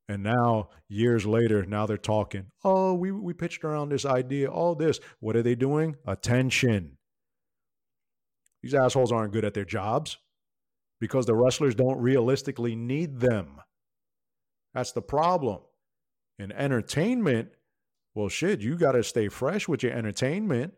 And 0.09 0.23
now, 0.23 0.69
years 0.89 1.27
later, 1.27 1.65
now 1.67 1.87
they're 1.87 1.97
talking. 1.97 2.47
Oh, 2.65 2.95
we, 2.95 3.11
we 3.11 3.33
pitched 3.35 3.65
around 3.65 3.89
this 3.89 4.05
idea, 4.05 4.49
all 4.49 4.75
this. 4.75 5.01
What 5.19 5.37
are 5.37 5.43
they 5.43 5.57
doing? 5.57 5.97
Attention. 6.07 6.97
These 8.63 8.75
assholes 8.75 9.13
aren't 9.13 9.33
good 9.33 9.45
at 9.45 9.55
their 9.55 9.65
jobs 9.65 10.19
because 11.01 11.27
the 11.27 11.35
wrestlers 11.35 11.75
don't 11.75 11.99
realistically 11.99 12.77
need 12.77 13.21
them. 13.21 13.61
That's 14.75 14.93
the 14.93 15.03
problem. 15.03 15.61
In 16.39 16.53
entertainment, 16.53 17.51
well, 18.15 18.29
shit, 18.29 18.61
you 18.61 18.77
got 18.77 18.93
to 18.93 19.03
stay 19.03 19.29
fresh 19.29 19.69
with 19.69 19.83
your 19.83 19.93
entertainment. 19.93 20.75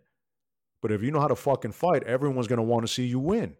But 0.80 0.92
if 0.92 1.02
you 1.02 1.10
know 1.10 1.20
how 1.20 1.28
to 1.28 1.36
fucking 1.36 1.72
fight, 1.72 2.04
everyone's 2.04 2.46
going 2.46 2.58
to 2.58 2.62
want 2.62 2.86
to 2.86 2.92
see 2.92 3.06
you 3.06 3.18
win. 3.18 3.56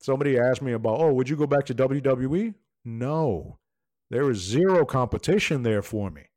Somebody 0.00 0.38
asked 0.38 0.62
me 0.62 0.72
about, 0.72 1.00
oh, 1.00 1.12
would 1.12 1.28
you 1.28 1.36
go 1.36 1.46
back 1.46 1.66
to 1.66 1.74
WWE? 1.74 2.54
No. 2.84 3.58
There 4.10 4.30
is 4.30 4.38
zero 4.38 4.84
competition 4.84 5.62
there 5.62 5.82
for 5.82 6.10
me. 6.10 6.28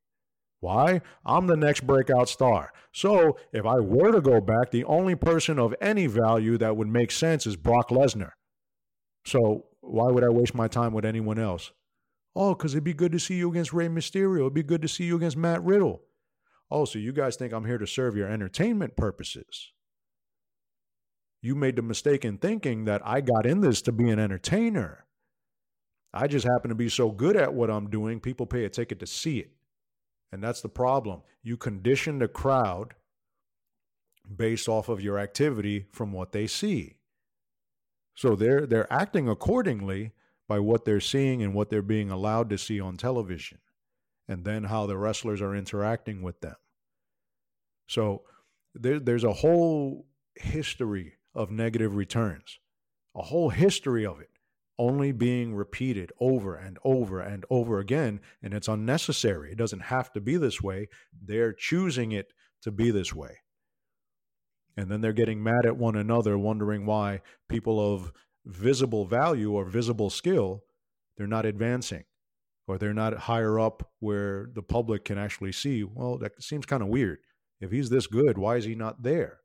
Why? 0.60 1.02
I'm 1.26 1.48
the 1.48 1.56
next 1.56 1.86
breakout 1.86 2.28
star. 2.28 2.74
So 2.92 3.38
if 3.54 3.66
I 3.66 3.80
were 3.80 4.12
to 4.12 4.22
go 4.22 4.42
back, 4.42 4.72
the 4.72 4.84
only 4.86 5.16
person 5.16 5.60
of 5.60 5.76
any 5.80 6.08
value 6.08 6.58
that 6.58 6.76
would 6.76 6.88
make 6.88 7.12
sense 7.12 7.46
is 7.46 7.56
Brock 7.56 7.90
Lesnar. 7.90 8.32
So 9.26 9.66
why 9.82 10.12
would 10.12 10.24
I 10.24 10.30
waste 10.30 10.56
my 10.56 10.68
time 10.68 10.94
with 10.94 11.06
anyone 11.06 11.40
else? 11.40 11.72
Oh, 12.42 12.56
because 12.56 12.74
it'd 12.74 12.86
be 12.86 12.94
good 12.94 13.12
to 13.12 13.20
see 13.20 13.36
you 13.36 13.52
against 13.52 13.74
Rey 13.74 13.90
Mysterio. 13.90 14.40
It'd 14.40 14.54
be 14.54 14.64
good 14.64 14.82
to 14.82 14.88
see 14.88 15.04
you 15.04 15.18
against 15.18 15.36
Matt 15.36 15.62
Riddle. 15.62 16.04
Oh, 16.72 16.86
so 16.86 16.98
you 16.98 17.12
guys 17.12 17.36
think 17.36 17.52
I'm 17.52 17.66
here 17.66 17.78
to 17.78 17.86
serve 17.86 18.16
your 18.16 18.30
entertainment 18.30 18.96
purposes? 18.96 19.74
You 21.42 21.54
made 21.54 21.76
the 21.76 21.82
mistake 21.82 22.24
in 22.24 22.38
thinking 22.38 22.86
that 22.86 23.02
I 23.04 23.20
got 23.20 23.46
in 23.46 23.60
this 23.60 23.82
to 23.84 23.92
be 23.92 24.10
an 24.10 24.20
entertainer. 24.20 25.06
I 26.14 26.28
just 26.28 26.48
happen 26.48 26.70
to 26.70 26.76
be 26.76 26.88
so 26.88 27.12
good 27.12 27.36
at 27.36 27.54
what 27.54 27.70
I'm 27.70 27.90
doing, 27.90 28.22
people 28.22 28.46
pay 28.46 28.64
a 28.64 28.70
ticket 28.70 29.02
to 29.02 29.06
see 29.06 29.40
it. 29.40 29.52
And 30.32 30.42
that's 30.42 30.62
the 30.62 30.70
problem. 30.70 31.24
You 31.44 31.58
condition 31.58 32.20
the 32.20 32.30
crowd 32.30 32.94
based 34.34 34.70
off 34.70 34.88
of 34.88 35.02
your 35.02 35.20
activity 35.20 35.88
from 35.92 36.14
what 36.14 36.32
they 36.32 36.48
see. 36.48 37.00
So 38.16 38.38
they're 38.38 38.66
they're 38.66 38.92
acting 38.92 39.28
accordingly 39.28 40.14
by 40.50 40.60
what 40.60 40.84
they're 40.84 41.00
seeing 41.00 41.42
and 41.44 41.54
what 41.54 41.70
they're 41.70 41.82
being 41.84 42.10
allowed 42.10 42.50
to 42.50 42.58
see 42.58 42.82
on 42.82 42.98
television 42.98 43.60
and 44.28 44.44
then 44.44 44.66
how 44.66 44.88
the 44.88 44.98
wrestlers 44.98 45.42
are 45.42 45.56
interacting 45.56 46.24
with 46.24 46.42
them. 46.42 46.56
So 47.88 48.24
there, 48.74 49.00
there's 49.00 49.24
a 49.24 49.32
whole 49.32 50.08
history 50.36 51.14
of 51.36 51.52
negative 51.52 51.96
returns, 51.96 52.60
a 53.16 53.22
whole 53.22 53.50
history 53.50 54.06
of 54.06 54.20
it 54.20 54.30
only 54.80 55.12
being 55.12 55.54
repeated 55.54 56.12
over 56.22 56.56
and 56.56 56.80
over 56.84 57.20
and 57.20 57.46
over 57.50 57.80
again. 57.80 58.22
And 58.42 58.54
it's 58.54 58.70
unnecessary. 58.70 59.52
It 59.52 59.58
doesn't 59.58 59.82
have 59.82 60.12
to 60.14 60.22
be 60.22 60.38
this 60.38 60.62
way. 60.62 60.88
They're 61.22 61.54
choosing 61.54 62.14
it 62.14 62.32
to 62.64 62.72
be 62.72 62.90
this 62.90 63.14
way. 63.14 63.40
And 64.78 64.90
then 64.90 65.02
they're 65.02 65.12
getting 65.12 65.44
mad 65.44 65.66
at 65.66 65.76
one 65.76 65.98
another, 65.98 66.38
wondering 66.38 66.86
why 66.86 67.22
people 67.50 67.94
of 67.94 68.14
visible 68.50 69.06
value 69.06 69.52
or 69.52 69.66
visible 69.66 70.10
skill, 70.10 70.64
they're 71.18 71.28
not 71.28 71.46
advancing 71.46 72.04
or 72.68 72.78
they're 72.78 72.94
not 72.94 73.18
higher 73.18 73.60
up 73.60 73.92
where 74.00 74.50
the 74.54 74.62
public 74.62 75.06
can 75.06 75.18
actually 75.18 75.52
see. 75.52 75.84
Well, 75.84 76.18
that 76.20 76.42
seems 76.42 76.66
kind 76.66 76.84
of 76.84 76.90
weird. 76.90 77.20
If 77.60 77.72
he's 77.72 77.90
this 77.90 78.08
good, 78.08 78.38
why 78.38 78.58
is 78.58 78.66
he 78.66 78.76
not 78.76 79.04
there? 79.04 79.40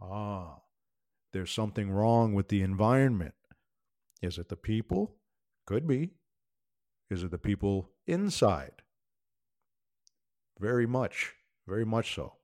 Ah, 0.00 0.58
there's 1.32 1.50
something 1.50 1.90
wrong 1.90 2.34
with 2.34 2.48
the 2.48 2.62
environment. 2.62 3.34
Is 4.22 4.38
it 4.38 4.48
the 4.48 4.56
people? 4.56 5.16
Could 5.66 5.86
be. 5.86 6.10
Is 7.10 7.22
it 7.22 7.30
the 7.30 7.38
people 7.38 7.90
inside? 8.06 8.82
Very 10.60 10.86
much, 10.86 11.32
very 11.66 11.84
much 11.84 12.14
so. 12.14 12.34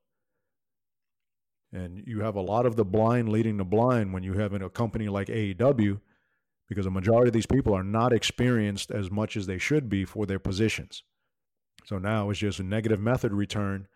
And 1.72 2.02
you 2.06 2.20
have 2.20 2.34
a 2.34 2.40
lot 2.40 2.66
of 2.66 2.76
the 2.76 2.84
blind 2.84 3.28
leading 3.28 3.56
the 3.56 3.64
blind 3.64 4.12
when 4.12 4.22
you 4.22 4.34
have 4.34 4.52
a 4.52 4.70
company 4.70 5.08
like 5.08 5.28
AEW, 5.28 6.00
because 6.68 6.86
a 6.86 6.90
majority 6.90 7.28
of 7.28 7.32
these 7.32 7.46
people 7.46 7.74
are 7.74 7.84
not 7.84 8.12
experienced 8.12 8.90
as 8.90 9.10
much 9.10 9.36
as 9.36 9.46
they 9.46 9.58
should 9.58 9.88
be 9.88 10.04
for 10.04 10.26
their 10.26 10.38
positions. 10.38 11.04
So 11.84 11.98
now 11.98 12.30
it's 12.30 12.40
just 12.40 12.60
a 12.60 12.64
negative 12.64 13.00
method 13.00 13.32
return 13.32 13.86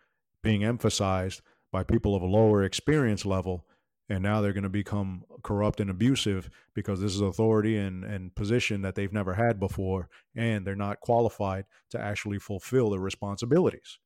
being 0.41 0.63
emphasized 0.63 1.41
by 1.71 1.83
people 1.83 2.15
of 2.15 2.21
a 2.21 2.27
lower 2.27 2.63
experience 2.63 3.25
level 3.25 3.65
and 4.07 4.21
now 4.21 4.39
they're 4.39 4.53
going 4.53 4.63
to 4.63 4.69
become 4.69 5.23
corrupt 5.43 5.79
and 5.79 5.89
abusive 5.89 6.49
because 6.73 7.01
this 7.01 7.15
is 7.15 7.21
authority 7.21 7.77
and, 7.77 8.03
and 8.03 8.35
position 8.35 8.81
that 8.81 8.95
they've 8.95 9.11
never 9.11 9.33
had 9.33 9.59
before 9.59 10.07
and 10.35 10.65
they're 10.65 10.75
not 10.75 10.99
qualified 10.99 11.65
to 11.89 11.99
actually 11.99 12.39
fulfill 12.39 12.91
their 12.91 12.99
responsibilities 12.99 13.97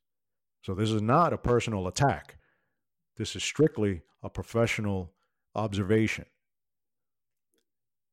so 0.63 0.73
this 0.73 0.89
is 0.89 1.01
not 1.01 1.33
a 1.33 1.37
personal 1.37 1.87
attack 1.87 2.38
this 3.19 3.35
is 3.35 3.43
strictly 3.43 4.01
a 4.23 4.29
professional 4.29 5.13
observation 5.53 6.25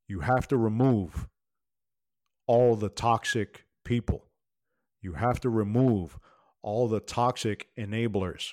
you 0.07 0.21
have 0.21 0.47
to 0.47 0.59
remove 0.59 1.27
all 2.47 2.77
the 2.77 2.91
toxic 2.91 3.65
people 3.85 4.27
you 5.01 5.15
have 5.15 5.41
to 5.41 5.49
remove 5.49 6.19
all 6.61 6.87
the 6.87 7.01
toxic 7.01 7.69
enablers 7.79 8.53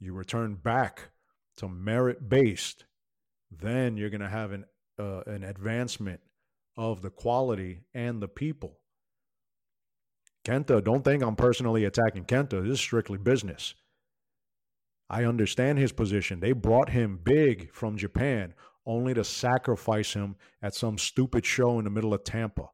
you 0.00 0.12
return 0.12 0.54
back 0.54 1.10
to 1.56 1.68
merit 1.68 2.28
based, 2.28 2.84
then 3.50 3.96
you're 3.96 4.10
going 4.10 4.20
to 4.20 4.28
have 4.28 4.52
an 4.52 4.64
uh, 4.98 5.22
an 5.26 5.44
advancement 5.44 6.20
of 6.76 7.02
the 7.02 7.10
quality 7.10 7.82
and 7.94 8.20
the 8.20 8.28
people. 8.28 8.78
Kenta, 10.44 10.82
don't 10.82 11.04
think 11.04 11.22
I'm 11.22 11.36
personally 11.36 11.84
attacking 11.84 12.24
Kenta. 12.24 12.62
This 12.62 12.72
is 12.72 12.80
strictly 12.80 13.18
business. 13.18 13.74
I 15.10 15.24
understand 15.24 15.78
his 15.78 15.92
position. 15.92 16.40
They 16.40 16.52
brought 16.52 16.90
him 16.90 17.18
big 17.22 17.72
from 17.72 17.96
Japan 17.96 18.54
only 18.84 19.14
to 19.14 19.24
sacrifice 19.24 20.14
him 20.14 20.36
at 20.62 20.74
some 20.74 20.98
stupid 20.98 21.44
show 21.44 21.78
in 21.78 21.84
the 21.84 21.90
middle 21.90 22.14
of 22.14 22.24
Tampa. 22.24 22.70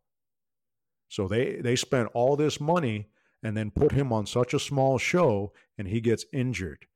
So 1.08 1.28
they 1.28 1.56
they 1.56 1.76
spent 1.76 2.08
all 2.14 2.36
this 2.36 2.60
money 2.60 3.08
and 3.42 3.56
then 3.56 3.70
put 3.70 3.92
him 3.92 4.12
on 4.12 4.26
such 4.26 4.54
a 4.54 4.58
small 4.58 4.98
show 4.98 5.52
and 5.76 5.88
he 5.88 6.00
gets 6.00 6.24
injured. 6.32 6.86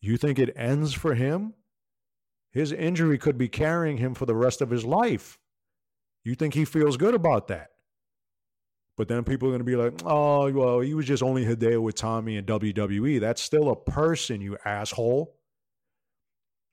You 0.00 0.16
think 0.16 0.38
it 0.38 0.54
ends 0.56 0.92
for 0.94 1.14
him? 1.14 1.54
His 2.50 2.72
injury 2.72 3.18
could 3.18 3.36
be 3.36 3.48
carrying 3.48 3.98
him 3.98 4.14
for 4.14 4.26
the 4.26 4.34
rest 4.34 4.60
of 4.60 4.70
his 4.70 4.84
life. 4.84 5.38
You 6.24 6.34
think 6.34 6.54
he 6.54 6.64
feels 6.64 6.96
good 6.96 7.14
about 7.14 7.48
that? 7.48 7.73
But 8.96 9.08
then 9.08 9.24
people 9.24 9.48
are 9.48 9.50
going 9.50 9.58
to 9.58 9.64
be 9.64 9.76
like, 9.76 10.02
oh, 10.04 10.52
well, 10.52 10.80
he 10.80 10.94
was 10.94 11.06
just 11.06 11.22
only 11.22 11.44
Hideo 11.44 11.90
Itami 11.90 12.38
in 12.38 12.44
WWE. 12.44 13.20
That's 13.20 13.42
still 13.42 13.70
a 13.70 13.76
person, 13.76 14.40
you 14.40 14.56
asshole. 14.64 15.36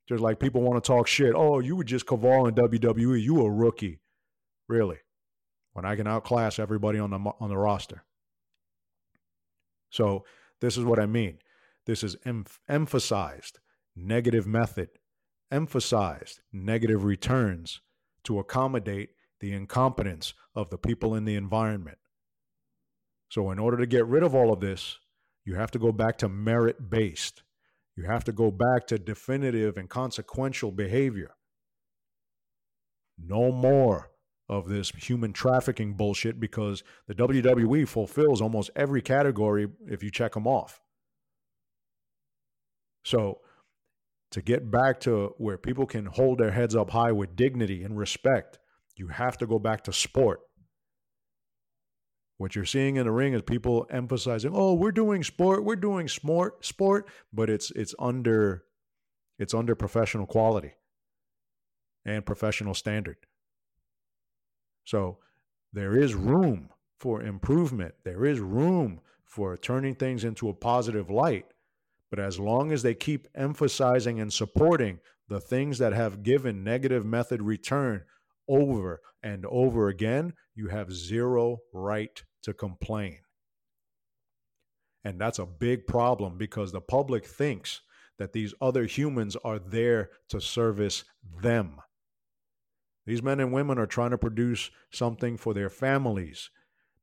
Just 0.07 0.21
like 0.21 0.39
people 0.39 0.61
want 0.61 0.83
to 0.83 0.87
talk 0.87 1.07
shit. 1.07 1.33
Oh, 1.35 1.59
you 1.59 1.75
were 1.75 1.83
just 1.83 2.05
Kaval 2.05 2.47
in 2.47 2.55
WWE. 2.55 3.21
You 3.21 3.41
a 3.41 3.49
rookie. 3.49 4.01
Really? 4.67 4.97
When 5.73 5.85
I 5.85 5.95
can 5.95 6.05
outclass 6.05 6.59
everybody 6.59 6.99
on 6.99 7.11
the 7.11 7.17
on 7.17 7.49
the 7.49 7.57
roster. 7.57 8.03
So 9.89 10.25
this 10.59 10.77
is 10.77 10.83
what 10.83 10.99
I 10.99 11.05
mean. 11.05 11.39
This 11.85 12.03
is 12.03 12.15
em- 12.25 12.45
emphasized 12.67 13.59
negative 13.95 14.45
method, 14.45 14.89
emphasized 15.49 16.41
negative 16.51 17.03
returns 17.03 17.81
to 18.23 18.39
accommodate 18.39 19.11
the 19.39 19.53
incompetence 19.53 20.33
of 20.55 20.69
the 20.69 20.77
people 20.77 21.15
in 21.15 21.25
the 21.25 21.35
environment. 21.35 21.97
So, 23.31 23.49
in 23.49 23.59
order 23.59 23.77
to 23.77 23.85
get 23.85 24.05
rid 24.07 24.23
of 24.23 24.35
all 24.35 24.51
of 24.51 24.59
this, 24.59 24.99
you 25.45 25.55
have 25.55 25.71
to 25.71 25.79
go 25.79 25.93
back 25.93 26.17
to 26.17 26.27
merit 26.27 26.89
based. 26.89 27.43
You 27.95 28.03
have 28.03 28.25
to 28.25 28.33
go 28.33 28.51
back 28.51 28.87
to 28.87 28.99
definitive 28.99 29.77
and 29.77 29.89
consequential 29.89 30.69
behavior. 30.69 31.31
No 33.17 33.53
more 33.53 34.11
of 34.49 34.67
this 34.67 34.89
human 34.89 35.31
trafficking 35.31 35.93
bullshit 35.93 36.41
because 36.41 36.83
the 37.07 37.15
WWE 37.15 37.87
fulfills 37.87 38.41
almost 38.41 38.69
every 38.75 39.01
category 39.01 39.69
if 39.87 40.03
you 40.03 40.11
check 40.11 40.33
them 40.33 40.45
off. 40.45 40.81
So, 43.05 43.39
to 44.31 44.41
get 44.41 44.69
back 44.69 44.99
to 45.01 45.35
where 45.37 45.57
people 45.57 45.85
can 45.85 46.05
hold 46.05 46.37
their 46.37 46.51
heads 46.51 46.75
up 46.75 46.89
high 46.89 47.13
with 47.13 47.37
dignity 47.37 47.81
and 47.85 47.97
respect, 47.97 48.59
you 48.97 49.07
have 49.07 49.37
to 49.37 49.47
go 49.47 49.57
back 49.57 49.85
to 49.85 49.93
sport. 49.93 50.41
What 52.41 52.55
you're 52.55 52.65
seeing 52.65 52.95
in 52.95 53.05
the 53.05 53.11
ring 53.11 53.33
is 53.33 53.43
people 53.43 53.85
emphasizing, 53.91 54.51
"Oh, 54.55 54.73
we're 54.73 54.91
doing 54.91 55.23
sport, 55.23 55.63
we're 55.63 55.75
doing 55.75 56.07
sport, 56.07 56.65
sport," 56.65 57.07
but 57.31 57.51
it's 57.51 57.69
it's 57.71 57.93
under 57.99 58.65
it's 59.37 59.53
under 59.53 59.75
professional 59.75 60.25
quality 60.25 60.73
and 62.03 62.25
professional 62.25 62.73
standard. 62.73 63.17
So, 64.85 65.19
there 65.71 65.95
is 65.95 66.15
room 66.15 66.69
for 66.99 67.21
improvement. 67.21 67.93
There 68.03 68.25
is 68.25 68.39
room 68.39 69.01
for 69.23 69.55
turning 69.55 69.93
things 69.93 70.23
into 70.23 70.49
a 70.49 70.53
positive 70.53 71.11
light 71.11 71.45
but 72.11 72.19
as 72.19 72.39
long 72.39 72.73
as 72.73 72.83
they 72.83 72.93
keep 72.93 73.27
emphasizing 73.33 74.19
and 74.19 74.31
supporting 74.31 74.99
the 75.29 75.39
things 75.39 75.77
that 75.77 75.93
have 75.93 76.23
given 76.23 76.63
negative 76.63 77.05
method 77.05 77.41
return 77.41 78.03
over 78.49 79.01
and 79.23 79.45
over 79.45 79.87
again, 79.87 80.33
you 80.53 80.67
have 80.67 80.91
zero 80.91 81.59
right 81.73 82.21
to 82.43 82.53
complain. 82.53 83.19
And 85.03 85.19
that's 85.19 85.39
a 85.39 85.45
big 85.45 85.87
problem 85.87 86.37
because 86.37 86.71
the 86.71 86.81
public 86.81 87.25
thinks 87.25 87.81
that 88.19 88.33
these 88.33 88.53
other 88.61 88.85
humans 88.85 89.35
are 89.43 89.57
there 89.57 90.11
to 90.29 90.39
service 90.39 91.03
them. 91.41 91.77
These 93.05 93.23
men 93.23 93.39
and 93.39 93.51
women 93.51 93.79
are 93.79 93.87
trying 93.87 94.11
to 94.11 94.17
produce 94.17 94.69
something 94.91 95.37
for 95.37 95.55
their 95.55 95.69
families, 95.71 96.51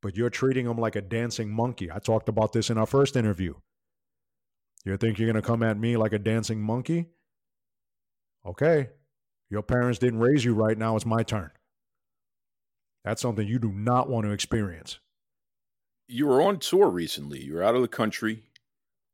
but 0.01 0.16
you're 0.16 0.30
treating 0.30 0.66
them 0.66 0.78
like 0.78 0.95
a 0.95 1.01
dancing 1.01 1.51
monkey. 1.51 1.91
I 1.91 1.99
talked 1.99 2.28
about 2.28 2.53
this 2.53 2.70
in 2.70 2.78
our 2.78 2.86
first 2.86 3.16
interview. 3.16 3.55
You 4.84 4.97
think 4.97 5.18
you're 5.18 5.30
going 5.30 5.43
to 5.43 5.47
come 5.47 5.64
at 5.64 5.76
me 5.76 5.97
like 5.97 6.12
a 6.12 6.20
dancing 6.20 6.62
monkey? 6.62 7.07
Okay. 8.47 8.91
Your 9.51 9.62
parents 9.62 9.99
didn't 9.99 10.20
raise 10.20 10.45
you 10.45 10.55
right 10.55 10.78
now. 10.78 10.95
It's 10.95 11.05
my 11.05 11.24
turn. 11.24 11.51
That's 13.05 13.22
something 13.22 13.47
you 13.47 13.59
do 13.59 13.72
not 13.72 14.09
want 14.09 14.26
to 14.26 14.32
experience. 14.32 15.01
You 16.09 16.27
were 16.27 16.43
on 16.43 16.59
tour 16.59 16.89
recently. 16.89 17.45
You 17.45 17.55
were 17.55 17.63
out 17.63 17.77
of 17.77 17.83
the 17.83 17.89
country. 17.89 18.45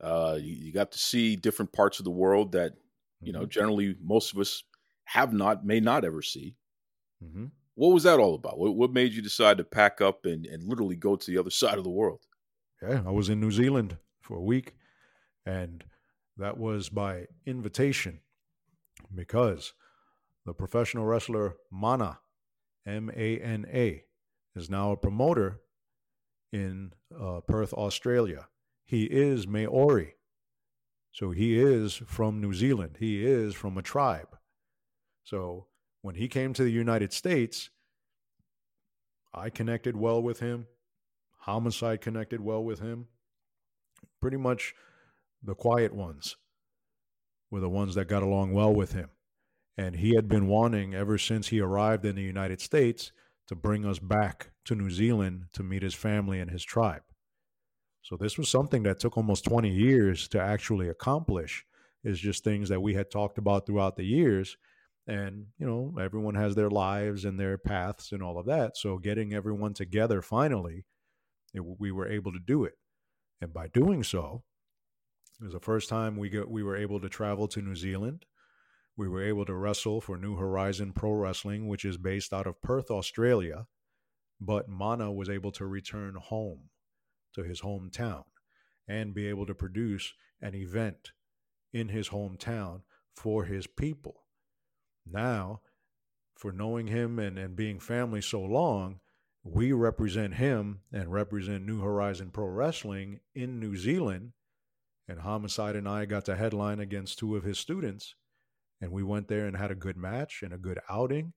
Uh, 0.00 0.38
you, 0.40 0.54
you, 0.54 0.72
got 0.72 0.92
to 0.92 0.98
see 0.98 1.36
different 1.36 1.72
parts 1.72 1.98
of 1.98 2.04
the 2.04 2.10
world 2.10 2.52
that, 2.52 2.74
you 3.20 3.32
know, 3.32 3.40
mm-hmm. 3.40 3.48
generally 3.48 3.96
most 4.02 4.32
of 4.32 4.38
us 4.38 4.62
have 5.04 5.32
not, 5.32 5.64
may 5.64 5.80
not 5.80 6.04
ever 6.04 6.22
see. 6.22 6.56
Mm-hmm. 7.24 7.46
What 7.74 7.88
was 7.92 8.02
that 8.04 8.20
all 8.20 8.34
about? 8.34 8.58
What, 8.58 8.76
what 8.76 8.92
made 8.92 9.12
you 9.12 9.22
decide 9.22 9.58
to 9.58 9.64
pack 9.64 10.00
up 10.00 10.26
and, 10.26 10.46
and 10.46 10.62
literally 10.62 10.96
go 10.96 11.16
to 11.16 11.30
the 11.30 11.38
other 11.38 11.50
side 11.50 11.78
of 11.78 11.84
the 11.84 11.90
world? 11.90 12.20
Yeah, 12.82 13.02
I 13.06 13.10
was 13.10 13.28
in 13.28 13.40
New 13.40 13.50
Zealand 13.50 13.96
for 14.20 14.36
a 14.36 14.42
week, 14.42 14.74
and 15.46 15.84
that 16.36 16.58
was 16.58 16.88
by 16.88 17.26
invitation 17.46 18.20
because 19.14 19.72
the 20.44 20.52
professional 20.52 21.06
wrestler 21.06 21.56
Mana, 21.70 22.18
M 22.86 23.10
A 23.16 23.38
N 23.38 23.66
A, 23.72 24.04
is 24.54 24.68
now 24.68 24.92
a 24.92 24.96
promoter 24.96 25.60
in 26.54 26.92
uh, 27.20 27.40
Perth, 27.40 27.72
Australia. 27.72 28.46
He 28.84 29.04
is 29.04 29.46
Maori. 29.46 30.14
So 31.10 31.32
he 31.32 31.58
is 31.58 32.00
from 32.06 32.40
New 32.40 32.54
Zealand. 32.54 32.98
He 33.00 33.26
is 33.26 33.54
from 33.54 33.76
a 33.76 33.82
tribe. 33.82 34.36
So 35.24 35.66
when 36.00 36.14
he 36.14 36.28
came 36.28 36.52
to 36.52 36.62
the 36.62 36.70
United 36.70 37.12
States, 37.12 37.70
I 39.32 39.50
connected 39.50 39.96
well 39.96 40.22
with 40.22 40.38
him. 40.38 40.68
Homicide 41.38 42.00
connected 42.00 42.40
well 42.40 42.62
with 42.62 42.78
him. 42.78 43.08
Pretty 44.20 44.36
much 44.36 44.74
the 45.42 45.56
quiet 45.56 45.92
ones 45.92 46.36
were 47.50 47.60
the 47.60 47.68
ones 47.68 47.96
that 47.96 48.06
got 48.06 48.22
along 48.22 48.52
well 48.52 48.72
with 48.72 48.92
him. 48.92 49.10
And 49.76 49.96
he 49.96 50.14
had 50.14 50.28
been 50.28 50.46
wanting 50.46 50.94
ever 50.94 51.18
since 51.18 51.48
he 51.48 51.60
arrived 51.60 52.04
in 52.04 52.14
the 52.14 52.22
United 52.22 52.60
States 52.60 53.10
to 53.48 53.54
bring 53.54 53.84
us 53.84 53.98
back 53.98 54.50
to 54.64 54.74
New 54.74 54.90
Zealand 54.90 55.46
to 55.52 55.62
meet 55.62 55.82
his 55.82 55.94
family 55.94 56.40
and 56.40 56.50
his 56.50 56.64
tribe. 56.64 57.02
So 58.02 58.16
this 58.16 58.36
was 58.36 58.48
something 58.48 58.82
that 58.82 59.00
took 59.00 59.16
almost 59.16 59.44
20 59.44 59.70
years 59.70 60.28
to 60.28 60.40
actually 60.40 60.88
accomplish. 60.88 61.64
Is 62.02 62.20
just 62.20 62.44
things 62.44 62.68
that 62.68 62.82
we 62.82 62.92
had 62.92 63.10
talked 63.10 63.38
about 63.38 63.64
throughout 63.64 63.96
the 63.96 64.04
years 64.04 64.58
and 65.06 65.46
you 65.58 65.66
know 65.66 65.94
everyone 66.00 66.34
has 66.34 66.54
their 66.54 66.70
lives 66.70 67.24
and 67.24 67.38
their 67.38 67.58
paths 67.58 68.12
and 68.12 68.22
all 68.22 68.38
of 68.38 68.46
that 68.46 68.76
so 68.76 68.98
getting 68.98 69.34
everyone 69.34 69.74
together 69.74 70.22
finally 70.22 70.84
it, 71.52 71.62
we 71.78 71.92
were 71.92 72.08
able 72.08 72.32
to 72.32 72.38
do 72.38 72.64
it 72.64 72.74
and 73.40 73.52
by 73.52 73.68
doing 73.68 74.02
so 74.02 74.42
it 75.40 75.44
was 75.44 75.52
the 75.52 75.60
first 75.60 75.88
time 75.88 76.16
we 76.16 76.30
got 76.30 76.50
we 76.50 76.62
were 76.62 76.76
able 76.76 77.00
to 77.00 77.08
travel 77.08 77.48
to 77.48 77.60
New 77.60 77.76
Zealand 77.76 78.24
we 78.96 79.08
were 79.08 79.22
able 79.22 79.44
to 79.44 79.54
wrestle 79.54 80.00
for 80.00 80.16
New 80.16 80.36
Horizon 80.36 80.92
Pro 80.92 81.12
Wrestling 81.12 81.68
which 81.68 81.84
is 81.84 81.96
based 81.96 82.32
out 82.32 82.46
of 82.46 82.62
Perth 82.62 82.90
Australia 82.90 83.66
but 84.40 84.68
Mana 84.68 85.12
was 85.12 85.28
able 85.28 85.52
to 85.52 85.66
return 85.66 86.14
home 86.14 86.70
to 87.34 87.42
his 87.42 87.62
hometown 87.62 88.24
and 88.86 89.14
be 89.14 89.26
able 89.28 89.46
to 89.46 89.54
produce 89.54 90.12
an 90.40 90.54
event 90.54 91.12
in 91.72 91.88
his 91.88 92.10
hometown 92.10 92.82
for 93.14 93.44
his 93.44 93.66
people 93.66 94.24
now, 95.06 95.60
for 96.34 96.52
knowing 96.52 96.86
him 96.86 97.18
and, 97.18 97.38
and 97.38 97.56
being 97.56 97.78
family 97.78 98.20
so 98.20 98.40
long, 98.40 99.00
we 99.42 99.72
represent 99.72 100.34
him 100.34 100.80
and 100.92 101.12
represent 101.12 101.66
New 101.66 101.80
Horizon 101.80 102.30
Pro 102.30 102.46
Wrestling 102.46 103.20
in 103.34 103.60
New 103.60 103.76
Zealand. 103.76 104.32
And 105.06 105.20
Homicide 105.20 105.76
and 105.76 105.86
I 105.86 106.06
got 106.06 106.24
to 106.26 106.36
headline 106.36 106.80
against 106.80 107.18
two 107.18 107.36
of 107.36 107.44
his 107.44 107.58
students. 107.58 108.14
And 108.80 108.90
we 108.90 109.02
went 109.02 109.28
there 109.28 109.46
and 109.46 109.56
had 109.56 109.70
a 109.70 109.76
good 109.76 109.96
match 109.96 110.42
and 110.42 110.52
a 110.52 110.58
good 110.58 110.78
outing 110.88 111.32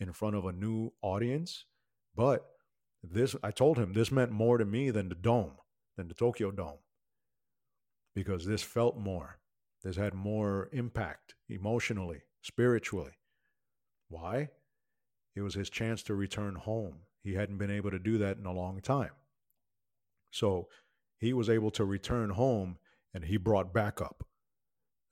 in 0.00 0.12
front 0.12 0.36
of 0.36 0.44
a 0.44 0.52
new 0.52 0.92
audience. 1.02 1.64
But 2.14 2.46
this, 3.02 3.36
I 3.42 3.50
told 3.50 3.78
him, 3.78 3.92
this 3.92 4.10
meant 4.10 4.30
more 4.30 4.58
to 4.58 4.64
me 4.64 4.90
than 4.90 5.08
the 5.08 5.14
dome, 5.14 5.52
than 5.96 6.08
the 6.08 6.14
Tokyo 6.14 6.50
Dome, 6.50 6.78
because 8.14 8.46
this 8.46 8.62
felt 8.62 8.96
more. 8.96 9.38
This 9.84 9.96
had 9.96 10.14
more 10.14 10.68
impact 10.72 11.34
emotionally 11.48 12.22
spiritually. 12.42 13.12
Why? 14.08 14.48
It 15.36 15.42
was 15.42 15.54
his 15.54 15.70
chance 15.70 16.02
to 16.04 16.14
return 16.14 16.56
home. 16.56 17.00
He 17.22 17.34
hadn't 17.34 17.58
been 17.58 17.70
able 17.70 17.90
to 17.90 17.98
do 17.98 18.18
that 18.18 18.38
in 18.38 18.46
a 18.46 18.52
long 18.52 18.80
time. 18.80 19.12
So 20.30 20.68
he 21.18 21.32
was 21.32 21.48
able 21.48 21.70
to 21.72 21.84
return 21.84 22.30
home 22.30 22.78
and 23.14 23.24
he 23.24 23.36
brought 23.36 23.72
backup. 23.72 24.24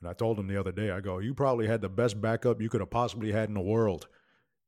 And 0.07 0.12
I 0.12 0.14
told 0.14 0.38
him 0.38 0.46
the 0.46 0.59
other 0.61 0.70
day, 0.70 0.92
I 0.92 1.00
go, 1.00 1.18
You 1.18 1.34
probably 1.34 1.66
had 1.66 1.80
the 1.80 1.88
best 1.88 2.20
backup 2.20 2.62
you 2.62 2.68
could 2.68 2.80
have 2.80 2.90
possibly 2.90 3.32
had 3.32 3.48
in 3.48 3.57
the 3.57 3.61
world. 3.61 4.07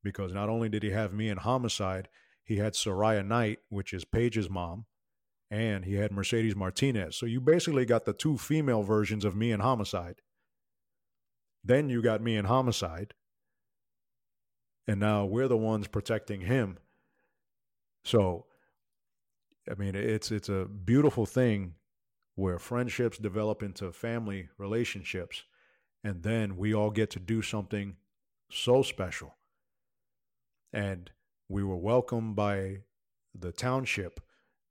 Because 0.03 0.33
not 0.33 0.49
only 0.49 0.69
did 0.69 0.83
he 0.83 0.91
have 0.91 1.13
me 1.13 1.29
in 1.29 1.39
Homicide, 1.39 2.09
he 2.43 2.57
had 2.57 2.73
Saraya 2.73 3.25
Knight, 3.25 3.61
which 3.69 3.93
is 3.93 4.05
Paige's 4.05 4.51
mom, 4.51 4.87
and 5.49 5.85
he 5.85 5.95
had 5.95 6.11
Mercedes 6.11 6.57
Martinez. 6.57 7.15
So 7.15 7.25
you 7.25 7.41
basically 7.41 7.85
got 7.85 8.05
the 8.05 8.13
two 8.13 8.37
female 8.37 8.83
versions 8.83 9.25
of 9.25 9.37
me 9.37 9.53
in 9.53 9.61
Homicide. 9.61 10.17
Then 11.63 11.89
you 11.89 12.03
got 12.03 12.21
me 12.21 12.35
in 12.35 12.47
Homicide. 12.47 13.15
And 14.89 14.99
now 14.99 15.25
we're 15.25 15.47
the 15.47 15.57
ones 15.57 15.87
protecting 15.87 16.41
him. 16.41 16.79
So 18.05 18.47
I 19.71 19.75
mean 19.75 19.95
it's 19.95 20.33
it's 20.33 20.49
a 20.49 20.65
beautiful 20.65 21.27
thing 21.27 21.75
where 22.39 22.59
friendships 22.59 23.19
develop 23.19 23.63
into 23.63 23.91
family 23.91 24.49
relationships 24.59 25.43
and 26.05 26.23
then 26.23 26.57
we 26.57 26.73
all 26.73 26.91
get 26.91 27.11
to 27.11 27.19
do 27.19 27.43
something 27.43 27.97
so 28.49 28.83
special. 28.83 29.37
And 30.73 31.11
we 31.49 31.65
were 31.65 31.77
welcomed 31.77 32.37
by 32.37 32.83
the 33.35 33.51
township 33.51 34.21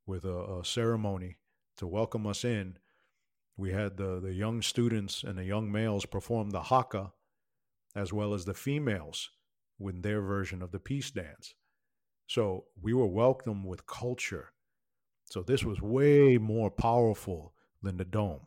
with 0.06 0.24
a, 0.24 0.60
a 0.60 0.64
ceremony 0.64 1.36
to 1.76 1.86
welcome 1.86 2.26
us 2.26 2.46
in 2.46 2.78
we 3.58 3.72
had 3.72 3.98
the, 3.98 4.20
the 4.20 4.34
young 4.34 4.62
students 4.62 5.24
and 5.24 5.38
the 5.38 5.44
young 5.44 5.72
males 5.72 6.06
perform 6.06 6.52
the 6.52 6.62
haka, 6.62 7.12
as 7.96 8.14
well 8.14 8.36
as 8.36 8.46
the 8.46 8.54
females 8.54 9.32
with 9.80 10.04
their 10.04 10.22
version 10.22 10.62
of 10.62 10.72
the 10.72 10.80
peace 10.80 11.10
dance. 11.10 11.56
So 12.28 12.66
we 12.80 12.94
were 12.94 13.08
welcomed 13.08 13.66
with 13.66 13.88
culture. 13.88 14.54
So 15.26 15.42
this 15.42 15.64
was 15.64 15.82
way 15.82 16.38
more 16.38 16.70
powerful 16.70 17.54
than 17.82 17.98
the 17.98 18.06
dome. 18.06 18.42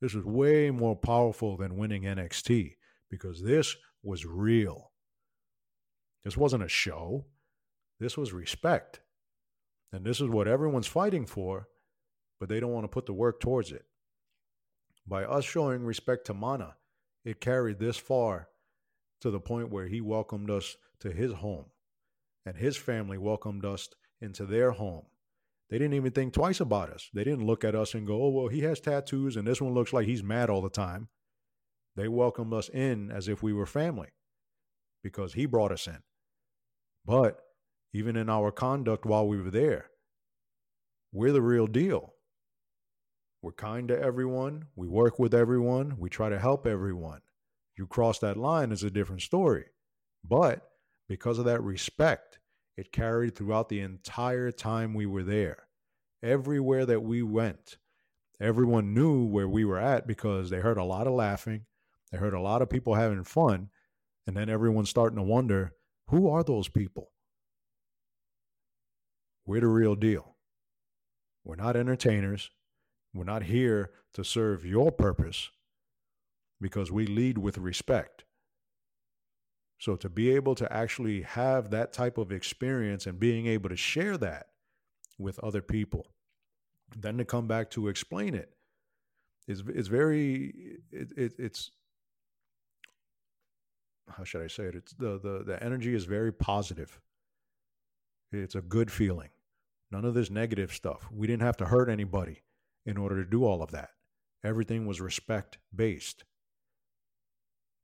This 0.00 0.14
was 0.14 0.24
way 0.24 0.70
more 0.70 0.96
powerful 0.96 1.56
than 1.56 1.76
winning 1.76 2.02
NXT 2.02 2.76
because 3.10 3.42
this 3.42 3.76
was 4.02 4.24
real. 4.24 4.92
This 6.24 6.36
wasn't 6.36 6.62
a 6.62 6.68
show. 6.68 7.26
This 7.98 8.16
was 8.16 8.32
respect. 8.32 9.00
And 9.92 10.04
this 10.04 10.20
is 10.20 10.28
what 10.28 10.46
everyone's 10.46 10.86
fighting 10.86 11.26
for, 11.26 11.68
but 12.38 12.48
they 12.48 12.60
don't 12.60 12.72
want 12.72 12.84
to 12.84 12.88
put 12.88 13.06
the 13.06 13.12
work 13.12 13.40
towards 13.40 13.72
it. 13.72 13.86
By 15.06 15.24
us 15.24 15.44
showing 15.44 15.84
respect 15.84 16.26
to 16.26 16.34
Mana, 16.34 16.76
it 17.24 17.40
carried 17.40 17.78
this 17.78 17.96
far 17.96 18.48
to 19.20 19.30
the 19.30 19.40
point 19.40 19.70
where 19.70 19.86
he 19.86 20.00
welcomed 20.00 20.50
us 20.50 20.76
to 21.00 21.10
his 21.10 21.32
home 21.32 21.66
and 22.44 22.56
his 22.56 22.76
family 22.76 23.18
welcomed 23.18 23.64
us 23.64 23.88
into 24.20 24.46
their 24.46 24.72
home. 24.72 25.04
They 25.70 25.78
didn't 25.78 25.94
even 25.94 26.12
think 26.12 26.32
twice 26.32 26.60
about 26.60 26.90
us. 26.90 27.10
They 27.12 27.24
didn't 27.24 27.46
look 27.46 27.62
at 27.62 27.74
us 27.74 27.94
and 27.94 28.06
go, 28.06 28.22
oh, 28.22 28.30
well, 28.30 28.48
he 28.48 28.60
has 28.60 28.80
tattoos 28.80 29.36
and 29.36 29.46
this 29.46 29.60
one 29.60 29.74
looks 29.74 29.92
like 29.92 30.06
he's 30.06 30.22
mad 30.22 30.48
all 30.48 30.62
the 30.62 30.70
time. 30.70 31.08
They 31.96 32.08
welcomed 32.08 32.54
us 32.54 32.68
in 32.68 33.10
as 33.10 33.28
if 33.28 33.42
we 33.42 33.52
were 33.52 33.66
family 33.66 34.08
because 35.02 35.34
he 35.34 35.46
brought 35.46 35.72
us 35.72 35.86
in. 35.86 35.98
But 37.04 37.38
even 37.92 38.16
in 38.16 38.30
our 38.30 38.50
conduct 38.50 39.04
while 39.04 39.26
we 39.26 39.40
were 39.40 39.50
there, 39.50 39.90
we're 41.12 41.32
the 41.32 41.42
real 41.42 41.66
deal. 41.66 42.14
We're 43.42 43.52
kind 43.52 43.88
to 43.88 43.98
everyone. 43.98 44.66
We 44.74 44.88
work 44.88 45.18
with 45.18 45.34
everyone. 45.34 45.96
We 45.98 46.08
try 46.08 46.28
to 46.28 46.38
help 46.38 46.66
everyone. 46.66 47.20
You 47.76 47.86
cross 47.86 48.18
that 48.18 48.36
line 48.36 48.72
is 48.72 48.82
a 48.82 48.90
different 48.90 49.22
story. 49.22 49.66
But 50.24 50.62
because 51.08 51.38
of 51.38 51.44
that 51.44 51.62
respect, 51.62 52.38
it 52.78 52.92
carried 52.92 53.34
throughout 53.34 53.68
the 53.68 53.80
entire 53.80 54.52
time 54.52 54.94
we 54.94 55.04
were 55.04 55.24
there. 55.24 55.66
Everywhere 56.22 56.86
that 56.86 57.02
we 57.02 57.24
went, 57.24 57.76
everyone 58.40 58.94
knew 58.94 59.24
where 59.24 59.48
we 59.48 59.64
were 59.64 59.80
at 59.80 60.06
because 60.06 60.48
they 60.48 60.60
heard 60.60 60.78
a 60.78 60.84
lot 60.84 61.08
of 61.08 61.12
laughing. 61.12 61.64
They 62.12 62.18
heard 62.18 62.34
a 62.34 62.40
lot 62.40 62.62
of 62.62 62.70
people 62.70 62.94
having 62.94 63.24
fun. 63.24 63.70
And 64.28 64.36
then 64.36 64.48
everyone's 64.48 64.90
starting 64.90 65.16
to 65.16 65.24
wonder 65.24 65.72
Who 66.10 66.30
are 66.30 66.44
those 66.44 66.68
people? 66.68 67.10
We're 69.44 69.62
the 69.62 69.66
real 69.66 69.96
deal. 69.96 70.36
We're 71.44 71.56
not 71.56 71.74
entertainers. 71.74 72.48
We're 73.12 73.24
not 73.24 73.42
here 73.42 73.90
to 74.14 74.22
serve 74.22 74.64
your 74.64 74.92
purpose 74.92 75.50
because 76.60 76.92
we 76.92 77.06
lead 77.06 77.38
with 77.38 77.58
respect. 77.58 78.22
So 79.78 79.94
to 79.96 80.08
be 80.08 80.30
able 80.30 80.54
to 80.56 80.72
actually 80.72 81.22
have 81.22 81.70
that 81.70 81.92
type 81.92 82.18
of 82.18 82.32
experience 82.32 83.06
and 83.06 83.18
being 83.18 83.46
able 83.46 83.68
to 83.68 83.76
share 83.76 84.16
that 84.18 84.48
with 85.18 85.38
other 85.38 85.62
people, 85.62 86.06
then 86.96 87.18
to 87.18 87.24
come 87.24 87.46
back 87.46 87.70
to 87.70 87.88
explain 87.88 88.34
it 88.34 88.50
is 89.46 89.62
it's 89.68 89.88
very 89.88 90.78
it, 90.92 91.12
it, 91.16 91.32
it's 91.38 91.70
how 94.16 94.24
should 94.24 94.42
I 94.42 94.46
say 94.46 94.64
it? 94.64 94.74
It's 94.74 94.92
the 94.92 95.18
the 95.18 95.44
the 95.44 95.62
energy 95.62 95.94
is 95.94 96.04
very 96.04 96.32
positive. 96.32 97.00
It's 98.32 98.54
a 98.54 98.60
good 98.60 98.90
feeling. 98.90 99.30
None 99.90 100.04
of 100.04 100.14
this 100.14 100.30
negative 100.30 100.72
stuff. 100.72 101.08
We 101.10 101.26
didn't 101.26 101.42
have 101.42 101.56
to 101.58 101.66
hurt 101.66 101.88
anybody 101.88 102.42
in 102.84 102.98
order 102.98 103.22
to 103.22 103.30
do 103.30 103.44
all 103.44 103.62
of 103.62 103.70
that. 103.70 103.90
Everything 104.44 104.86
was 104.86 105.00
respect 105.00 105.58
based. 105.74 106.24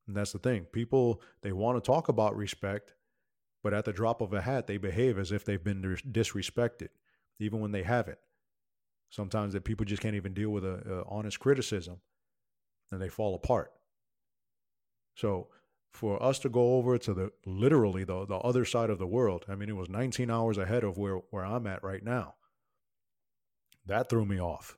And 0.07 0.17
that's 0.17 0.33
the 0.33 0.39
thing. 0.39 0.65
People, 0.65 1.23
they 1.43 1.53
want 1.53 1.83
to 1.83 1.87
talk 1.87 2.09
about 2.09 2.37
respect, 2.37 2.95
but 3.63 3.73
at 3.73 3.85
the 3.85 3.93
drop 3.93 4.21
of 4.21 4.33
a 4.33 4.43
hat, 4.43 4.67
they 4.67 4.77
behave 4.77 5.19
as 5.19 5.33
if 5.33 5.45
they've 5.45 5.63
been 5.63 5.83
disrespected, 6.11 6.89
even 7.39 7.61
when 7.61 7.73
they 7.73 7.83
haven't. 7.83 8.19
Sometimes 9.11 9.55
that 9.55 9.65
people 9.65 9.87
just 9.87 10.03
can't 10.03 10.17
even 10.17 10.35
deal 10.35 10.51
with 10.51 10.65
a, 10.65 11.05
a 11.05 11.05
honest 11.09 11.41
criticism 11.41 12.01
and 12.91 13.01
they 13.01 13.09
fall 13.09 13.35
apart. 13.35 13.73
So 15.15 15.49
for 15.93 16.21
us 16.23 16.41
to 16.41 16.49
go 16.49 16.75
over 16.75 16.99
to 16.99 17.15
the 17.15 17.33
literally 17.47 18.05
the, 18.05 18.27
the 18.27 18.37
other 18.37 18.65
side 18.65 18.91
of 18.91 18.99
the 18.99 19.07
world, 19.07 19.45
I 19.49 19.55
mean, 19.55 19.69
it 19.69 19.77
was 19.77 19.89
19 19.89 20.31
hours 20.31 20.59
ahead 20.59 20.85
of 20.85 20.99
where, 20.99 21.17
where 21.31 21.45
I'm 21.45 21.67
at 21.67 21.85
right 21.85 22.03
now. 22.03 22.35
That 23.87 24.11
threw 24.11 24.25
me 24.25 24.41
off. 24.41 24.77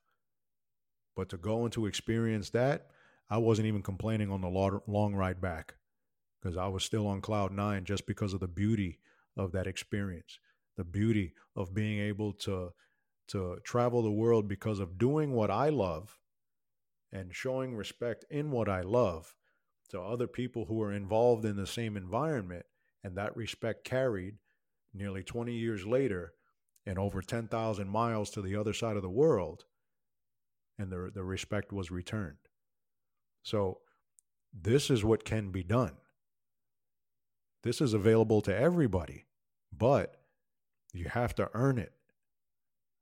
But 1.14 1.30
to 1.30 1.38
go 1.38 1.64
and 1.64 1.72
to 1.72 1.86
experience 1.86 2.50
that, 2.50 2.88
I 3.28 3.38
wasn't 3.38 3.66
even 3.66 3.82
complaining 3.82 4.30
on 4.30 4.40
the 4.40 4.80
long 4.86 5.14
ride 5.14 5.40
back 5.40 5.74
because 6.40 6.56
I 6.56 6.68
was 6.68 6.84
still 6.84 7.06
on 7.06 7.20
cloud 7.20 7.52
nine 7.52 7.84
just 7.84 8.06
because 8.06 8.32
of 8.32 8.40
the 8.40 8.48
beauty 8.48 9.00
of 9.36 9.52
that 9.52 9.66
experience, 9.66 10.38
the 10.76 10.84
beauty 10.84 11.34
of 11.54 11.74
being 11.74 11.98
able 11.98 12.32
to 12.32 12.72
to 13.28 13.58
travel 13.64 14.02
the 14.02 14.10
world 14.10 14.46
because 14.46 14.78
of 14.78 14.98
doing 14.98 15.32
what 15.32 15.50
I 15.50 15.68
love 15.68 16.16
and 17.12 17.34
showing 17.34 17.74
respect 17.74 18.24
in 18.30 18.52
what 18.52 18.68
I 18.68 18.82
love 18.82 19.34
to 19.88 20.00
other 20.00 20.28
people 20.28 20.66
who 20.66 20.80
are 20.82 20.92
involved 20.92 21.44
in 21.44 21.56
the 21.56 21.66
same 21.66 21.96
environment 21.96 22.66
and 23.02 23.16
that 23.16 23.36
respect 23.36 23.84
carried 23.84 24.36
nearly 24.94 25.24
20 25.24 25.52
years 25.52 25.84
later 25.84 26.34
and 26.84 27.00
over 27.00 27.20
10,000 27.20 27.88
miles 27.88 28.30
to 28.30 28.42
the 28.42 28.54
other 28.54 28.72
side 28.72 28.96
of 28.96 29.02
the 29.02 29.10
world 29.10 29.64
and 30.78 30.92
the 30.92 31.10
the 31.12 31.24
respect 31.24 31.72
was 31.72 31.90
returned 31.90 32.45
so 33.46 33.78
this 34.52 34.90
is 34.90 35.04
what 35.04 35.24
can 35.24 35.52
be 35.52 35.62
done. 35.62 35.92
This 37.62 37.80
is 37.80 37.94
available 37.94 38.40
to 38.40 38.54
everybody, 38.54 39.26
but 39.72 40.16
you 40.92 41.04
have 41.04 41.32
to 41.36 41.48
earn 41.54 41.78
it. 41.78 41.92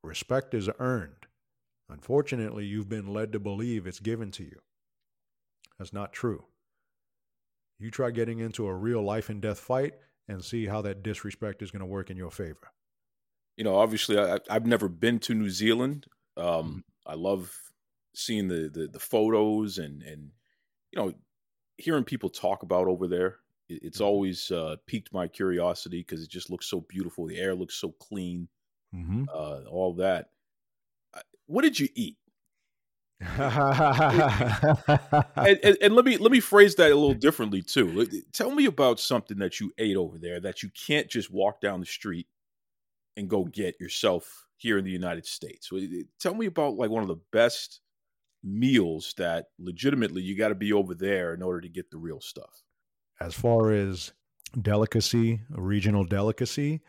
Respect 0.03 0.53
is 0.53 0.69
earned. 0.79 1.27
Unfortunately, 1.89 2.67
you've 2.67 2.91
been 2.91 3.07
led 3.07 3.33
to 3.33 3.41
believe 3.41 3.87
it's 3.87 4.01
given 4.01 4.31
to 4.33 4.43
you. 4.43 4.61
That's 5.79 5.95
not 5.95 6.13
true. 6.13 6.45
You 7.79 7.91
try 7.91 8.11
getting 8.11 8.41
into 8.41 8.67
a 8.67 8.75
real 8.75 9.03
life 9.03 9.31
and 9.31 9.41
death 9.41 9.61
fight 9.61 9.95
and 10.29 10.45
see 10.45 10.67
how 10.67 10.83
that 10.83 11.03
disrespect 11.03 11.63
is 11.63 11.71
going 11.71 11.81
to 11.81 11.87
work 11.87 12.11
in 12.11 12.19
your 12.19 12.31
favor. 12.31 12.71
You 13.57 13.65
know, 13.65 13.77
obviously, 13.77 14.19
I, 14.19 14.41
have 14.51 14.67
never 14.67 14.91
been 14.91 15.21
to 15.21 15.35
New 15.35 15.49
Zealand. 15.49 16.05
Um, 16.37 16.45
mm-hmm. 16.45 16.79
I 17.07 17.15
love 17.15 17.51
seeing 18.15 18.49
the, 18.49 18.71
the, 18.73 18.89
the 18.89 18.99
photos 18.99 19.79
and 19.79 20.03
and 20.03 20.31
you 20.93 20.99
know 20.99 21.13
hearing 21.77 22.05
people 22.05 22.31
talk 22.31 22.63
about 22.63 22.87
over 22.87 23.09
there 23.09 23.39
it's 23.69 23.99
mm-hmm. 23.99 24.07
always 24.07 24.51
uh, 24.51 24.77
piqued 24.87 25.13
my 25.13 25.27
curiosity 25.27 26.01
because 26.01 26.23
it 26.23 26.31
just 26.31 26.51
looks 26.51 26.67
so 26.67 26.81
beautiful. 26.81 27.27
The 27.27 27.39
air 27.39 27.55
looks 27.55 27.75
so 27.75 27.91
clean 27.93 28.49
mm-hmm. 28.95 29.25
uh, 29.33 29.61
all 29.71 29.95
that. 29.95 30.29
What 31.47 31.63
did 31.63 31.79
you 31.79 31.89
eat? 31.95 32.17
And, 35.37 35.59
and, 35.63 35.77
and, 35.81 35.95
let 35.95 36.05
me 36.05 36.17
let 36.17 36.33
me 36.33 36.41
phrase 36.41 36.75
that 36.77 36.91
a 36.91 36.95
little 36.95 37.15
differently 37.15 37.63
too. 37.63 38.07
Tell 38.33 38.51
me 38.51 38.67
about 38.67 39.01
something 39.01 39.39
that 39.39 39.61
you 39.61 39.73
ate 39.79 39.97
over 39.97 40.19
there 40.19 40.41
that 40.41 40.63
you 40.63 40.71
can't 40.71 41.09
just 41.09 41.31
walk 41.31 41.61
down 41.61 41.81
the 41.81 41.87
street 41.87 42.27
and 43.17 43.29
go 43.29 43.45
get 43.45 43.81
yourself 43.81 44.47
here 44.57 44.79
in 44.79 44.85
the 44.85 44.91
united 44.91 45.27
states. 45.27 45.71
Tell 46.19 46.35
me 46.35 46.47
about 46.47 46.77
like 46.77 46.91
one 46.91 47.03
of 47.03 47.09
the 47.09 47.21
best 47.33 47.81
meals 48.45 49.15
that 49.17 49.47
legitimately 49.59 50.23
you 50.23 50.37
got 50.37 50.49
to 50.49 50.55
be 50.55 50.73
over 50.73 50.95
there 50.95 51.33
in 51.33 51.43
order 51.43 51.63
to 51.63 51.69
get 51.69 51.91
the 51.91 51.99
real 51.99 52.21
stuff. 52.21 52.63
As 53.21 53.35
far 53.35 53.73
as 53.73 54.13
delicacy, 54.61 55.41
regional 55.51 56.05
delicacy, 56.05 56.83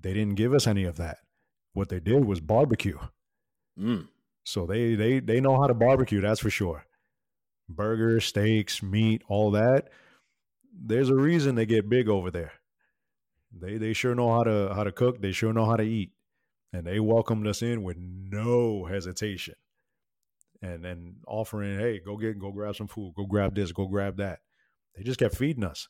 they 0.00 0.12
didn't 0.12 0.34
give 0.34 0.52
us 0.52 0.66
any 0.66 0.84
of 0.84 0.96
that. 0.96 1.18
What 1.72 1.88
they 1.88 2.00
did 2.00 2.24
was 2.24 2.40
barbecue. 2.40 2.98
Mm. 3.78 4.08
So 4.44 4.66
they 4.66 4.94
they 4.94 5.20
they 5.20 5.40
know 5.40 5.60
how 5.60 5.68
to 5.68 5.74
barbecue, 5.74 6.20
that's 6.20 6.40
for 6.40 6.50
sure. 6.50 6.84
Burgers, 7.68 8.24
steaks, 8.24 8.82
meat, 8.82 9.22
all 9.28 9.50
that. 9.52 9.90
There's 10.72 11.10
a 11.10 11.14
reason 11.14 11.54
they 11.54 11.66
get 11.66 11.88
big 11.88 12.08
over 12.08 12.30
there. 12.30 12.52
They 13.52 13.76
they 13.76 13.92
sure 13.92 14.14
know 14.14 14.32
how 14.32 14.44
to 14.44 14.72
how 14.74 14.84
to 14.84 14.92
cook, 14.92 15.20
they 15.20 15.32
sure 15.32 15.52
know 15.52 15.66
how 15.66 15.76
to 15.76 15.84
eat. 15.84 16.12
And 16.72 16.86
they 16.86 17.00
welcomed 17.00 17.46
us 17.46 17.62
in 17.62 17.82
with 17.82 17.96
no 17.98 18.84
hesitation 18.86 19.54
and 20.62 20.84
and 20.84 21.16
offering, 21.26 21.78
hey, 21.78 22.00
go 22.04 22.16
get 22.16 22.38
go 22.38 22.52
grab 22.52 22.76
some 22.76 22.88
food, 22.88 23.14
go 23.16 23.26
grab 23.26 23.54
this, 23.54 23.72
go 23.72 23.86
grab 23.86 24.16
that. 24.18 24.40
They 24.96 25.02
just 25.02 25.18
kept 25.18 25.36
feeding 25.36 25.64
us. 25.64 25.88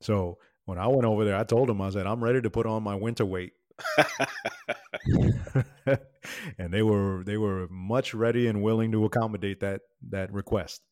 So 0.00 0.38
when 0.64 0.78
I 0.78 0.86
went 0.86 1.04
over 1.04 1.24
there, 1.24 1.36
I 1.36 1.44
told 1.44 1.68
them 1.68 1.80
I 1.80 1.90
said 1.90 2.06
I'm 2.06 2.22
ready 2.22 2.40
to 2.40 2.50
put 2.50 2.66
on 2.66 2.82
my 2.82 2.94
winter 2.94 3.24
weight. 3.24 3.52
and 6.58 6.72
they 6.72 6.82
were 6.82 7.22
they 7.24 7.36
were 7.36 7.66
much 7.70 8.14
ready 8.14 8.46
and 8.46 8.62
willing 8.62 8.92
to 8.92 9.04
accommodate 9.04 9.60
that 9.60 9.82
that 10.10 10.32
request. 10.32 10.82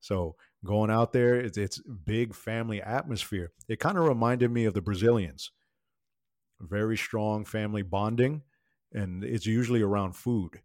So 0.00 0.36
going 0.64 0.90
out 0.90 1.12
there, 1.12 1.36
it's, 1.36 1.58
it's 1.58 1.80
big 1.80 2.34
family 2.34 2.82
atmosphere. 2.82 3.52
It 3.68 3.80
kind 3.80 3.98
of 3.98 4.04
reminded 4.04 4.50
me 4.50 4.64
of 4.64 4.74
the 4.74 4.80
Brazilians. 4.80 5.52
Very 6.60 6.96
strong 6.96 7.44
family 7.44 7.82
bonding, 7.82 8.42
and 8.92 9.24
it's 9.24 9.46
usually 9.46 9.82
around 9.82 10.14
food. 10.14 10.60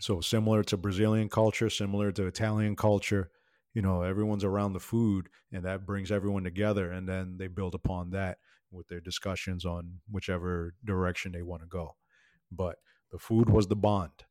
So 0.00 0.20
similar 0.20 0.64
to 0.64 0.76
Brazilian 0.76 1.28
culture, 1.28 1.70
similar 1.70 2.10
to 2.12 2.26
Italian 2.26 2.74
culture, 2.74 3.30
you 3.74 3.82
know, 3.82 4.02
everyone's 4.02 4.44
around 4.44 4.72
the 4.72 4.80
food 4.80 5.28
and 5.52 5.64
that 5.64 5.86
brings 5.86 6.10
everyone 6.10 6.42
together 6.42 6.90
and 6.90 7.08
then 7.08 7.36
they 7.38 7.46
build 7.46 7.74
upon 7.74 8.10
that 8.10 8.38
with 8.70 8.88
their 8.88 9.00
discussions 9.00 9.64
on 9.64 10.00
whichever 10.10 10.74
direction 10.84 11.32
they 11.32 11.42
want 11.42 11.62
to 11.62 11.68
go. 11.68 11.96
But 12.50 12.76
the 13.12 13.18
food 13.18 13.50
was 13.50 13.68
the 13.68 13.76
bond 13.76 14.24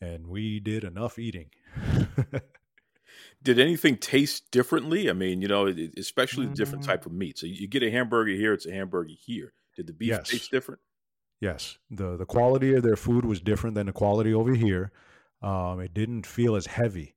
and 0.00 0.26
we 0.26 0.58
did 0.58 0.84
enough 0.84 1.18
eating. 1.18 1.50
did 3.42 3.58
anything 3.58 3.96
taste 3.98 4.50
differently? 4.50 5.10
I 5.10 5.12
mean, 5.12 5.42
you 5.42 5.48
know, 5.48 5.66
especially 5.98 6.46
mm-hmm. 6.46 6.54
different 6.54 6.84
mm. 6.84 6.88
type 6.88 7.04
of 7.06 7.12
meat. 7.12 7.38
So 7.38 7.46
you 7.46 7.68
get 7.68 7.82
a 7.82 7.90
hamburger 7.90 8.32
here, 8.32 8.54
it's 8.54 8.66
a 8.66 8.72
hamburger 8.72 9.12
here. 9.18 9.52
Did 9.76 9.86
the 9.86 9.92
beef 9.92 10.08
yes. 10.08 10.28
taste 10.30 10.50
different? 10.50 10.80
Yes, 11.40 11.78
the 11.90 12.18
the 12.18 12.26
quality 12.26 12.74
of 12.74 12.82
their 12.82 12.96
food 12.96 13.24
was 13.24 13.40
different 13.40 13.74
than 13.74 13.86
the 13.86 13.92
quality 13.92 14.34
over 14.34 14.54
here. 14.54 14.92
Um, 15.42 15.80
it 15.80 15.94
didn't 15.94 16.26
feel 16.26 16.56
as 16.56 16.66
heavy 16.66 17.16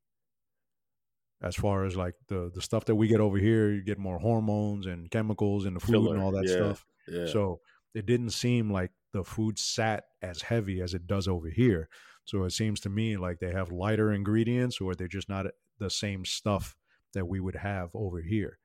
as 1.41 1.55
far 1.55 1.85
as 1.85 1.95
like 1.97 2.15
the 2.29 2.49
the 2.53 2.61
stuff 2.61 2.85
that 2.85 2.95
we 2.95 3.07
get 3.07 3.19
over 3.19 3.37
here. 3.37 3.71
You 3.71 3.83
get 3.83 3.97
more 3.97 4.19
hormones 4.19 4.85
and 4.85 5.11
chemicals 5.11 5.65
in 5.65 5.73
the 5.73 5.79
food 5.79 5.91
Filler. 5.91 6.15
and 6.15 6.23
all 6.23 6.31
that 6.31 6.47
yeah. 6.47 6.53
stuff. 6.53 6.85
Yeah. 7.07 7.25
So 7.27 7.59
it 7.93 8.05
didn't 8.05 8.31
seem 8.31 8.71
like 8.71 8.91
the 9.11 9.23
food 9.23 9.59
sat 9.59 10.05
as 10.21 10.41
heavy 10.41 10.81
as 10.81 10.93
it 10.93 11.05
does 11.05 11.27
over 11.27 11.49
here. 11.49 11.89
So 12.25 12.43
it 12.45 12.51
seems 12.51 12.79
to 12.81 12.89
me 12.89 13.17
like 13.17 13.39
they 13.39 13.51
have 13.51 13.71
lighter 13.71 14.11
ingredients 14.13 14.79
or 14.79 14.95
they're 14.95 15.07
just 15.07 15.29
not 15.29 15.45
the 15.79 15.89
same 15.89 16.25
stuff 16.25 16.75
that 17.13 17.27
we 17.27 17.39
would 17.39 17.55
have 17.55 17.91
over 17.93 18.21
here. 18.21 18.57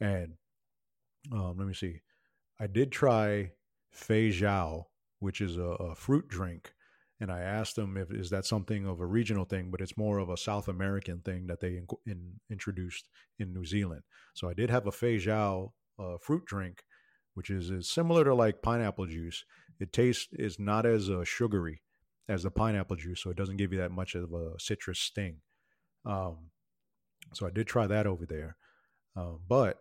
And 0.00 0.34
um, 1.32 1.56
let 1.58 1.66
me 1.66 1.74
see. 1.74 2.00
I 2.58 2.66
did 2.66 2.92
try 2.92 3.52
feijoa, 3.94 4.84
which 5.18 5.40
is 5.40 5.56
a, 5.56 5.62
a 5.62 5.94
fruit 5.94 6.28
drink 6.28 6.72
and 7.20 7.30
I 7.30 7.40
asked 7.40 7.76
them 7.76 7.96
if 7.96 8.10
is 8.10 8.30
that 8.30 8.46
something 8.46 8.86
of 8.86 9.00
a 9.00 9.06
regional 9.06 9.44
thing, 9.44 9.70
but 9.70 9.80
it's 9.80 9.96
more 9.96 10.18
of 10.18 10.30
a 10.30 10.36
South 10.36 10.68
American 10.68 11.20
thing 11.20 11.46
that 11.48 11.60
they 11.60 11.76
in, 11.76 11.86
in, 12.06 12.40
introduced 12.50 13.08
in 13.38 13.52
New 13.52 13.64
Zealand. 13.64 14.02
So 14.34 14.48
I 14.48 14.54
did 14.54 14.70
have 14.70 14.86
a 14.86 14.90
feijoa 14.90 15.70
uh, 15.98 16.16
fruit 16.22 16.46
drink, 16.46 16.82
which 17.34 17.50
is, 17.50 17.70
is 17.70 17.90
similar 17.90 18.24
to 18.24 18.34
like 18.34 18.62
pineapple 18.62 19.06
juice. 19.06 19.44
It 19.78 19.92
tastes 19.92 20.28
is 20.32 20.58
not 20.58 20.86
as 20.86 21.10
uh, 21.10 21.24
sugary 21.24 21.82
as 22.28 22.42
the 22.42 22.50
pineapple 22.50 22.96
juice, 22.96 23.22
so 23.22 23.30
it 23.30 23.36
doesn't 23.36 23.58
give 23.58 23.72
you 23.72 23.78
that 23.80 23.92
much 23.92 24.14
of 24.14 24.32
a 24.32 24.52
citrus 24.58 24.98
sting. 24.98 25.36
Um, 26.06 26.50
so 27.34 27.46
I 27.46 27.50
did 27.50 27.66
try 27.66 27.86
that 27.86 28.06
over 28.06 28.24
there, 28.24 28.56
uh, 29.14 29.34
but 29.46 29.78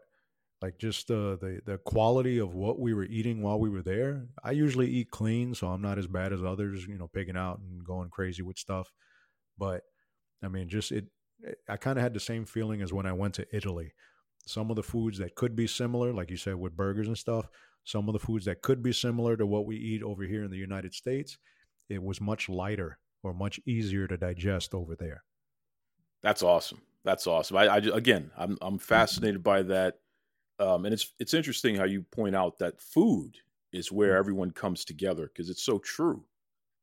like 0.61 0.77
just 0.77 1.07
the, 1.07 1.37
the 1.39 1.61
the 1.65 1.77
quality 1.79 2.37
of 2.37 2.53
what 2.53 2.79
we 2.79 2.93
were 2.93 3.05
eating 3.05 3.41
while 3.41 3.59
we 3.59 3.69
were 3.69 3.81
there. 3.81 4.25
I 4.43 4.51
usually 4.51 4.87
eat 4.87 5.09
clean, 5.09 5.55
so 5.55 5.67
I'm 5.67 5.81
not 5.81 5.97
as 5.97 6.07
bad 6.07 6.33
as 6.33 6.43
others, 6.43 6.85
you 6.85 6.97
know, 6.97 7.07
picking 7.07 7.37
out 7.37 7.59
and 7.59 7.83
going 7.83 8.09
crazy 8.09 8.41
with 8.41 8.57
stuff. 8.57 8.91
But 9.57 9.83
I 10.43 10.49
mean, 10.49 10.67
just 10.67 10.91
it. 10.91 11.05
Eh, 11.45 11.53
I 11.69 11.77
kind 11.77 11.97
of 11.97 12.03
had 12.03 12.13
the 12.13 12.19
same 12.19 12.45
feeling 12.45 12.81
as 12.81 12.91
when 12.91 13.05
I 13.05 13.13
went 13.13 13.35
to 13.35 13.47
Italy. 13.55 13.93
Some 14.45 14.69
of 14.69 14.75
the 14.75 14.83
foods 14.83 15.17
that 15.19 15.35
could 15.35 15.55
be 15.55 15.67
similar, 15.67 16.11
like 16.13 16.29
you 16.29 16.37
said, 16.37 16.55
with 16.55 16.75
burgers 16.75 17.07
and 17.07 17.17
stuff. 17.17 17.47
Some 17.85 18.09
of 18.09 18.13
the 18.13 18.19
foods 18.19 18.45
that 18.45 18.61
could 18.61 18.83
be 18.83 18.91
similar 18.91 19.37
to 19.37 19.45
what 19.45 19.65
we 19.65 19.77
eat 19.77 20.03
over 20.03 20.23
here 20.23 20.43
in 20.43 20.51
the 20.51 20.57
United 20.57 20.93
States, 20.93 21.37
it 21.87 22.03
was 22.03 22.19
much 22.19 22.49
lighter 22.49 22.99
or 23.23 23.33
much 23.33 23.59
easier 23.65 24.07
to 24.07 24.17
digest 24.17 24.73
over 24.73 24.95
there. 24.95 25.23
That's 26.21 26.43
awesome. 26.43 26.81
That's 27.05 27.27
awesome. 27.27 27.57
I, 27.57 27.67
I 27.67 27.77
again, 27.77 28.31
I'm 28.37 28.57
I'm 28.61 28.77
fascinated 28.77 29.41
by 29.41 29.61
that 29.63 29.95
um, 30.59 30.85
and 30.85 30.93
it's 30.93 31.13
it's 31.19 31.33
interesting 31.33 31.75
how 31.75 31.85
you 31.85 32.01
point 32.01 32.35
out 32.35 32.59
that 32.59 32.81
food 32.81 33.37
is 33.71 33.91
where 33.91 34.11
mm-hmm. 34.11 34.19
everyone 34.19 34.51
comes 34.51 34.83
together 34.83 35.27
because 35.27 35.49
it's 35.49 35.63
so 35.63 35.79
true. 35.79 36.23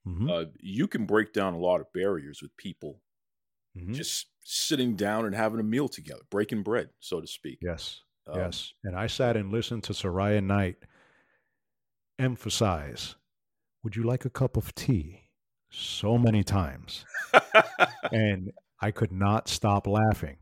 Mm-hmm. 0.07 0.31
Uh, 0.31 0.45
you 0.61 0.87
can 0.87 1.05
break 1.05 1.33
down 1.33 1.55
a 1.55 1.59
lot 1.59 1.81
of 1.81 1.93
barriers 1.93 2.41
with 2.41 2.57
people 2.57 3.01
mm-hmm. 3.77 3.93
just 3.93 4.29
sitting 4.45 4.95
down 4.95 5.27
and 5.27 5.35
having 5.35 5.61
a 5.61 5.65
meal 5.65 5.89
together, 5.89 6.23
breaking 6.31 6.63
bread, 6.63 6.91
so 7.01 7.21
to 7.21 7.27
speak. 7.27 7.59
Yes, 7.61 8.03
um, 8.29 8.39
yes. 8.39 8.73
And 8.85 8.97
I 8.97 9.09
sat 9.09 9.37
and 9.37 9.53
listened 9.53 9.83
to 9.85 9.93
Saraya 9.93 10.43
Knight 10.43 10.77
emphasize, 12.19 13.17
"Would 13.83 13.97
you 13.97 14.05
like 14.05 14.25
a 14.25 14.31
cup 14.31 14.57
of 14.57 14.75
tea?" 14.75 15.23
So 15.71 16.17
many 16.17 16.45
times, 16.45 17.05
and 18.13 18.53
I 18.81 18.93
could 18.93 19.13
not 19.13 19.49
stop 19.49 19.87
laughing 19.87 20.37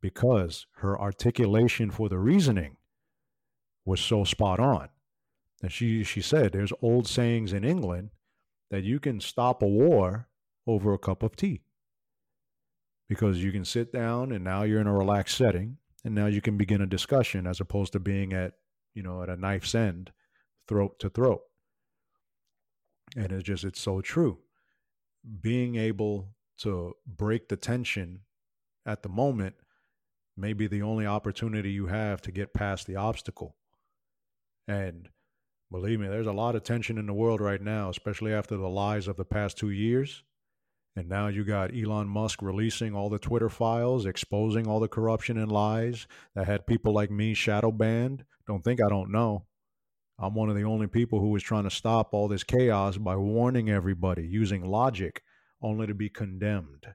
because 0.00 0.66
her 0.76 0.98
articulation 0.98 1.90
for 1.90 2.08
the 2.08 2.18
reasoning 2.18 2.76
was 3.84 4.00
so 4.00 4.24
spot 4.24 4.60
on. 4.60 4.88
And 5.62 5.72
she, 5.72 6.04
she 6.04 6.20
said 6.20 6.52
there's 6.52 6.72
old 6.82 7.08
sayings 7.08 7.52
in 7.52 7.64
England 7.64 8.10
that 8.70 8.84
you 8.84 9.00
can 9.00 9.20
stop 9.20 9.62
a 9.62 9.66
war 9.66 10.28
over 10.66 10.92
a 10.92 10.98
cup 10.98 11.22
of 11.22 11.34
tea 11.34 11.62
because 13.08 13.42
you 13.42 13.50
can 13.50 13.64
sit 13.64 13.92
down 13.92 14.32
and 14.32 14.44
now 14.44 14.62
you're 14.62 14.80
in 14.80 14.86
a 14.86 14.94
relaxed 14.94 15.36
setting 15.36 15.78
and 16.04 16.14
now 16.14 16.26
you 16.26 16.40
can 16.40 16.56
begin 16.56 16.82
a 16.82 16.86
discussion 16.86 17.46
as 17.46 17.60
opposed 17.60 17.92
to 17.92 17.98
being 17.98 18.32
at 18.32 18.52
you 18.94 19.02
know 19.02 19.22
at 19.22 19.30
a 19.30 19.36
knife's 19.36 19.74
end 19.74 20.12
throat 20.68 20.98
to 21.00 21.08
throat 21.08 21.40
and 23.16 23.32
it's 23.32 23.42
just 23.42 23.64
it's 23.64 23.80
so 23.80 24.00
true 24.00 24.38
being 25.40 25.76
able 25.76 26.28
to 26.58 26.94
break 27.06 27.48
the 27.48 27.56
tension 27.56 28.20
at 28.86 29.02
the 29.02 29.08
moment 29.08 29.54
may 30.38 30.52
be 30.52 30.66
the 30.66 30.82
only 30.82 31.06
opportunity 31.06 31.70
you 31.70 31.86
have 31.86 32.22
to 32.22 32.32
get 32.32 32.54
past 32.54 32.86
the 32.86 32.96
obstacle. 32.96 33.56
And 34.66 35.08
believe 35.70 36.00
me, 36.00 36.08
there's 36.08 36.26
a 36.26 36.32
lot 36.32 36.54
of 36.54 36.62
tension 36.62 36.98
in 36.98 37.06
the 37.06 37.12
world 37.12 37.40
right 37.40 37.60
now, 37.60 37.90
especially 37.90 38.32
after 38.32 38.56
the 38.56 38.68
lies 38.68 39.08
of 39.08 39.16
the 39.16 39.24
past 39.24 39.58
two 39.58 39.70
years. 39.70 40.22
And 40.96 41.08
now 41.08 41.28
you 41.28 41.44
got 41.44 41.76
Elon 41.76 42.08
Musk 42.08 42.42
releasing 42.42 42.94
all 42.94 43.08
the 43.08 43.18
Twitter 43.18 43.48
files, 43.48 44.06
exposing 44.06 44.66
all 44.66 44.80
the 44.80 44.88
corruption 44.88 45.38
and 45.38 45.50
lies 45.50 46.06
that 46.34 46.46
had 46.46 46.66
people 46.66 46.92
like 46.92 47.10
me 47.10 47.34
shadow 47.34 47.70
banned. 47.70 48.24
Don't 48.46 48.64
think 48.64 48.80
I 48.82 48.88
don't 48.88 49.12
know. 49.12 49.46
I'm 50.18 50.34
one 50.34 50.48
of 50.48 50.56
the 50.56 50.64
only 50.64 50.88
people 50.88 51.20
who 51.20 51.28
was 51.28 51.42
trying 51.42 51.64
to 51.64 51.70
stop 51.70 52.12
all 52.12 52.26
this 52.26 52.42
chaos 52.42 52.96
by 52.96 53.14
warning 53.16 53.70
everybody 53.70 54.26
using 54.26 54.64
logic 54.64 55.22
only 55.62 55.86
to 55.86 55.94
be 55.94 56.08
condemned 56.08 56.88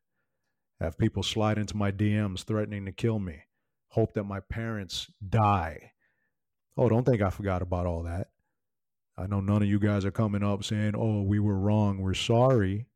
have 0.83 0.97
people 0.97 1.23
slide 1.23 1.57
into 1.57 1.77
my 1.77 1.93
DMs 1.93 2.43
threatening 2.43 2.85
to 2.85 2.91
kill 2.91 3.17
me, 3.17 3.43
hope 3.87 4.13
that 4.13 4.25
my 4.25 4.41
parents 4.41 5.09
die. 5.27 5.93
Oh, 6.75 6.89
don't 6.89 7.05
think 7.05 7.21
I 7.21 7.29
forgot 7.29 7.61
about 7.61 7.85
all 7.85 8.03
that. 8.03 8.27
I 9.17 9.27
know 9.27 9.39
none 9.39 9.61
of 9.61 9.69
you 9.69 9.79
guys 9.79 10.03
are 10.03 10.11
coming 10.11 10.43
up 10.43 10.63
saying, 10.65 10.93
oh, 10.97 11.21
we 11.21 11.39
were 11.39 11.57
wrong, 11.57 11.99
we're 11.99 12.13
sorry. 12.13 12.87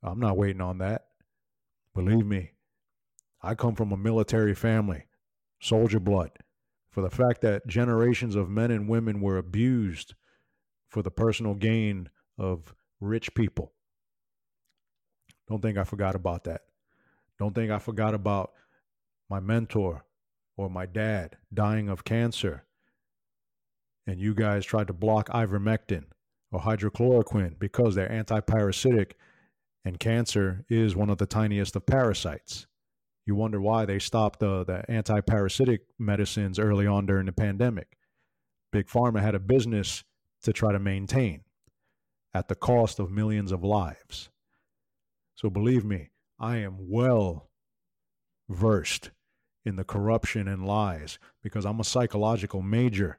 I'm 0.00 0.20
not 0.20 0.36
waiting 0.36 0.60
on 0.60 0.78
that. 0.78 1.06
Believe 1.92 2.24
me, 2.24 2.52
I 3.42 3.56
come 3.56 3.74
from 3.74 3.90
a 3.90 3.96
military 3.96 4.54
family, 4.54 5.06
soldier 5.60 5.98
blood. 5.98 6.30
For 6.90 7.00
the 7.00 7.10
fact 7.10 7.40
that 7.40 7.66
generations 7.66 8.36
of 8.36 8.48
men 8.48 8.70
and 8.70 8.88
women 8.88 9.20
were 9.20 9.38
abused 9.38 10.14
for 10.88 11.02
the 11.02 11.10
personal 11.10 11.54
gain 11.54 12.10
of 12.38 12.74
rich 13.00 13.34
people. 13.34 13.72
Don't 15.48 15.60
think 15.60 15.78
I 15.78 15.84
forgot 15.84 16.14
about 16.14 16.44
that. 16.44 16.62
Don't 17.38 17.54
think 17.54 17.70
I 17.70 17.78
forgot 17.78 18.14
about 18.14 18.52
my 19.28 19.40
mentor 19.40 20.04
or 20.56 20.70
my 20.70 20.86
dad 20.86 21.36
dying 21.52 21.88
of 21.88 22.04
cancer. 22.04 22.64
And 24.06 24.20
you 24.20 24.34
guys 24.34 24.64
tried 24.64 24.86
to 24.86 24.92
block 24.92 25.28
ivermectin 25.30 26.04
or 26.52 26.60
hydrochloroquine 26.60 27.58
because 27.58 27.94
they're 27.94 28.08
antiparasitic 28.08 29.12
and 29.84 30.00
cancer 30.00 30.64
is 30.68 30.96
one 30.96 31.10
of 31.10 31.18
the 31.18 31.26
tiniest 31.26 31.76
of 31.76 31.86
parasites. 31.86 32.66
You 33.26 33.34
wonder 33.34 33.60
why 33.60 33.84
they 33.84 33.98
stopped 33.98 34.40
the, 34.40 34.64
the 34.64 34.84
antiparasitic 34.88 35.80
medicines 35.98 36.58
early 36.58 36.86
on 36.86 37.06
during 37.06 37.26
the 37.26 37.32
pandemic. 37.32 37.96
Big 38.72 38.86
Pharma 38.86 39.20
had 39.20 39.34
a 39.34 39.40
business 39.40 40.04
to 40.42 40.52
try 40.52 40.72
to 40.72 40.78
maintain 40.78 41.42
at 42.34 42.48
the 42.48 42.54
cost 42.54 42.98
of 42.98 43.10
millions 43.10 43.52
of 43.52 43.64
lives. 43.64 44.28
So 45.34 45.50
believe 45.50 45.84
me, 45.84 46.10
I 46.38 46.58
am 46.58 46.76
well 46.90 47.48
versed 48.48 49.10
in 49.64 49.76
the 49.76 49.84
corruption 49.84 50.46
and 50.48 50.66
lies 50.66 51.18
because 51.42 51.64
I'm 51.64 51.80
a 51.80 51.84
psychological 51.84 52.62
major 52.62 53.18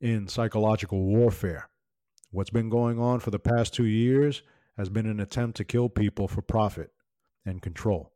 in 0.00 0.28
psychological 0.28 1.02
warfare. 1.04 1.68
What's 2.30 2.50
been 2.50 2.68
going 2.68 2.98
on 2.98 3.20
for 3.20 3.30
the 3.30 3.38
past 3.38 3.74
two 3.74 3.86
years 3.86 4.42
has 4.76 4.88
been 4.88 5.06
an 5.06 5.20
attempt 5.20 5.56
to 5.56 5.64
kill 5.64 5.88
people 5.88 6.28
for 6.28 6.40
profit 6.40 6.92
and 7.44 7.60
control. 7.60 8.12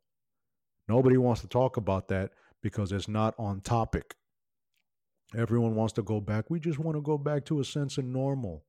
Nobody 0.89 1.17
wants 1.17 1.41
to 1.41 1.49
talk 1.49 1.77
about 1.77 2.09
that 2.09 2.31
because 2.63 2.93
it's 2.93 3.09
not 3.09 3.35
on 3.39 3.61
topic. 3.61 4.15
Everyone 5.37 5.75
wants 5.75 5.95
to 5.95 6.03
go 6.03 6.21
back. 6.21 6.51
We 6.51 6.61
just 6.61 6.79
want 6.79 6.97
to 6.97 7.03
go 7.03 7.19
back 7.19 7.45
to 7.47 7.61
a 7.61 7.65
sense 7.65 7.99
of 7.99 8.05
normal, 8.05 8.65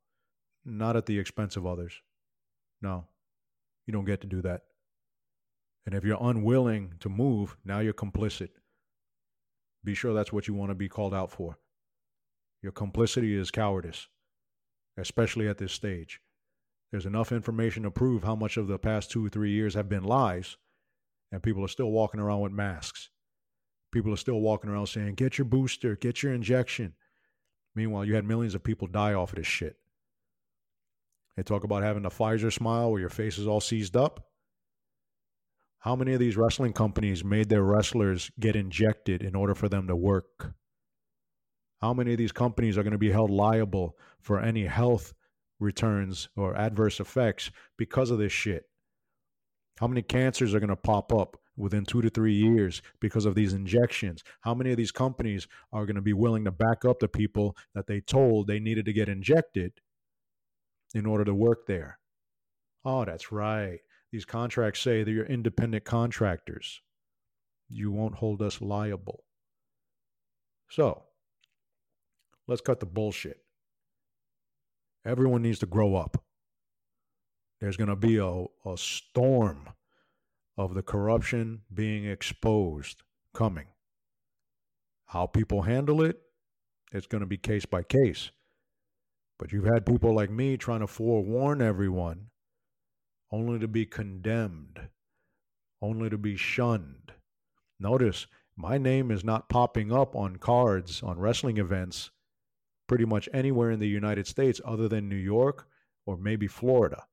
not 0.65 0.95
at 0.95 1.05
the 1.05 1.19
expense 1.19 1.57
of 1.57 1.67
others. 1.67 2.01
No, 2.81 3.05
you 3.85 3.93
don't 3.93 4.05
get 4.05 4.21
to 4.21 4.27
do 4.27 4.41
that. 4.41 4.61
And 5.85 5.95
if 5.95 6.03
you're 6.03 6.17
unwilling 6.21 6.93
to 6.99 7.09
move, 7.09 7.57
now 7.65 7.79
you're 7.79 7.93
complicit. 7.93 8.49
Be 9.83 9.93
sure 9.93 10.13
that's 10.13 10.31
what 10.31 10.47
you 10.47 10.53
want 10.53 10.71
to 10.71 10.75
be 10.75 10.87
called 10.87 11.13
out 11.13 11.31
for. 11.31 11.57
Your 12.61 12.71
complicity 12.71 13.35
is 13.35 13.51
cowardice, 13.51 14.07
especially 14.97 15.47
at 15.47 15.57
this 15.57 15.73
stage. 15.73 16.21
There's 16.91 17.05
enough 17.05 17.31
information 17.31 17.83
to 17.83 17.91
prove 17.91 18.23
how 18.23 18.35
much 18.35 18.55
of 18.55 18.67
the 18.67 18.79
past 18.79 19.11
two 19.11 19.25
or 19.25 19.29
three 19.29 19.51
years 19.51 19.73
have 19.73 19.89
been 19.89 20.03
lies, 20.03 20.57
and 21.31 21.43
people 21.43 21.65
are 21.65 21.69
still 21.69 21.91
walking 21.91 22.21
around 22.21 22.41
with 22.41 22.51
masks. 22.53 23.09
People 23.91 24.13
are 24.13 24.17
still 24.17 24.39
walking 24.39 24.69
around 24.69 24.87
saying, 24.87 25.15
Get 25.15 25.37
your 25.37 25.45
booster, 25.45 25.95
get 25.95 26.23
your 26.23 26.33
injection. 26.33 26.93
Meanwhile, 27.75 28.05
you 28.05 28.15
had 28.15 28.25
millions 28.25 28.55
of 28.55 28.63
people 28.63 28.87
die 28.87 29.13
off 29.13 29.31
of 29.31 29.37
this 29.37 29.47
shit. 29.47 29.75
They 31.35 31.43
talk 31.43 31.63
about 31.63 31.83
having 31.83 32.03
the 32.03 32.09
Pfizer 32.09 32.53
smile 32.53 32.91
where 32.91 33.01
your 33.01 33.09
face 33.09 33.37
is 33.37 33.47
all 33.47 33.61
seized 33.61 33.97
up. 33.97 34.27
How 35.83 35.97
many 35.97 36.13
of 36.13 36.19
these 36.21 36.37
wrestling 36.37 36.71
companies 36.71 37.25
made 37.25 37.49
their 37.49 37.61
wrestlers 37.61 38.31
get 38.39 38.55
injected 38.55 39.21
in 39.21 39.35
order 39.35 39.53
for 39.53 39.67
them 39.67 39.85
to 39.87 39.97
work? 39.97 40.53
How 41.81 41.93
many 41.93 42.13
of 42.13 42.17
these 42.17 42.31
companies 42.31 42.77
are 42.77 42.83
going 42.83 42.93
to 42.93 42.97
be 42.97 43.11
held 43.11 43.29
liable 43.29 43.97
for 44.21 44.39
any 44.39 44.65
health 44.65 45.13
returns 45.59 46.29
or 46.37 46.55
adverse 46.55 47.01
effects 47.01 47.51
because 47.77 48.11
of 48.11 48.17
this 48.17 48.31
shit? 48.31 48.63
How 49.77 49.87
many 49.87 50.01
cancers 50.01 50.55
are 50.55 50.61
going 50.61 50.69
to 50.69 50.77
pop 50.77 51.11
up 51.11 51.35
within 51.57 51.83
two 51.83 52.01
to 52.01 52.09
three 52.09 52.33
years 52.33 52.81
because 53.01 53.25
of 53.25 53.35
these 53.35 53.51
injections? 53.51 54.23
How 54.39 54.53
many 54.53 54.71
of 54.71 54.77
these 54.77 54.93
companies 54.93 55.49
are 55.73 55.85
going 55.85 55.97
to 55.97 56.01
be 56.01 56.13
willing 56.13 56.45
to 56.45 56.51
back 56.51 56.85
up 56.85 56.99
the 57.01 57.09
people 57.09 57.57
that 57.75 57.87
they 57.87 57.99
told 57.99 58.47
they 58.47 58.61
needed 58.61 58.85
to 58.85 58.93
get 58.93 59.09
injected 59.09 59.73
in 60.95 61.05
order 61.05 61.25
to 61.25 61.35
work 61.35 61.67
there? 61.67 61.99
Oh, 62.85 63.03
that's 63.03 63.33
right. 63.33 63.81
These 64.13 64.25
contracts 64.25 64.79
say 64.79 65.03
that 65.03 65.09
you're 65.09 65.25
independent 65.25 65.85
contractors. 65.85 66.81
You 67.67 67.91
won't 67.91 68.13
hold 68.13 68.43
us 68.43 68.61
liable. 68.61 69.23
So, 70.69 71.05
let's 72.47 72.61
cut 72.61 72.79
the 72.79 72.85
bullshit. 72.85 73.37
Everyone 75.03 75.41
needs 75.41 75.57
to 75.59 75.65
grow 75.65 75.95
up. 75.95 76.23
There's 77.59 77.75
going 77.75 77.89
to 77.89 77.95
be 77.95 78.17
a, 78.17 78.43
a 78.69 78.77
storm 78.77 79.69
of 80.59 80.75
the 80.75 80.83
corruption 80.83 81.61
being 81.73 82.05
exposed 82.05 83.01
coming. 83.33 83.65
How 85.07 85.25
people 85.25 85.63
handle 85.63 86.03
it, 86.03 86.21
it's 86.91 87.07
going 87.07 87.21
to 87.21 87.27
be 87.27 87.37
case 87.37 87.65
by 87.65 87.81
case. 87.81 88.29
But 89.39 89.51
you've 89.51 89.65
had 89.65 89.87
people 89.87 90.13
like 90.13 90.29
me 90.29 90.55
trying 90.55 90.81
to 90.81 90.87
forewarn 90.87 91.63
everyone 91.63 92.27
only 93.33 93.57
to 93.57 93.67
be 93.67 93.83
condemned, 93.83 94.79
only 95.81 96.07
to 96.07 96.17
be 96.19 96.35
shunned. 96.35 97.11
Notice 97.79 98.27
My 98.55 98.77
name 98.77 99.09
is 99.09 99.23
not 99.23 99.49
popping 99.49 99.91
up 99.91 100.15
on 100.15 100.35
cards 100.35 101.01
on 101.01 101.17
wrestling 101.17 101.57
events 101.57 102.11
pretty 102.87 103.05
much 103.05 103.27
anywhere 103.33 103.71
in 103.71 103.79
the 103.79 103.87
United 103.87 104.27
States 104.27 104.61
other 104.63 104.87
than 104.87 105.09
New 105.09 105.15
York 105.15 105.67
or 106.05 106.15
maybe 106.15 106.45
Florida. 106.45 107.05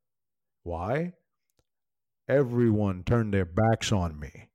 Why? 0.63 1.15
Everyone 2.29 3.03
turned 3.03 3.33
their 3.33 3.47
backs 3.47 3.91
on 3.91 4.21
me 4.21 4.51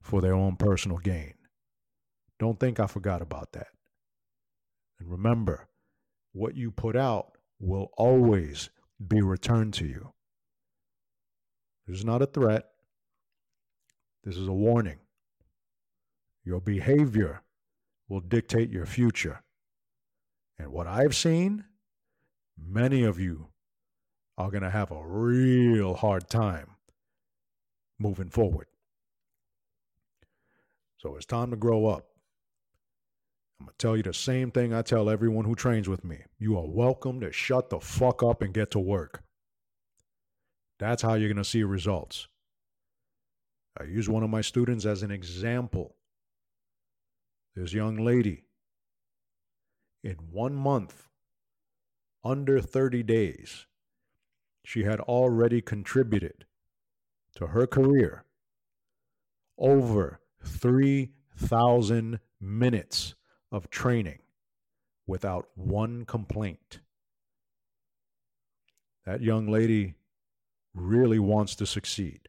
for 0.00 0.22
their 0.22 0.32
own 0.32 0.56
personal 0.56 0.96
gain. 0.96 1.34
Don't 2.38 2.58
think 2.58 2.80
I 2.80 2.86
forgot 2.86 3.20
about 3.20 3.52
that. 3.52 3.68
And 4.98 5.10
remember, 5.10 5.68
what 6.32 6.56
you 6.56 6.70
put 6.70 6.96
out 6.96 7.32
will 7.60 7.90
always 7.98 8.70
be 9.04 9.20
returned 9.22 9.74
to 9.74 9.86
you. 9.86 10.12
This 11.86 11.98
is 11.98 12.04
not 12.04 12.22
a 12.22 12.26
threat. 12.26 12.66
This 14.24 14.36
is 14.36 14.48
a 14.48 14.52
warning. 14.52 14.98
Your 16.44 16.60
behavior 16.60 17.42
will 18.08 18.20
dictate 18.20 18.70
your 18.70 18.86
future. 18.86 19.42
And 20.58 20.72
what 20.72 20.86
I've 20.86 21.14
seen, 21.14 21.64
many 22.56 23.02
of 23.02 23.20
you 23.20 23.48
are 24.38 24.50
going 24.50 24.62
to 24.62 24.70
have 24.70 24.90
a 24.90 25.06
real 25.06 25.94
hard 25.94 26.28
time 26.28 26.70
moving 27.98 28.30
forward. 28.30 28.66
So 30.98 31.16
it's 31.16 31.26
time 31.26 31.50
to 31.50 31.56
grow 31.56 31.86
up. 31.86 32.06
I'm 33.58 33.66
going 33.66 33.74
to 33.76 33.86
tell 33.86 33.96
you 33.96 34.02
the 34.02 34.12
same 34.12 34.50
thing 34.50 34.74
I 34.74 34.82
tell 34.82 35.08
everyone 35.08 35.44
who 35.44 35.54
trains 35.54 35.88
with 35.88 36.04
me. 36.04 36.18
You 36.38 36.58
are 36.58 36.66
welcome 36.66 37.20
to 37.20 37.32
shut 37.32 37.70
the 37.70 37.80
fuck 37.80 38.22
up 38.22 38.42
and 38.42 38.52
get 38.52 38.70
to 38.72 38.78
work. 38.78 39.22
That's 40.78 41.02
how 41.02 41.14
you're 41.14 41.28
going 41.28 41.36
to 41.38 41.44
see 41.44 41.62
results. 41.62 42.28
I 43.80 43.84
use 43.84 44.08
one 44.08 44.22
of 44.22 44.30
my 44.30 44.42
students 44.42 44.84
as 44.84 45.02
an 45.02 45.10
example. 45.10 45.96
This 47.54 47.72
young 47.72 47.96
lady, 47.96 48.44
in 50.04 50.16
one 50.30 50.54
month, 50.54 51.08
under 52.22 52.60
30 52.60 53.02
days, 53.02 53.66
she 54.64 54.84
had 54.84 55.00
already 55.00 55.62
contributed 55.62 56.44
to 57.36 57.48
her 57.48 57.66
career 57.66 58.24
over 59.58 60.20
3,000 60.44 62.20
minutes 62.40 63.14
of 63.56 63.70
training 63.70 64.18
without 65.06 65.48
one 65.54 66.04
complaint. 66.04 66.80
That 69.06 69.22
young 69.22 69.48
lady 69.48 69.94
really 70.74 71.18
wants 71.18 71.54
to 71.56 71.66
succeed. 71.66 72.28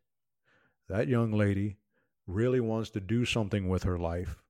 That 0.88 1.09
young 1.09 1.34
lady 1.34 1.75
really 2.28 2.61
wants 2.61 2.91
to 2.91 3.01
do 3.01 3.25
something 3.25 3.67
with 3.67 3.84
her 3.84 3.99
life, 3.99 4.41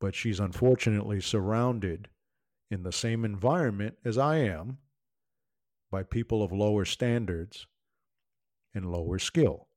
but 0.00 0.14
she's 0.14 0.38
unfortunately 0.38 1.22
surrounded 1.22 2.08
in 2.70 2.82
the 2.82 2.92
same 2.92 3.24
environment 3.24 3.96
as 4.04 4.18
I 4.18 4.36
am 4.36 4.76
by 5.90 6.02
people 6.02 6.42
of 6.42 6.52
lower 6.52 6.84
standards 6.84 7.66
and 8.74 8.92
lower 8.92 9.18
skill. 9.18 9.68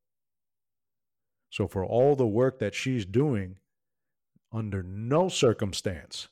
So, 1.50 1.66
for 1.66 1.86
all 1.86 2.18
the 2.18 2.28
work 2.28 2.60
that 2.60 2.76
she's 2.76 3.06
doing, 3.06 3.56
under 4.52 4.84
no 4.84 5.30
circumstance 5.30 6.28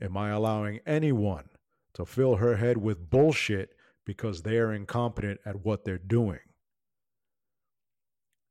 am 0.00 0.16
I 0.16 0.30
allowing 0.30 0.80
anyone 0.86 1.48
to 1.94 2.04
fill 2.04 2.36
her 2.36 2.56
head 2.56 2.78
with 2.78 3.10
bullshit 3.10 3.76
because 4.06 4.42
they 4.42 4.58
are 4.58 4.72
incompetent 4.72 5.40
at 5.44 5.64
what 5.64 5.84
they're 5.84 5.98
doing. 5.98 6.40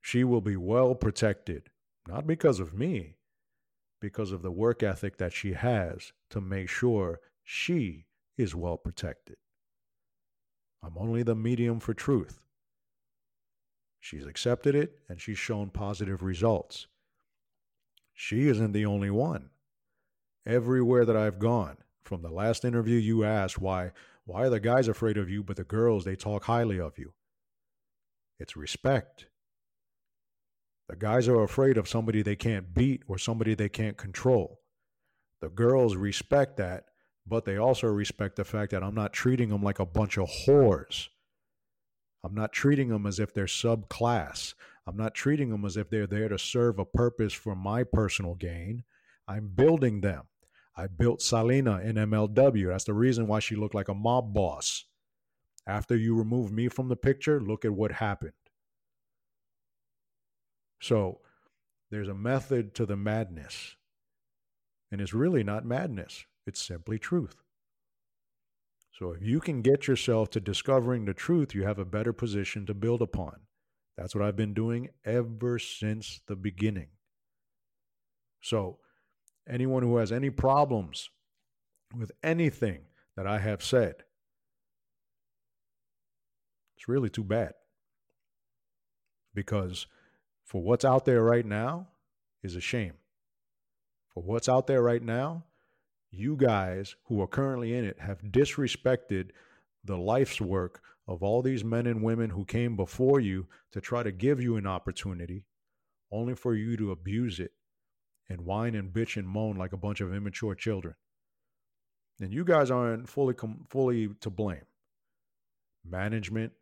She 0.01 0.23
will 0.23 0.41
be 0.41 0.55
well 0.55 0.95
protected, 0.95 1.69
not 2.07 2.27
because 2.27 2.59
of 2.59 2.73
me, 2.73 3.17
because 3.99 4.31
of 4.31 4.41
the 4.41 4.51
work 4.51 4.83
ethic 4.83 5.17
that 5.17 5.33
she 5.33 5.53
has 5.53 6.13
to 6.29 6.39
make 6.39 6.69
sure 6.69 7.19
she 7.43 8.05
is 8.37 8.55
well 8.55 8.77
protected. 8.77 9.37
I'm 10.81 10.97
only 10.97 11.23
the 11.23 11.35
medium 11.35 11.79
for 11.79 11.93
truth. 11.93 12.39
She's 13.99 14.25
accepted 14.25 14.75
it 14.75 14.99
and 15.09 15.19
she's 15.19 15.37
shown 15.37 15.71
positive 15.71 16.23
results. 16.23 16.87
She 18.21 18.49
isn't 18.49 18.73
the 18.73 18.85
only 18.85 19.09
one. 19.09 19.49
Everywhere 20.45 21.05
that 21.05 21.15
I've 21.15 21.39
gone, 21.39 21.77
from 22.03 22.21
the 22.21 22.29
last 22.29 22.65
interview 22.65 22.97
you 22.97 23.23
asked 23.23 23.59
why 23.59 23.93
why 24.25 24.41
are 24.41 24.49
the 24.49 24.59
guys 24.59 24.89
afraid 24.89 25.17
of 25.17 25.29
you 25.29 25.41
but 25.41 25.55
the 25.55 25.63
girls 25.63 26.03
they 26.03 26.17
talk 26.17 26.43
highly 26.43 26.81
of 26.81 26.97
you? 26.97 27.13
It's 28.37 28.57
respect. 28.57 29.27
The 30.89 30.97
guys 30.97 31.29
are 31.29 31.41
afraid 31.41 31.77
of 31.77 31.87
somebody 31.87 32.21
they 32.21 32.35
can't 32.35 32.73
beat 32.73 33.03
or 33.07 33.17
somebody 33.17 33.55
they 33.55 33.69
can't 33.69 33.95
control. 33.95 34.59
The 35.39 35.49
girls 35.49 35.95
respect 35.95 36.57
that, 36.57 36.87
but 37.25 37.45
they 37.45 37.55
also 37.55 37.87
respect 37.87 38.35
the 38.35 38.43
fact 38.43 38.71
that 38.71 38.83
I'm 38.83 38.95
not 38.95 39.13
treating 39.13 39.47
them 39.47 39.63
like 39.63 39.79
a 39.79 39.85
bunch 39.85 40.17
of 40.17 40.29
whores. 40.45 41.07
I'm 42.25 42.35
not 42.35 42.51
treating 42.51 42.89
them 42.89 43.05
as 43.05 43.17
if 43.17 43.33
they're 43.33 43.45
subclass. 43.45 44.55
I'm 44.89 44.97
not 44.97 45.13
treating 45.13 45.51
them 45.51 45.65
as 45.65 45.77
if 45.77 45.87
they're 45.91 46.07
there 46.07 46.29
to 46.29 46.39
serve 46.39 46.79
a 46.79 46.85
purpose 46.85 47.31
for 47.31 47.55
my 47.55 47.83
personal 47.83 48.33
gain. 48.33 48.83
I'm 49.27 49.49
building 49.49 50.01
them. 50.01 50.23
I 50.75 50.87
built 50.87 51.21
Salina 51.21 51.79
in 51.81 51.95
MLW. 51.95 52.69
That's 52.69 52.85
the 52.85 52.95
reason 52.95 53.27
why 53.27 53.39
she 53.39 53.55
looked 53.55 53.75
like 53.75 53.87
a 53.87 53.93
mob 53.93 54.33
boss. 54.33 54.85
After 55.67 55.95
you 55.95 56.15
remove 56.15 56.51
me 56.51 56.69
from 56.69 56.87
the 56.87 56.95
picture, 56.95 57.39
look 57.39 57.65
at 57.65 57.71
what 57.71 57.91
happened. 57.91 58.33
So 60.81 61.19
there's 61.91 62.07
a 62.07 62.15
method 62.15 62.73
to 62.75 62.87
the 62.87 62.97
madness. 62.97 63.75
And 64.91 65.01
it's 65.01 65.13
really 65.13 65.43
not 65.43 65.65
madness, 65.65 66.25
it's 66.47 66.65
simply 66.65 66.97
truth. 66.97 67.43
So 68.91 69.11
if 69.11 69.21
you 69.21 69.39
can 69.39 69.61
get 69.61 69.87
yourself 69.87 70.31
to 70.31 70.39
discovering 70.39 71.05
the 71.05 71.13
truth, 71.13 71.53
you 71.53 71.63
have 71.65 71.77
a 71.77 71.85
better 71.85 72.11
position 72.11 72.65
to 72.65 72.73
build 72.73 73.03
upon. 73.03 73.41
That's 73.99 74.15
what 74.15 74.23
I've 74.23 74.37
been 74.37 74.53
doing 74.53 74.91
ever 75.03 75.59
since 75.59 76.21
the 76.25 76.37
beginning. 76.37 76.87
So, 78.39 78.77
anyone 79.47 79.83
who 79.83 79.97
has 79.97 80.09
any 80.09 80.29
problems 80.29 81.09
with 81.93 82.13
anything 82.23 82.79
that 83.17 83.27
I 83.27 83.39
have 83.39 83.61
said, 83.61 83.95
it's 86.77 86.87
really 86.87 87.09
too 87.09 87.25
bad. 87.25 87.55
Because 89.33 89.85
for 90.45 90.61
what's 90.61 90.85
out 90.85 91.03
there 91.03 91.21
right 91.21 91.45
now 91.45 91.89
is 92.41 92.55
a 92.55 92.61
shame. 92.61 92.93
For 94.13 94.23
what's 94.23 94.47
out 94.47 94.65
there 94.65 94.81
right 94.81 95.03
now, 95.03 95.43
you 96.09 96.37
guys 96.37 96.95
who 97.07 97.21
are 97.21 97.27
currently 97.27 97.75
in 97.75 97.83
it 97.83 97.99
have 97.99 98.21
disrespected 98.21 99.31
the 99.83 99.97
life's 99.97 100.39
work 100.39 100.81
of 101.09 101.23
all 101.23 101.41
these 101.41 101.63
men 101.63 101.87
and 101.87 102.03
women 102.03 102.29
who 102.29 102.45
came 102.45 102.75
before 102.75 103.19
you 103.19 103.47
to 103.71 103.81
try 103.81 104.03
to 104.03 104.11
give 104.11 104.39
you 104.39 104.57
an 104.57 104.67
opportunity, 104.67 105.43
only 106.11 106.35
for 106.35 106.53
you 106.53 106.77
to 106.77 106.91
abuse 106.91 107.39
it 107.39 107.51
and 108.29 108.41
whine 108.41 108.75
and 108.75 108.93
bitch 108.93 109.17
and 109.17 109.27
moan 109.27 109.57
like 109.57 109.73
a 109.73 109.77
bunch 109.77 110.01
of 110.01 110.13
immature 110.13 110.53
children. 110.53 110.93
And 112.21 112.31
you 112.31 112.45
guys 112.45 112.69
aren't 112.69 113.09
fully 113.09 113.33
fully 113.69 114.09
to 114.21 114.29
blame. 114.29 114.67
Management, 115.83 116.53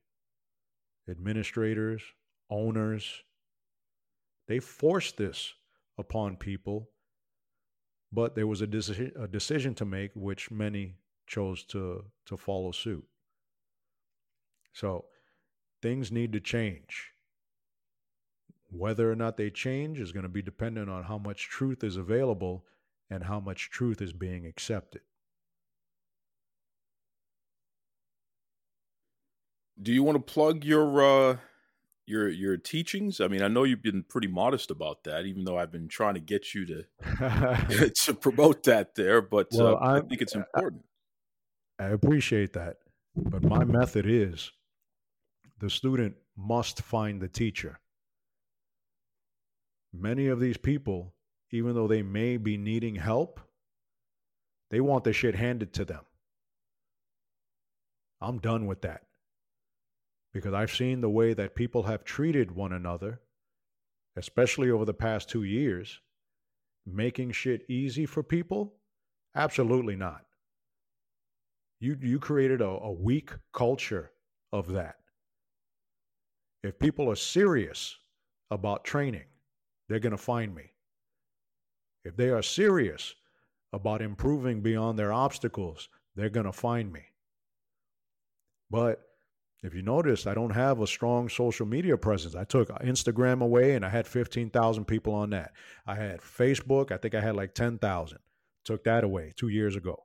administrators, 1.09 2.01
owners, 2.49 3.23
they 4.47 4.59
forced 4.59 5.17
this 5.17 5.55
upon 5.97 6.37
people, 6.37 6.89
but 8.13 8.35
there 8.35 8.47
was 8.47 8.61
a, 8.61 8.67
deci- 8.67 9.21
a 9.21 9.27
decision 9.27 9.75
to 9.75 9.83
make, 9.83 10.11
which 10.15 10.51
many 10.51 10.95
chose 11.25 11.65
to, 11.65 12.05
to 12.27 12.37
follow 12.37 12.71
suit. 12.71 13.05
So 14.77 15.05
things 15.81 16.11
need 16.11 16.33
to 16.33 16.39
change. 16.39 17.13
Whether 18.69 19.11
or 19.11 19.15
not 19.15 19.37
they 19.37 19.49
change 19.49 19.99
is 19.99 20.11
going 20.11 20.23
to 20.23 20.29
be 20.29 20.43
dependent 20.43 20.87
on 20.87 21.05
how 21.05 21.17
much 21.17 21.49
truth 21.49 21.83
is 21.83 21.97
available 21.97 22.63
and 23.09 23.23
how 23.23 23.39
much 23.39 23.71
truth 23.71 24.03
is 24.03 24.13
being 24.13 24.45
accepted. 24.45 25.01
Do 29.81 29.91
you 29.91 30.03
want 30.03 30.17
to 30.17 30.33
plug 30.33 30.63
your 30.63 31.31
uh, 31.31 31.37
your 32.05 32.27
your 32.29 32.57
teachings? 32.57 33.19
I 33.19 33.27
mean, 33.27 33.41
I 33.41 33.47
know 33.47 33.63
you've 33.63 33.81
been 33.81 34.03
pretty 34.03 34.27
modest 34.27 34.69
about 34.69 35.05
that, 35.05 35.25
even 35.25 35.43
though 35.45 35.57
I've 35.57 35.71
been 35.71 35.87
trying 35.87 36.15
to 36.15 36.19
get 36.19 36.53
you 36.53 36.65
to 36.65 36.83
to 38.05 38.13
promote 38.13 38.63
that 38.63 38.93
there. 38.93 39.21
But 39.21 39.47
well, 39.53 39.77
uh, 39.81 39.97
I 39.97 40.01
think 40.01 40.21
it's 40.21 40.35
important. 40.35 40.83
I, 41.79 41.85
I 41.85 41.87
appreciate 41.89 42.53
that, 42.53 42.77
but 43.15 43.43
my 43.43 43.63
method 43.63 44.05
is 44.07 44.51
the 45.59 45.69
student 45.69 46.15
must 46.35 46.81
find 46.81 47.21
the 47.21 47.27
teacher. 47.27 47.79
Many 49.93 50.27
of 50.27 50.39
these 50.39 50.57
people, 50.57 51.13
even 51.51 51.73
though 51.73 51.87
they 51.87 52.03
may 52.03 52.37
be 52.37 52.57
needing 52.57 52.95
help, 52.95 53.39
they 54.69 54.81
want 54.81 55.03
the 55.03 55.13
shit 55.13 55.35
handed 55.35 55.73
to 55.73 55.85
them. 55.85 56.03
I'm 58.19 58.39
done 58.39 58.65
with 58.65 58.81
that 58.81 59.03
because 60.33 60.53
I've 60.53 60.71
seen 60.71 61.01
the 61.01 61.09
way 61.09 61.33
that 61.33 61.55
people 61.55 61.83
have 61.83 62.03
treated 62.03 62.51
one 62.51 62.73
another 62.73 63.21
especially 64.17 64.71
over 64.71 64.83
the 64.83 64.93
past 64.93 65.29
two 65.29 65.43
years, 65.43 66.01
making 66.85 67.31
shit 67.31 67.63
easy 67.69 68.05
for 68.05 68.23
people? 68.23 68.73
Absolutely 69.35 69.95
not. 69.95 70.25
You 71.79 71.95
you 72.01 72.19
created 72.19 72.59
a, 72.59 72.67
a 72.67 72.91
weak 72.91 73.29
culture 73.53 74.11
of 74.51 74.71
that. 74.73 74.95
If 76.67 76.79
people 76.79 77.09
are 77.09 77.15
serious 77.15 77.97
about 78.51 78.83
training, 78.83 79.25
they're 79.87 79.99
going 79.99 80.11
to 80.11 80.17
find 80.17 80.53
me. 80.53 80.73
If 82.03 82.17
they 82.17 82.29
are 82.29 82.41
serious 82.41 83.15
about 83.71 84.01
improving 84.01 84.61
beyond 84.61 84.99
their 84.99 85.13
obstacles, 85.13 85.87
they're 86.15 86.29
going 86.29 86.45
to 86.45 86.51
find 86.51 86.91
me. 86.91 87.03
But 88.69 89.01
if 89.63 89.73
you 89.73 89.81
notice, 89.81 90.27
I 90.27 90.33
don't 90.33 90.51
have 90.51 90.81
a 90.81 90.87
strong 90.87 91.29
social 91.29 91.65
media 91.65 91.97
presence. 91.97 92.35
I 92.35 92.43
took 92.43 92.69
Instagram 92.81 93.41
away 93.41 93.75
and 93.75 93.85
I 93.85 93.89
had 93.89 94.05
15,000 94.05 94.85
people 94.85 95.13
on 95.13 95.29
that. 95.29 95.53
I 95.85 95.95
had 95.95 96.19
Facebook, 96.19 96.91
I 96.91 96.97
think 96.97 97.15
I 97.15 97.21
had 97.21 97.35
like 97.35 97.53
10,000. 97.55 98.19
Took 98.65 98.83
that 98.83 99.05
away 99.05 99.33
two 99.37 99.47
years 99.47 99.77
ago. 99.77 100.03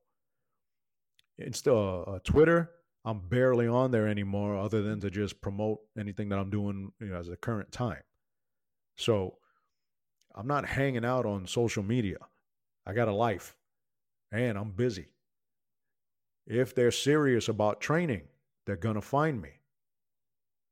Insta, 1.40 2.16
uh, 2.16 2.18
Twitter, 2.22 2.70
I'm 3.04 3.20
barely 3.20 3.66
on 3.66 3.90
there 3.90 4.06
anymore 4.06 4.56
other 4.56 4.82
than 4.82 5.00
to 5.00 5.10
just 5.10 5.40
promote 5.40 5.80
anything 5.98 6.28
that 6.28 6.38
I'm 6.38 6.50
doing 6.50 6.92
you 7.00 7.08
know, 7.08 7.16
as 7.16 7.28
a 7.28 7.36
current 7.36 7.72
time. 7.72 8.02
So 8.96 9.38
I'm 10.34 10.46
not 10.46 10.66
hanging 10.66 11.04
out 11.04 11.26
on 11.26 11.46
social 11.46 11.82
media. 11.82 12.18
I 12.86 12.92
got 12.92 13.08
a 13.08 13.12
life 13.12 13.56
and 14.30 14.56
I'm 14.56 14.70
busy. 14.70 15.08
If 16.46 16.74
they're 16.74 16.90
serious 16.90 17.48
about 17.48 17.80
training, 17.80 18.22
they're 18.66 18.76
going 18.76 18.94
to 18.94 19.02
find 19.02 19.40
me. 19.40 19.50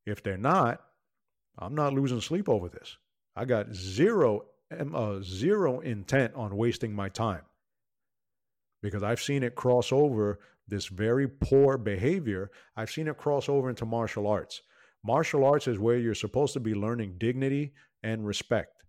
If 0.07 0.23
they're 0.23 0.37
not, 0.37 0.81
I'm 1.59 1.75
not 1.75 1.93
losing 1.93 2.21
sleep 2.21 2.49
over 2.49 2.69
this. 2.69 2.97
I 3.37 3.45
got 3.45 3.73
zero 3.73 4.47
uh, 4.71 5.21
zero 5.23 5.81
intent 5.81 6.35
on 6.35 6.57
wasting 6.57 6.95
my 6.95 7.09
time 7.09 7.43
because 8.83 9.03
I've 9.03 9.21
seen 9.21 9.43
it 9.43 9.55
cross 9.55 9.93
over 9.93 10.39
this 10.71 10.87
very 10.87 11.29
poor 11.29 11.77
behavior. 11.77 12.51
I've 12.77 12.91
seen 12.91 13.09
it 13.09 13.19
cross 13.19 13.49
over 13.49 13.69
into 13.69 13.85
martial 13.85 14.27
arts. 14.27 14.63
Martial 15.05 15.45
arts 15.45 15.67
is 15.67 15.79
where 15.79 15.99
you're 15.99 16.15
supposed 16.15 16.53
to 16.55 16.61
be 16.61 16.75
learning 16.75 17.17
dignity 17.19 17.73
and 18.03 18.27
respect. 18.27 18.85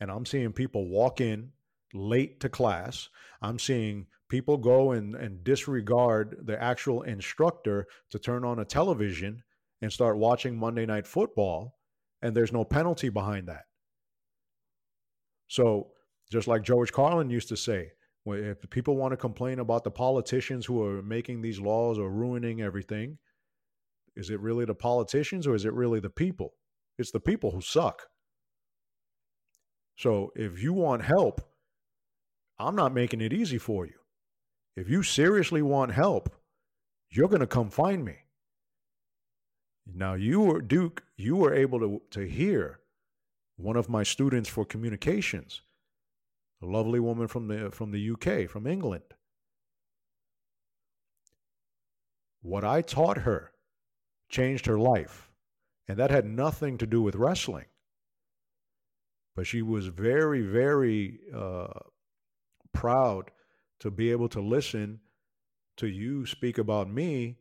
And 0.00 0.10
I'm 0.10 0.26
seeing 0.26 0.52
people 0.52 0.88
walk 0.88 1.20
in 1.20 1.52
late 1.94 2.40
to 2.40 2.48
class. 2.48 3.08
I'm 3.40 3.58
seeing 3.58 4.06
people 4.28 4.56
go 4.56 4.92
and, 4.92 5.14
and 5.14 5.44
disregard 5.44 6.36
the 6.44 6.60
actual 6.62 7.02
instructor 7.02 7.86
to 8.10 8.18
turn 8.18 8.44
on 8.44 8.58
a 8.58 8.64
television 8.64 9.42
and 9.80 9.92
start 9.92 10.18
watching 10.18 10.58
Monday 10.58 10.86
Night 10.86 11.06
Football, 11.06 11.78
and 12.22 12.34
there's 12.34 12.52
no 12.52 12.64
penalty 12.64 13.08
behind 13.08 13.48
that. 13.48 13.64
So, 15.48 15.92
just 16.30 16.48
like 16.48 16.62
George 16.62 16.92
Carlin 16.92 17.30
used 17.30 17.48
to 17.48 17.56
say, 17.56 17.92
if 18.32 18.68
people 18.70 18.96
want 18.96 19.12
to 19.12 19.16
complain 19.16 19.58
about 19.58 19.84
the 19.84 19.90
politicians 19.90 20.66
who 20.66 20.82
are 20.82 21.02
making 21.02 21.42
these 21.42 21.60
laws 21.60 21.98
or 21.98 22.10
ruining 22.10 22.60
everything, 22.60 23.18
is 24.16 24.30
it 24.30 24.40
really 24.40 24.64
the 24.64 24.74
politicians 24.74 25.46
or 25.46 25.54
is 25.54 25.64
it 25.64 25.72
really 25.72 26.00
the 26.00 26.10
people? 26.10 26.54
It's 26.98 27.10
the 27.10 27.20
people 27.20 27.50
who 27.50 27.60
suck. 27.60 28.02
So 29.96 30.32
if 30.34 30.62
you 30.62 30.72
want 30.72 31.02
help, 31.02 31.40
I'm 32.58 32.74
not 32.74 32.94
making 32.94 33.20
it 33.20 33.32
easy 33.32 33.58
for 33.58 33.86
you. 33.86 33.98
If 34.76 34.88
you 34.88 35.02
seriously 35.02 35.62
want 35.62 35.92
help, 35.92 36.34
you're 37.10 37.28
going 37.28 37.40
to 37.40 37.46
come 37.46 37.70
find 37.70 38.04
me. 38.04 38.16
Now, 39.86 40.14
you 40.14 40.40
were 40.40 40.60
Duke, 40.60 41.04
you 41.16 41.36
were 41.36 41.54
able 41.54 41.78
to, 41.80 42.02
to 42.10 42.26
hear 42.26 42.80
one 43.56 43.76
of 43.76 43.88
my 43.88 44.02
students 44.02 44.48
for 44.48 44.64
communications, 44.64 45.62
a 46.62 46.66
lovely 46.66 47.00
woman 47.00 47.28
from 47.28 47.48
the 47.48 47.70
from 47.70 47.90
the 47.90 48.10
UK, 48.10 48.48
from 48.48 48.66
England. 48.66 49.04
What 52.42 52.64
I 52.64 52.80
taught 52.82 53.18
her 53.18 53.52
changed 54.28 54.66
her 54.66 54.78
life, 54.78 55.30
and 55.88 55.98
that 55.98 56.10
had 56.10 56.24
nothing 56.24 56.78
to 56.78 56.86
do 56.86 57.02
with 57.02 57.16
wrestling. 57.16 57.66
But 59.34 59.46
she 59.46 59.62
was 59.62 59.88
very, 59.88 60.40
very 60.40 61.20
uh, 61.34 61.80
proud 62.72 63.30
to 63.80 63.90
be 63.90 64.10
able 64.10 64.28
to 64.30 64.40
listen 64.40 65.00
to 65.76 65.86
you 65.86 66.24
speak 66.24 66.56
about 66.56 66.88
me 66.90 67.36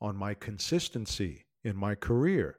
on 0.00 0.16
my 0.16 0.34
consistency 0.34 1.44
in 1.64 1.76
my 1.76 1.94
career 1.94 2.58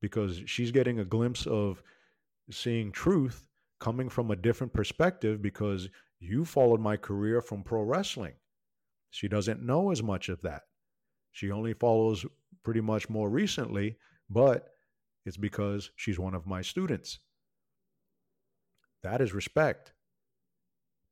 because 0.00 0.40
she's 0.46 0.72
getting 0.72 0.98
a 0.98 1.04
glimpse 1.04 1.46
of 1.46 1.82
seeing 2.50 2.90
truth 2.90 3.44
coming 3.82 4.08
from 4.08 4.30
a 4.30 4.36
different 4.36 4.72
perspective 4.72 5.42
because 5.42 5.88
you 6.20 6.44
followed 6.44 6.80
my 6.80 6.96
career 6.96 7.40
from 7.42 7.62
pro 7.62 7.82
wrestling. 7.82 8.34
She 9.10 9.28
doesn't 9.28 9.62
know 9.62 9.90
as 9.90 10.02
much 10.02 10.28
of 10.28 10.40
that. 10.42 10.62
She 11.32 11.50
only 11.50 11.74
follows 11.74 12.24
pretty 12.62 12.80
much 12.80 13.08
more 13.10 13.28
recently, 13.28 13.96
but 14.30 14.68
it's 15.26 15.36
because 15.36 15.90
she's 15.96 16.18
one 16.18 16.34
of 16.34 16.46
my 16.46 16.62
students. 16.62 17.18
That 19.02 19.20
is 19.20 19.32
respect 19.34 19.92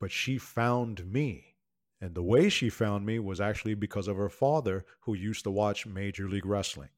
but 0.00 0.10
she 0.10 0.38
found 0.38 1.06
me. 1.06 1.56
And 2.00 2.14
the 2.14 2.22
way 2.22 2.48
she 2.48 2.70
found 2.70 3.04
me 3.04 3.18
was 3.18 3.40
actually 3.40 3.74
because 3.74 4.08
of 4.08 4.16
her 4.16 4.30
father, 4.30 4.86
who 5.00 5.12
used 5.12 5.44
to 5.44 5.50
watch 5.50 5.86
Major 5.86 6.28
League 6.28 6.46
Wrestling. 6.46 6.88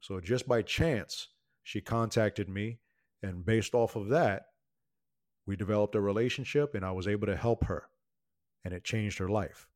So 0.00 0.20
just 0.20 0.48
by 0.48 0.62
chance, 0.62 1.28
she 1.62 1.80
contacted 1.80 2.48
me. 2.48 2.80
And 3.22 3.44
based 3.44 3.74
off 3.74 3.96
of 3.96 4.08
that, 4.08 4.46
we 5.46 5.56
developed 5.56 5.94
a 5.94 6.00
relationship 6.00 6.74
and 6.74 6.84
I 6.84 6.92
was 6.92 7.08
able 7.08 7.26
to 7.26 7.36
help 7.36 7.64
her. 7.64 7.84
And 8.64 8.74
it 8.74 8.84
changed 8.84 9.18
her 9.18 9.28
life. 9.28 9.66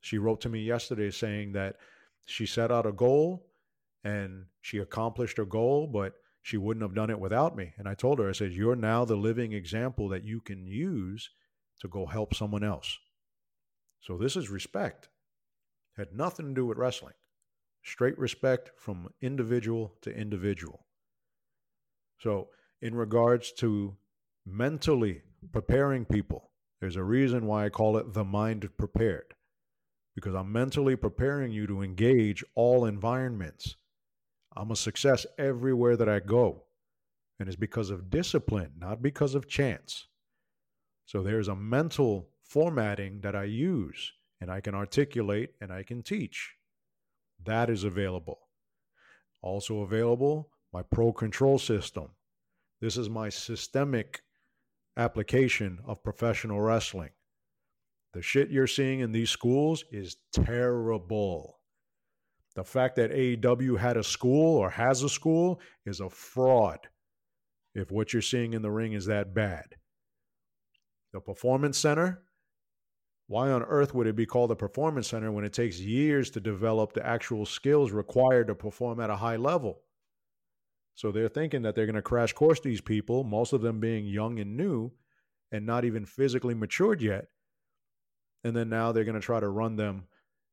She 0.00 0.18
wrote 0.18 0.40
to 0.42 0.48
me 0.48 0.60
yesterday 0.60 1.10
saying 1.10 1.52
that 1.52 1.76
she 2.24 2.46
set 2.46 2.70
out 2.70 2.86
a 2.86 2.92
goal 2.92 3.46
and 4.04 4.46
she 4.60 4.78
accomplished 4.78 5.36
her 5.38 5.44
goal, 5.44 5.86
but 5.86 6.14
she 6.42 6.56
wouldn't 6.56 6.82
have 6.82 6.94
done 6.94 7.10
it 7.10 7.20
without 7.20 7.56
me. 7.56 7.72
And 7.78 7.88
I 7.88 7.94
told 7.94 8.18
her, 8.18 8.28
I 8.28 8.32
said, 8.32 8.52
You're 8.52 8.76
now 8.76 9.04
the 9.04 9.16
living 9.16 9.52
example 9.52 10.08
that 10.08 10.24
you 10.24 10.40
can 10.40 10.66
use 10.66 11.30
to 11.80 11.88
go 11.88 12.06
help 12.06 12.34
someone 12.34 12.64
else. 12.64 12.98
So 14.00 14.18
this 14.18 14.36
is 14.36 14.50
respect. 14.50 15.08
Had 15.96 16.12
nothing 16.12 16.48
to 16.48 16.54
do 16.54 16.66
with 16.66 16.78
wrestling. 16.78 17.14
Straight 17.84 18.18
respect 18.18 18.72
from 18.76 19.08
individual 19.20 19.94
to 20.02 20.14
individual. 20.14 20.86
So, 22.22 22.48
in 22.80 22.94
regards 22.94 23.52
to 23.54 23.96
mentally 24.46 25.22
preparing 25.52 26.04
people, 26.04 26.50
there's 26.80 26.96
a 26.96 27.02
reason 27.04 27.46
why 27.46 27.64
I 27.64 27.68
call 27.68 27.96
it 27.96 28.12
the 28.12 28.24
mind 28.24 28.68
prepared, 28.76 29.34
because 30.14 30.34
I'm 30.34 30.52
mentally 30.52 30.96
preparing 30.96 31.52
you 31.52 31.66
to 31.66 31.82
engage 31.82 32.44
all 32.54 32.84
environments 32.84 33.76
I'm 34.56 34.70
a 34.70 34.76
success 34.76 35.26
everywhere 35.38 35.96
that 35.96 36.08
I 36.08 36.20
go. 36.20 36.64
And 37.38 37.48
it's 37.48 37.56
because 37.56 37.90
of 37.90 38.10
discipline, 38.10 38.72
not 38.78 39.02
because 39.02 39.34
of 39.34 39.48
chance. 39.48 40.06
So 41.06 41.22
there's 41.22 41.48
a 41.48 41.56
mental 41.56 42.28
formatting 42.44 43.20
that 43.22 43.34
I 43.34 43.44
use 43.44 44.12
and 44.40 44.50
I 44.50 44.60
can 44.60 44.74
articulate 44.74 45.50
and 45.60 45.72
I 45.72 45.82
can 45.82 46.02
teach. 46.02 46.54
That 47.44 47.70
is 47.70 47.84
available. 47.84 48.38
Also 49.40 49.80
available, 49.80 50.50
my 50.72 50.82
Pro 50.82 51.12
Control 51.12 51.58
System. 51.58 52.08
This 52.80 52.96
is 52.96 53.10
my 53.10 53.28
systemic 53.28 54.22
application 54.96 55.78
of 55.86 56.02
professional 56.02 56.60
wrestling. 56.60 57.10
The 58.14 58.22
shit 58.22 58.50
you're 58.50 58.66
seeing 58.66 59.00
in 59.00 59.12
these 59.12 59.30
schools 59.30 59.84
is 59.90 60.16
terrible. 60.32 61.60
The 62.54 62.64
fact 62.64 62.96
that 62.96 63.12
AEW 63.12 63.78
had 63.78 63.96
a 63.96 64.04
school 64.04 64.56
or 64.56 64.68
has 64.68 65.02
a 65.02 65.08
school 65.08 65.60
is 65.86 66.00
a 66.00 66.10
fraud 66.10 66.78
if 67.74 67.90
what 67.90 68.12
you're 68.12 68.20
seeing 68.20 68.52
in 68.52 68.60
the 68.60 68.70
ring 68.70 68.92
is 68.92 69.06
that 69.06 69.32
bad. 69.32 69.76
The 71.14 71.20
Performance 71.20 71.78
Center, 71.78 72.22
why 73.28 73.50
on 73.50 73.62
earth 73.62 73.94
would 73.94 74.06
it 74.06 74.16
be 74.16 74.26
called 74.26 74.50
a 74.50 74.56
Performance 74.56 75.08
Center 75.08 75.32
when 75.32 75.44
it 75.44 75.54
takes 75.54 75.80
years 75.80 76.30
to 76.30 76.40
develop 76.40 76.92
the 76.92 77.06
actual 77.06 77.46
skills 77.46 77.92
required 77.92 78.48
to 78.48 78.54
perform 78.54 79.00
at 79.00 79.08
a 79.08 79.16
high 79.16 79.36
level? 79.36 79.80
So 80.94 81.10
they're 81.10 81.28
thinking 81.28 81.62
that 81.62 81.74
they're 81.74 81.86
going 81.86 81.94
to 81.96 82.02
crash 82.02 82.32
course 82.32 82.60
these 82.60 82.80
people, 82.80 83.24
most 83.24 83.52
of 83.52 83.62
them 83.62 83.80
being 83.80 84.06
young 84.06 84.38
and 84.38 84.56
new 84.56 84.92
and 85.50 85.66
not 85.66 85.84
even 85.84 86.06
physically 86.06 86.54
matured 86.54 87.00
yet. 87.02 87.26
And 88.44 88.56
then 88.56 88.68
now 88.68 88.92
they're 88.92 89.04
going 89.04 89.20
to 89.20 89.20
try 89.20 89.40
to 89.40 89.48
run 89.48 89.76
them 89.76 90.04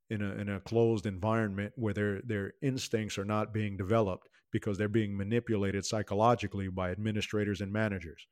in 0.09 0.21
a, 0.21 0.31
in 0.35 0.49
a 0.49 0.59
closed 0.59 1.05
environment 1.05 1.73
where 1.75 1.93
their 1.93 2.21
their 2.21 2.53
instincts 2.61 3.17
are 3.17 3.25
not 3.25 3.53
being 3.53 3.77
developed 3.77 4.27
because 4.51 4.77
they're 4.77 4.87
being 4.87 5.15
manipulated 5.15 5.85
psychologically 5.85 6.67
by 6.67 6.91
administrators 6.91 7.61
and 7.61 7.71
managers. 7.71 8.27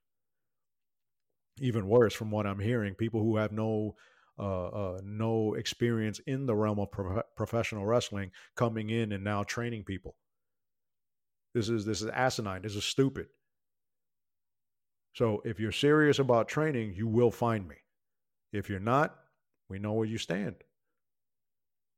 Even 1.59 1.87
worse, 1.87 2.13
from 2.13 2.31
what 2.31 2.47
I'm 2.47 2.59
hearing, 2.59 2.95
people 2.95 3.21
who 3.21 3.37
have 3.37 3.51
no 3.51 3.95
uh, 4.39 4.67
uh, 4.67 5.01
no 5.03 5.55
experience 5.55 6.19
in 6.27 6.45
the 6.45 6.55
realm 6.55 6.79
of 6.79 6.91
pro- 6.91 7.23
professional 7.35 7.85
wrestling 7.85 8.31
coming 8.55 8.89
in 8.89 9.11
and 9.11 9.23
now 9.23 9.43
training 9.43 9.83
people. 9.83 10.15
This 11.57 11.69
is 11.69 11.85
this 11.85 12.03
is 12.03 12.09
asinine. 12.09 12.61
This 12.61 12.75
is 12.75 12.83
stupid. 12.83 13.29
So 15.13 15.41
if 15.43 15.59
you're 15.59 15.71
serious 15.71 16.19
about 16.19 16.47
training, 16.47 16.93
you 16.95 17.07
will 17.07 17.31
find 17.31 17.67
me. 17.67 17.77
If 18.53 18.69
you're 18.69 18.79
not, 18.79 19.15
we 19.67 19.79
know 19.79 19.93
where 19.93 20.05
you 20.05 20.19
stand. 20.19 20.57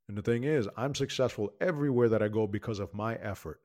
And 0.07 0.17
the 0.17 0.21
thing 0.21 0.45
is, 0.45 0.69
I'm 0.77 0.95
successful 0.95 1.51
everywhere 1.59 2.07
that 2.07 2.23
I 2.23 2.29
go 2.29 2.47
because 2.47 2.79
of 2.79 2.93
my 2.93 3.15
effort. 3.15 3.59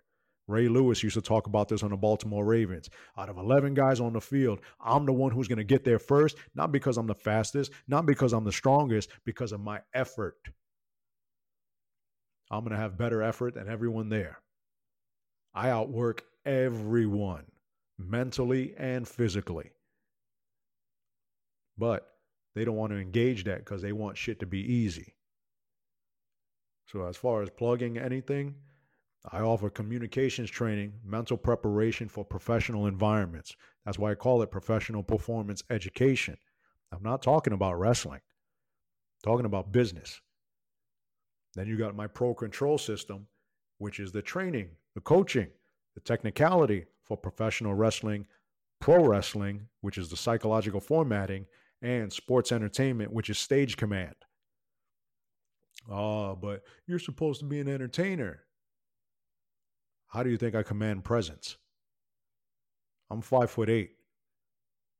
Ray 0.48 0.66
Lewis 0.66 1.04
used 1.04 1.14
to 1.14 1.22
talk 1.22 1.46
about 1.46 1.68
this 1.68 1.84
on 1.84 1.90
the 1.90 1.96
Baltimore 1.96 2.44
Ravens. 2.44 2.90
Out 3.16 3.28
of 3.28 3.38
11 3.38 3.74
guys 3.74 4.00
on 4.00 4.14
the 4.14 4.20
field, 4.20 4.62
I'm 4.84 5.06
the 5.06 5.12
one 5.12 5.30
who's 5.30 5.46
going 5.46 5.58
to 5.58 5.64
get 5.64 5.84
there 5.84 6.00
first, 6.00 6.36
not 6.56 6.72
because 6.72 6.96
I'm 6.96 7.06
the 7.06 7.14
fastest, 7.14 7.70
not 7.86 8.04
because 8.04 8.32
I'm 8.32 8.44
the 8.44 8.50
strongest, 8.50 9.10
because 9.24 9.52
of 9.52 9.60
my 9.60 9.78
effort. 9.94 10.38
I'm 12.50 12.64
going 12.64 12.72
to 12.72 12.82
have 12.82 12.98
better 12.98 13.22
effort 13.22 13.54
than 13.54 13.68
everyone 13.68 14.08
there. 14.08 14.40
I 15.54 15.70
outwork 15.70 16.24
everyone, 16.44 17.44
mentally 17.98 18.74
and 18.76 19.06
physically. 19.06 19.70
But 21.78 22.10
they 22.54 22.64
don't 22.64 22.76
want 22.76 22.92
to 22.92 22.98
engage 22.98 23.44
that 23.44 23.58
because 23.58 23.82
they 23.82 23.92
want 23.92 24.18
shit 24.18 24.40
to 24.40 24.46
be 24.46 24.60
easy. 24.60 25.14
So, 26.86 27.06
as 27.06 27.16
far 27.16 27.42
as 27.42 27.50
plugging 27.50 27.98
anything, 27.98 28.54
I 29.32 29.40
offer 29.40 29.70
communications 29.70 30.50
training, 30.50 30.92
mental 31.04 31.36
preparation 31.36 32.08
for 32.08 32.24
professional 32.24 32.86
environments. 32.86 33.56
That's 33.84 33.98
why 33.98 34.10
I 34.10 34.14
call 34.14 34.42
it 34.42 34.50
professional 34.50 35.02
performance 35.02 35.62
education. 35.70 36.36
I'm 36.92 37.02
not 37.02 37.22
talking 37.22 37.52
about 37.52 37.78
wrestling, 37.78 38.20
I'm 38.20 39.30
talking 39.30 39.46
about 39.46 39.72
business. 39.72 40.20
Then 41.54 41.68
you 41.68 41.78
got 41.78 41.96
my 41.96 42.06
pro 42.06 42.34
control 42.34 42.78
system, 42.78 43.26
which 43.78 43.98
is 44.00 44.12
the 44.12 44.22
training, 44.22 44.70
the 44.94 45.00
coaching, 45.00 45.48
the 45.94 46.00
technicality 46.00 46.86
for 47.04 47.16
professional 47.16 47.74
wrestling, 47.74 48.26
pro 48.80 49.04
wrestling, 49.04 49.68
which 49.80 49.98
is 49.98 50.08
the 50.08 50.16
psychological 50.16 50.80
formatting, 50.80 51.46
and 51.82 52.12
sports 52.12 52.52
entertainment, 52.52 53.12
which 53.12 53.28
is 53.30 53.38
stage 53.38 53.76
command. 53.76 54.14
Oh, 55.90 56.34
but 56.34 56.62
you're 56.86 56.98
supposed 56.98 57.40
to 57.40 57.46
be 57.46 57.60
an 57.60 57.68
entertainer. 57.68 58.44
How 60.06 60.22
do 60.22 60.30
you 60.30 60.36
think 60.36 60.54
I 60.54 60.62
command 60.62 61.04
presence? 61.04 61.56
I'm 63.10 63.20
five 63.20 63.50
foot 63.50 63.68
eight. 63.68 63.96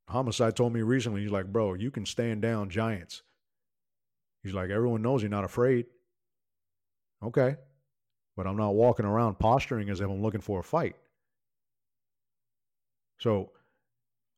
Homicide 0.09 0.57
told 0.57 0.75
me 0.75 0.83
recently, 0.83 1.23
he's 1.23 1.31
like, 1.31 1.51
bro, 1.51 1.75
you 1.75 1.91
can 1.91 2.05
stand 2.05 2.43
down 2.43 2.69
giants. 2.69 3.23
He's 4.43 4.53
like, 4.53 4.69
everyone 4.69 5.01
knows 5.01 5.23
you're 5.23 5.31
not 5.31 5.45
afraid. 5.45 5.87
Okay. 7.23 7.57
But 8.37 8.47
I'm 8.47 8.57
not 8.57 8.75
walking 8.75 9.07
around 9.07 9.39
posturing 9.39 9.91
as 9.91 10.01
if 10.01 10.09
I'm 10.09 10.23
looking 10.23 10.41
for 10.41 10.61
a 10.61 10.65
fight. 10.65 10.97
So 13.21 13.53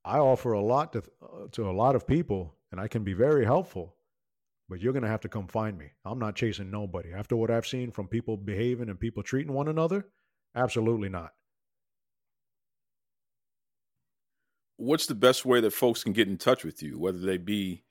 I 0.04 0.18
offer 0.18 0.52
a 0.52 0.60
lot 0.60 0.92
to, 0.92 1.02
uh, 1.22 1.48
to 1.52 1.70
a 1.70 1.72
lot 1.72 1.96
of 1.96 2.06
people, 2.06 2.54
and 2.70 2.80
I 2.80 2.88
can 2.88 3.04
be 3.04 3.14
very 3.14 3.44
helpful 3.44 3.96
but 4.68 4.80
you're 4.80 4.92
going 4.92 5.02
to 5.04 5.08
have 5.08 5.20
to 5.20 5.28
come 5.28 5.46
find 5.46 5.78
me. 5.78 5.92
I'm 6.04 6.18
not 6.18 6.34
chasing 6.34 6.70
nobody. 6.70 7.12
After 7.12 7.36
what 7.36 7.50
I've 7.50 7.66
seen 7.66 7.90
from 7.90 8.08
people 8.08 8.36
behaving 8.36 8.88
and 8.88 8.98
people 8.98 9.22
treating 9.22 9.52
one 9.52 9.68
another, 9.68 10.06
absolutely 10.54 11.08
not. 11.08 11.32
What's 14.76 15.06
the 15.06 15.14
best 15.14 15.44
way 15.44 15.60
that 15.60 15.72
folks 15.72 16.02
can 16.02 16.12
get 16.12 16.28
in 16.28 16.36
touch 16.36 16.64
with 16.64 16.82
you, 16.82 16.98
whether 16.98 17.18
they 17.18 17.38
be 17.38 17.84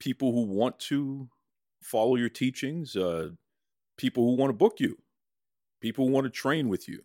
people 0.00 0.32
who 0.32 0.42
want 0.42 0.78
to 0.80 1.28
follow 1.82 2.16
your 2.16 2.30
teachings, 2.30 2.96
uh, 2.96 3.30
people 3.96 4.24
who 4.24 4.36
want 4.36 4.50
to 4.50 4.56
book 4.56 4.80
you, 4.80 4.98
people 5.82 6.08
want 6.08 6.24
to 6.24 6.30
train 6.30 6.68
with 6.68 6.88
you? 6.88 7.02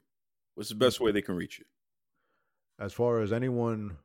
What's 0.55 0.69
the 0.69 0.75
best 0.75 1.01
way 1.01 1.11
they 1.11 1.21
can 1.21 1.35
reach 1.35 1.59
you? 1.59 1.65
As 2.79 2.93
far 2.93 3.21
as 3.21 3.33
anyone 3.33 3.97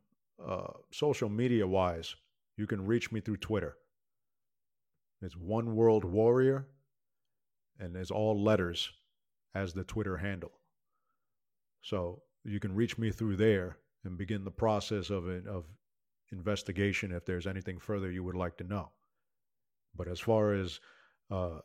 uh, 0.44 0.72
social 0.90 1.28
media 1.28 1.66
wise, 1.66 2.16
you 2.56 2.66
can 2.66 2.84
reach 2.84 3.12
me 3.12 3.20
through 3.20 3.36
Twitter. 3.36 3.76
It's 5.20 5.36
One 5.36 5.76
World 5.76 6.04
Warrior, 6.04 6.66
and 7.78 7.94
it's 7.96 8.10
all 8.10 8.42
letters 8.42 8.90
as 9.54 9.72
the 9.72 9.84
Twitter 9.84 10.16
handle. 10.16 10.52
So 11.82 12.22
you 12.44 12.58
can 12.58 12.74
reach 12.74 12.98
me 12.98 13.10
through 13.10 13.36
there 13.36 13.76
and 14.04 14.18
begin 14.18 14.42
the 14.42 14.50
process 14.50 15.10
of 15.10 15.28
it, 15.28 15.46
of 15.46 15.64
investigation 16.32 17.12
if 17.12 17.24
there's 17.24 17.46
anything 17.46 17.78
further 17.78 18.10
you 18.10 18.24
would 18.24 18.34
like 18.34 18.56
to 18.56 18.64
know. 18.64 18.90
But 19.94 20.08
as 20.08 20.18
far 20.18 20.54
as 20.54 20.80
uh, 21.30 21.58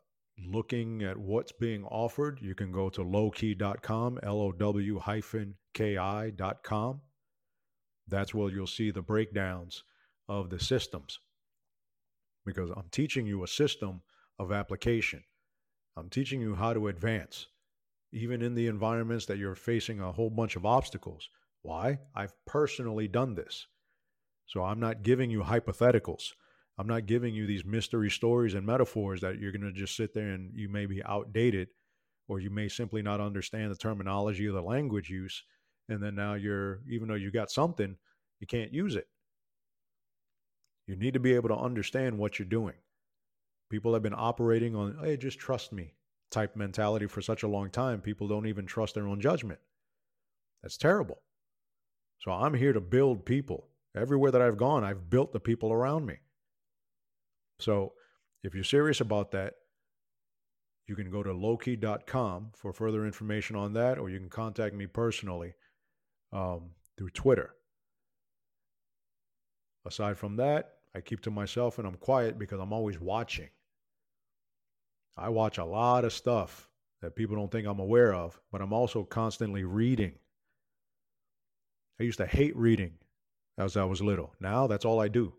looking 0.45 1.03
at 1.03 1.17
what's 1.17 1.51
being 1.51 1.83
offered, 1.85 2.39
you 2.41 2.55
can 2.55 2.71
go 2.71 2.89
to 2.89 3.01
low-ki.com, 3.01 4.19
L 4.23 4.41
O 4.41 4.51
W 4.51 4.99
hyphen 4.99 5.55
K 5.73 5.97
I.com. 5.97 7.01
That's 8.07 8.33
where 8.33 8.51
you'll 8.51 8.67
see 8.67 8.91
the 8.91 9.01
breakdowns 9.01 9.83
of 10.29 10.49
the 10.49 10.59
systems 10.59 11.19
because 12.45 12.69
I'm 12.71 12.87
teaching 12.91 13.27
you 13.27 13.43
a 13.43 13.47
system 13.47 14.01
of 14.39 14.51
application. 14.51 15.23
I'm 15.97 16.09
teaching 16.09 16.39
you 16.41 16.55
how 16.55 16.73
to 16.73 16.87
advance, 16.87 17.47
even 18.13 18.41
in 18.41 18.55
the 18.55 18.67
environments 18.67 19.25
that 19.25 19.37
you're 19.37 19.55
facing 19.55 19.99
a 19.99 20.13
whole 20.13 20.29
bunch 20.29 20.55
of 20.55 20.65
obstacles. 20.65 21.29
Why? 21.61 21.99
I've 22.15 22.33
personally 22.45 23.07
done 23.07 23.35
this. 23.35 23.67
So 24.45 24.63
I'm 24.63 24.79
not 24.79 25.03
giving 25.03 25.29
you 25.29 25.41
hypotheticals. 25.41 26.31
I'm 26.77 26.87
not 26.87 27.07
giving 27.07 27.33
you 27.33 27.47
these 27.47 27.65
mystery 27.65 28.09
stories 28.09 28.53
and 28.53 28.65
metaphors 28.65 29.21
that 29.21 29.39
you're 29.39 29.51
going 29.51 29.61
to 29.61 29.71
just 29.71 29.95
sit 29.95 30.13
there 30.13 30.29
and 30.29 30.51
you 30.53 30.69
may 30.69 30.85
be 30.85 31.03
outdated 31.03 31.69
or 32.27 32.39
you 32.39 32.49
may 32.49 32.67
simply 32.67 33.01
not 33.01 33.19
understand 33.19 33.71
the 33.71 33.75
terminology 33.75 34.47
or 34.47 34.51
the 34.51 34.61
language 34.61 35.09
use. 35.09 35.43
And 35.89 36.03
then 36.03 36.15
now 36.15 36.35
you're, 36.35 36.81
even 36.89 37.07
though 37.07 37.15
you 37.15 37.31
got 37.31 37.49
something, 37.49 37.95
you 38.39 38.47
can't 38.47 38.73
use 38.73 38.95
it. 38.95 39.07
You 40.85 40.95
need 40.95 41.15
to 41.15 41.19
be 41.19 41.33
able 41.33 41.49
to 41.49 41.57
understand 41.57 42.17
what 42.17 42.37
you're 42.37 42.47
doing. 42.47 42.75
People 43.69 43.93
have 43.93 44.03
been 44.03 44.15
operating 44.15 44.75
on, 44.75 44.97
hey, 45.03 45.17
just 45.17 45.39
trust 45.39 45.73
me 45.73 45.93
type 46.29 46.55
mentality 46.55 47.07
for 47.07 47.21
such 47.21 47.43
a 47.43 47.47
long 47.47 47.69
time. 47.69 48.01
People 48.01 48.27
don't 48.27 48.47
even 48.47 48.65
trust 48.65 48.95
their 48.95 49.07
own 49.07 49.19
judgment. 49.19 49.59
That's 50.61 50.77
terrible. 50.77 51.21
So 52.19 52.31
I'm 52.31 52.53
here 52.53 52.73
to 52.73 52.81
build 52.81 53.25
people. 53.25 53.67
Everywhere 53.95 54.31
that 54.31 54.41
I've 54.41 54.57
gone, 54.57 54.83
I've 54.83 55.09
built 55.09 55.33
the 55.33 55.39
people 55.39 55.71
around 55.71 56.05
me. 56.05 56.17
So 57.59 57.93
if 58.43 58.53
you're 58.53 58.63
serious 58.63 59.01
about 59.01 59.31
that, 59.31 59.55
you 60.87 60.95
can 60.95 61.09
go 61.09 61.21
to 61.21 61.33
low-ki.com 61.33 62.51
for 62.55 62.71
further 62.71 63.05
information 63.05 63.55
on 63.55 63.73
that, 63.73 63.97
or 63.97 64.09
you 64.09 64.19
can 64.19 64.29
contact 64.29 64.73
me 64.73 64.87
personally 64.87 65.53
um, 66.31 66.71
through 66.97 67.09
Twitter. 67.09 67.55
Aside 69.85 70.17
from 70.17 70.37
that, 70.37 70.75
I 70.95 71.01
keep 71.01 71.21
to 71.21 71.31
myself 71.31 71.77
and 71.77 71.87
I'm 71.87 71.95
quiet 71.95 72.39
because 72.39 72.59
I'm 72.59 72.73
always 72.73 72.99
watching. 72.99 73.49
I 75.17 75.29
watch 75.29 75.57
a 75.57 75.65
lot 75.65 76.05
of 76.05 76.13
stuff 76.13 76.69
that 77.01 77.15
people 77.15 77.35
don't 77.35 77.51
think 77.51 77.67
I'm 77.67 77.79
aware 77.79 78.13
of, 78.13 78.39
but 78.51 78.61
I'm 78.61 78.73
also 78.73 79.03
constantly 79.03 79.63
reading. 79.63 80.13
I 81.99 82.03
used 82.03 82.19
to 82.19 82.27
hate 82.27 82.55
reading 82.55 82.93
as 83.57 83.75
I 83.75 83.83
was 83.83 84.01
little. 84.01 84.33
Now 84.39 84.67
that's 84.67 84.85
all 84.85 84.99
I 84.99 85.07
do. 85.07 85.33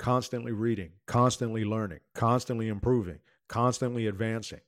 Constantly 0.00 0.50
reading, 0.52 0.92
constantly 1.06 1.62
learning, 1.62 2.00
constantly 2.14 2.68
improving, 2.68 3.18
constantly 3.48 4.06
advancing. 4.06 4.62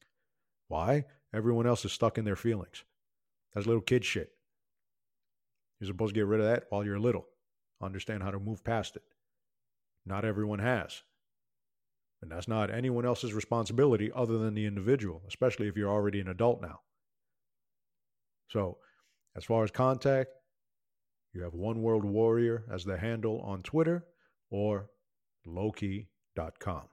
Why? 0.69 1.07
Everyone 1.33 1.67
else 1.67 1.87
is 1.87 1.93
stuck 1.93 2.19
in 2.19 2.27
their 2.27 2.37
feelings. 2.37 2.85
That's 3.55 3.67
little 3.67 3.81
kid 3.81 4.05
shit. 4.05 4.33
You're 5.81 5.89
supposed 5.89 6.15
to 6.15 6.21
get 6.21 6.27
rid 6.27 6.41
of 6.41 6.47
that 6.47 6.65
while 6.69 6.85
you're 6.85 7.01
little. 7.01 7.29
Understand 7.81 8.23
how 8.23 8.31
to 8.31 8.39
move 8.39 8.63
past 8.63 8.95
it. 8.95 9.05
Not 10.05 10.27
everyone 10.27 10.59
has. 10.59 11.03
And 12.21 12.31
that's 12.31 12.47
not 12.47 12.71
anyone 12.71 13.07
else's 13.07 13.33
responsibility 13.33 14.13
other 14.15 14.37
than 14.37 14.53
the 14.53 14.67
individual, 14.67 15.23
especially 15.27 15.67
if 15.67 15.79
you're 15.79 15.91
already 15.91 16.21
an 16.21 16.29
adult 16.29 16.61
now. 16.61 16.81
So, 18.49 18.77
as 19.35 19.47
far 19.47 19.65
as 19.65 19.71
contact, 19.71 20.29
you 21.33 21.41
have 21.41 21.55
One 21.55 21.81
World 21.81 22.05
Warrior 22.05 22.67
as 22.71 22.85
the 22.85 22.99
handle 22.99 23.41
on 23.41 23.63
Twitter 23.63 24.05
or 24.51 24.91
low-ki.com. 25.45 26.89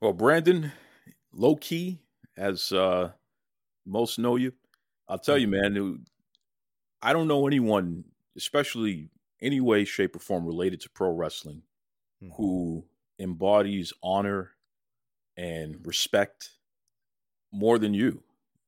Well, 0.00 0.12
Brandon, 0.12 0.72
Low 1.32 1.56
Ki, 1.56 2.00
as 2.36 2.72
uh, 2.72 3.10
most 3.84 4.18
know 4.18 4.36
you, 4.36 4.52
I'll 5.08 5.18
tell 5.18 5.38
you, 5.38 5.48
man, 5.48 6.04
I 7.02 7.12
don't 7.12 7.28
know 7.28 7.46
anyone, 7.46 8.04
especially 8.36 9.10
any 9.40 9.60
way, 9.60 9.84
shape, 9.84 10.14
or 10.14 10.20
form 10.20 10.46
related 10.46 10.80
to 10.82 10.90
pro 10.90 11.10
wrestling 11.10 11.62
mm-hmm. 12.22 12.32
who 12.34 12.84
embodies 13.18 13.92
honor 14.02 14.52
and 15.36 15.84
respect 15.86 16.50
more 17.52 17.78
than 17.78 17.94
you. 17.94 18.22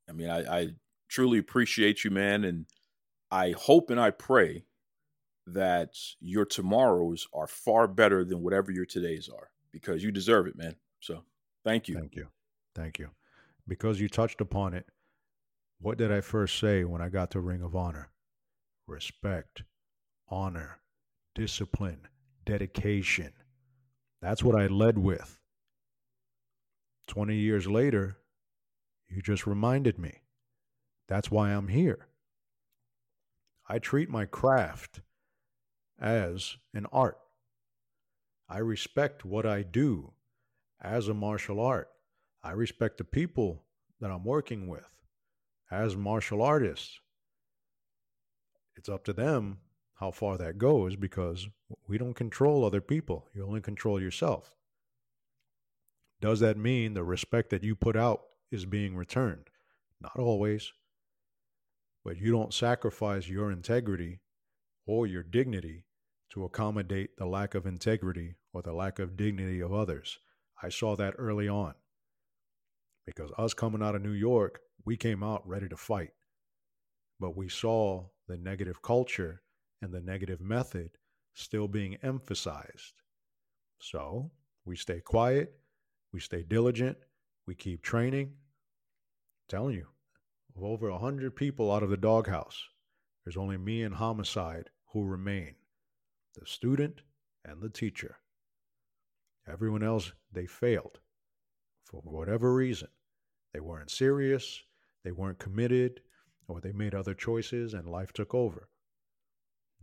I 0.09 0.12
mean, 0.12 0.31
I, 0.31 0.61
I 0.61 0.69
truly 1.09 1.39
appreciate 1.39 2.05
you, 2.05 2.11
man. 2.11 2.45
And 2.45 2.66
I 3.31 3.53
hope 3.53 3.91
and 3.91 4.01
I 4.01 4.11
pray 4.11 4.65
that 5.55 5.97
your 6.20 6.44
tomorrows 6.44 7.27
are 7.32 7.47
far 7.47 7.86
better 7.89 8.24
than 8.24 8.43
whatever 8.43 8.70
your 8.70 8.86
todays 8.86 9.32
are 9.32 9.51
because 9.72 10.02
you 10.02 10.10
deserve 10.10 10.47
it, 10.47 10.56
man. 10.56 10.77
So 11.01 11.22
thank 11.64 11.89
you. 11.89 11.94
Thank 11.97 12.16
you. 12.16 12.28
Thank 12.74 12.98
you. 12.98 13.10
Because 13.68 14.01
you 14.01 14.09
touched 14.09 14.40
upon 14.40 14.74
it, 14.74 14.86
What 15.81 15.97
did 15.97 16.12
I 16.12 16.20
first 16.20 16.59
say 16.59 16.85
when 16.85 17.01
I 17.01 17.09
got 17.09 17.31
to 17.31 17.40
Ring 17.40 17.62
of 17.62 17.74
Honor? 17.74 18.10
Respect, 18.86 19.62
honor, 20.28 20.81
discipline, 21.35 22.06
dedication. 22.44 23.32
That's 24.20 24.44
what 24.44 24.60
I 24.60 24.66
led 24.66 24.98
with. 24.98 25.39
20 27.06 27.35
years 27.35 27.66
later, 27.66 28.18
you 29.09 29.22
just 29.22 29.47
reminded 29.47 29.98
me. 29.98 30.20
That's 31.09 31.31
why 31.31 31.51
I'm 31.51 31.68
here. 31.68 32.09
I 33.68 33.78
treat 33.78 34.10
my 34.10 34.27
craft 34.27 35.01
as 36.01 36.56
an 36.74 36.86
art. 36.93 37.18
I 38.48 38.59
respect 38.59 39.24
what 39.24 39.47
I 39.47 39.62
do 39.62 40.12
as 40.81 41.09
a 41.09 41.14
martial 41.14 41.60
art. 41.60 41.89
I 42.43 42.52
respect 42.52 42.98
the 42.98 43.05
people 43.05 43.64
that 44.01 44.10
I'm 44.10 44.24
working 44.24 44.66
with 44.66 44.89
as 45.70 45.97
martial 45.97 46.43
artists. 46.43 46.98
It's 48.77 48.89
up 48.89 49.05
to 49.05 49.12
them 49.12 49.59
how 49.94 50.10
far 50.10 50.39
that 50.39 50.56
goes 50.56 50.97
because 50.97 51.47
we 51.86 51.98
don't 51.98 52.14
control 52.14 52.64
other 52.64 52.81
people. 52.81 53.28
You 53.35 53.47
only 53.47 53.60
control 53.60 54.01
yourself. 54.01 54.55
Does 56.20 56.40
that 56.40 56.56
mean 56.56 56.94
the 56.94 57.05
respect 57.05 57.51
that 57.51 57.62
you 57.62 57.74
put 57.74 57.97
out 57.97 58.22
is 58.51 58.64
being 58.64 58.97
returned? 58.97 59.48
Not 60.01 60.18
always. 60.18 60.72
But 62.05 62.16
you 62.16 62.32
don't 62.32 62.55
sacrifice 62.55 63.28
your 63.28 63.52
integrity 63.52 64.20
or 64.86 65.06
your 65.06 65.22
dignity 65.22 65.85
to 66.31 66.44
accommodate 66.44 67.16
the 67.16 67.27
lack 67.27 67.55
of 67.55 67.66
integrity 67.66 68.35
or 68.52 68.62
the 68.62 68.73
lack 68.73 68.98
of 68.98 69.16
dignity 69.16 69.61
of 69.61 69.73
others. 69.73 70.19
I 70.62 70.69
saw 70.69 70.97
that 70.97 71.15
early 71.19 71.48
on 71.48 71.74
because 73.07 73.32
us 73.39 73.55
coming 73.55 73.82
out 73.82 73.94
of 73.94 74.02
New 74.02 74.12
York, 74.12 74.61
we 74.85 74.97
came 74.97 75.23
out 75.23 75.47
ready 75.47 75.69
to 75.69 75.77
fight. 75.77 76.12
But 77.19 77.36
we 77.36 77.48
saw 77.48 78.07
the 78.28 78.36
negative 78.36 78.81
culture 78.82 79.43
and 79.82 79.93
the 79.93 80.01
negative 80.01 80.40
method 80.40 80.90
still 81.35 81.69
being 81.69 81.97
emphasized. 82.02 83.02
So 83.81 84.31
we 84.65 84.77
stay 84.77 85.01
quiet, 85.01 85.52
we 86.12 86.20
stay 86.20 86.43
diligent, 86.43 86.98
we 87.47 87.55
keep 87.55 87.82
training. 87.82 88.27
I'm 88.27 89.48
telling 89.48 89.74
you, 89.77 89.86
of 90.57 90.62
over 90.62 90.89
a 90.89 90.98
hundred 90.98 91.35
people 91.35 91.73
out 91.73 91.82
of 91.82 91.90
the 91.90 91.97
doghouse, 91.97 92.62
there's 93.24 93.36
only 93.36 93.57
me 93.57 93.82
and 93.82 93.94
Homicide 93.94 94.70
who 94.93 95.05
remain 95.05 95.55
the 96.35 96.47
student 96.47 97.02
and 97.44 97.61
the 97.61 97.69
teacher. 97.69 98.16
Everyone 99.51 99.82
else, 99.82 100.12
they 100.32 100.47
failed 100.47 101.01
for 101.85 102.01
whatever 102.02 102.55
reason. 102.55 102.89
They 103.52 103.61
weren't 103.61 103.90
serious, 103.90 104.62
they 105.05 105.12
weren't 105.12 105.39
committed, 105.39 106.01
or 106.47 106.61
they 106.61 106.73
made 106.73 106.94
other 106.94 107.15
choices 107.15 107.74
and 107.74 107.89
life 107.89 108.12
took 108.12 108.35
over. 108.35 108.69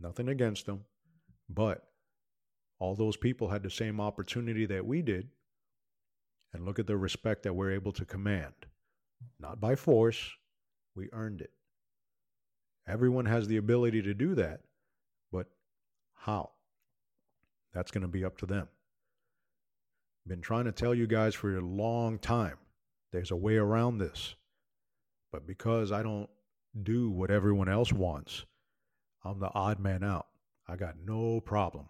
Nothing 0.00 0.28
against 0.28 0.66
them, 0.66 0.84
but 1.48 1.82
all 2.78 2.94
those 2.94 3.16
people 3.16 3.48
had 3.48 3.62
the 3.62 3.70
same 3.70 4.00
opportunity 4.00 4.64
that 4.66 4.86
we 4.86 5.02
did. 5.02 5.28
And 6.54 6.64
look 6.64 6.78
at 6.78 6.86
the 6.86 6.96
respect 6.96 7.42
that 7.42 7.52
we're 7.52 7.72
able 7.72 7.92
to 7.92 8.06
command. 8.06 8.54
Not 9.38 9.60
by 9.60 9.74
force, 9.74 10.30
we 10.94 11.10
earned 11.12 11.42
it. 11.42 11.50
Everyone 12.86 13.26
has 13.26 13.48
the 13.48 13.58
ability 13.58 14.00
to 14.02 14.14
do 14.14 14.34
that, 14.36 14.60
how? 16.18 16.50
That's 17.72 17.90
going 17.90 18.02
to 18.02 18.08
be 18.08 18.24
up 18.24 18.38
to 18.38 18.46
them. 18.46 18.68
Been 20.26 20.40
trying 20.40 20.64
to 20.64 20.72
tell 20.72 20.94
you 20.94 21.06
guys 21.06 21.34
for 21.34 21.56
a 21.56 21.60
long 21.60 22.18
time. 22.18 22.58
There's 23.12 23.30
a 23.30 23.36
way 23.36 23.56
around 23.56 23.98
this. 23.98 24.34
But 25.32 25.46
because 25.46 25.92
I 25.92 26.02
don't 26.02 26.28
do 26.82 27.10
what 27.10 27.30
everyone 27.30 27.68
else 27.68 27.92
wants, 27.92 28.44
I'm 29.24 29.40
the 29.40 29.52
odd 29.54 29.78
man 29.78 30.02
out. 30.02 30.26
I 30.66 30.76
got 30.76 30.96
no 31.02 31.40
problem. 31.40 31.88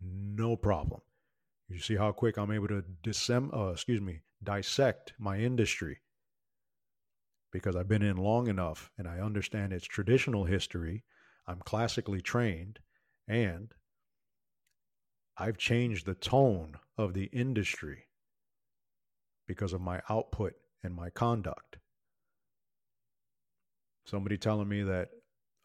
No 0.00 0.56
problem. 0.56 1.00
You 1.68 1.78
see 1.78 1.96
how 1.96 2.12
quick 2.12 2.36
I'm 2.36 2.52
able 2.52 2.68
to 2.68 2.84
disem- 3.02 3.54
uh, 3.56 3.72
excuse 3.72 4.00
me, 4.00 4.20
dissect 4.42 5.12
my 5.18 5.38
industry 5.38 5.98
because 7.52 7.76
I've 7.76 7.88
been 7.88 8.02
in 8.02 8.16
long 8.16 8.48
enough 8.48 8.90
and 8.98 9.08
I 9.08 9.20
understand 9.20 9.72
its 9.72 9.86
traditional 9.86 10.44
history. 10.44 11.04
I'm 11.46 11.60
classically 11.60 12.20
trained 12.20 12.78
and 13.28 13.72
I've 15.36 15.58
changed 15.58 16.06
the 16.06 16.14
tone 16.14 16.78
of 16.96 17.14
the 17.14 17.26
industry 17.26 18.06
because 19.46 19.72
of 19.72 19.80
my 19.80 20.00
output 20.08 20.54
and 20.82 20.94
my 20.94 21.10
conduct. 21.10 21.78
Somebody 24.06 24.38
telling 24.38 24.68
me 24.68 24.82
that 24.82 25.10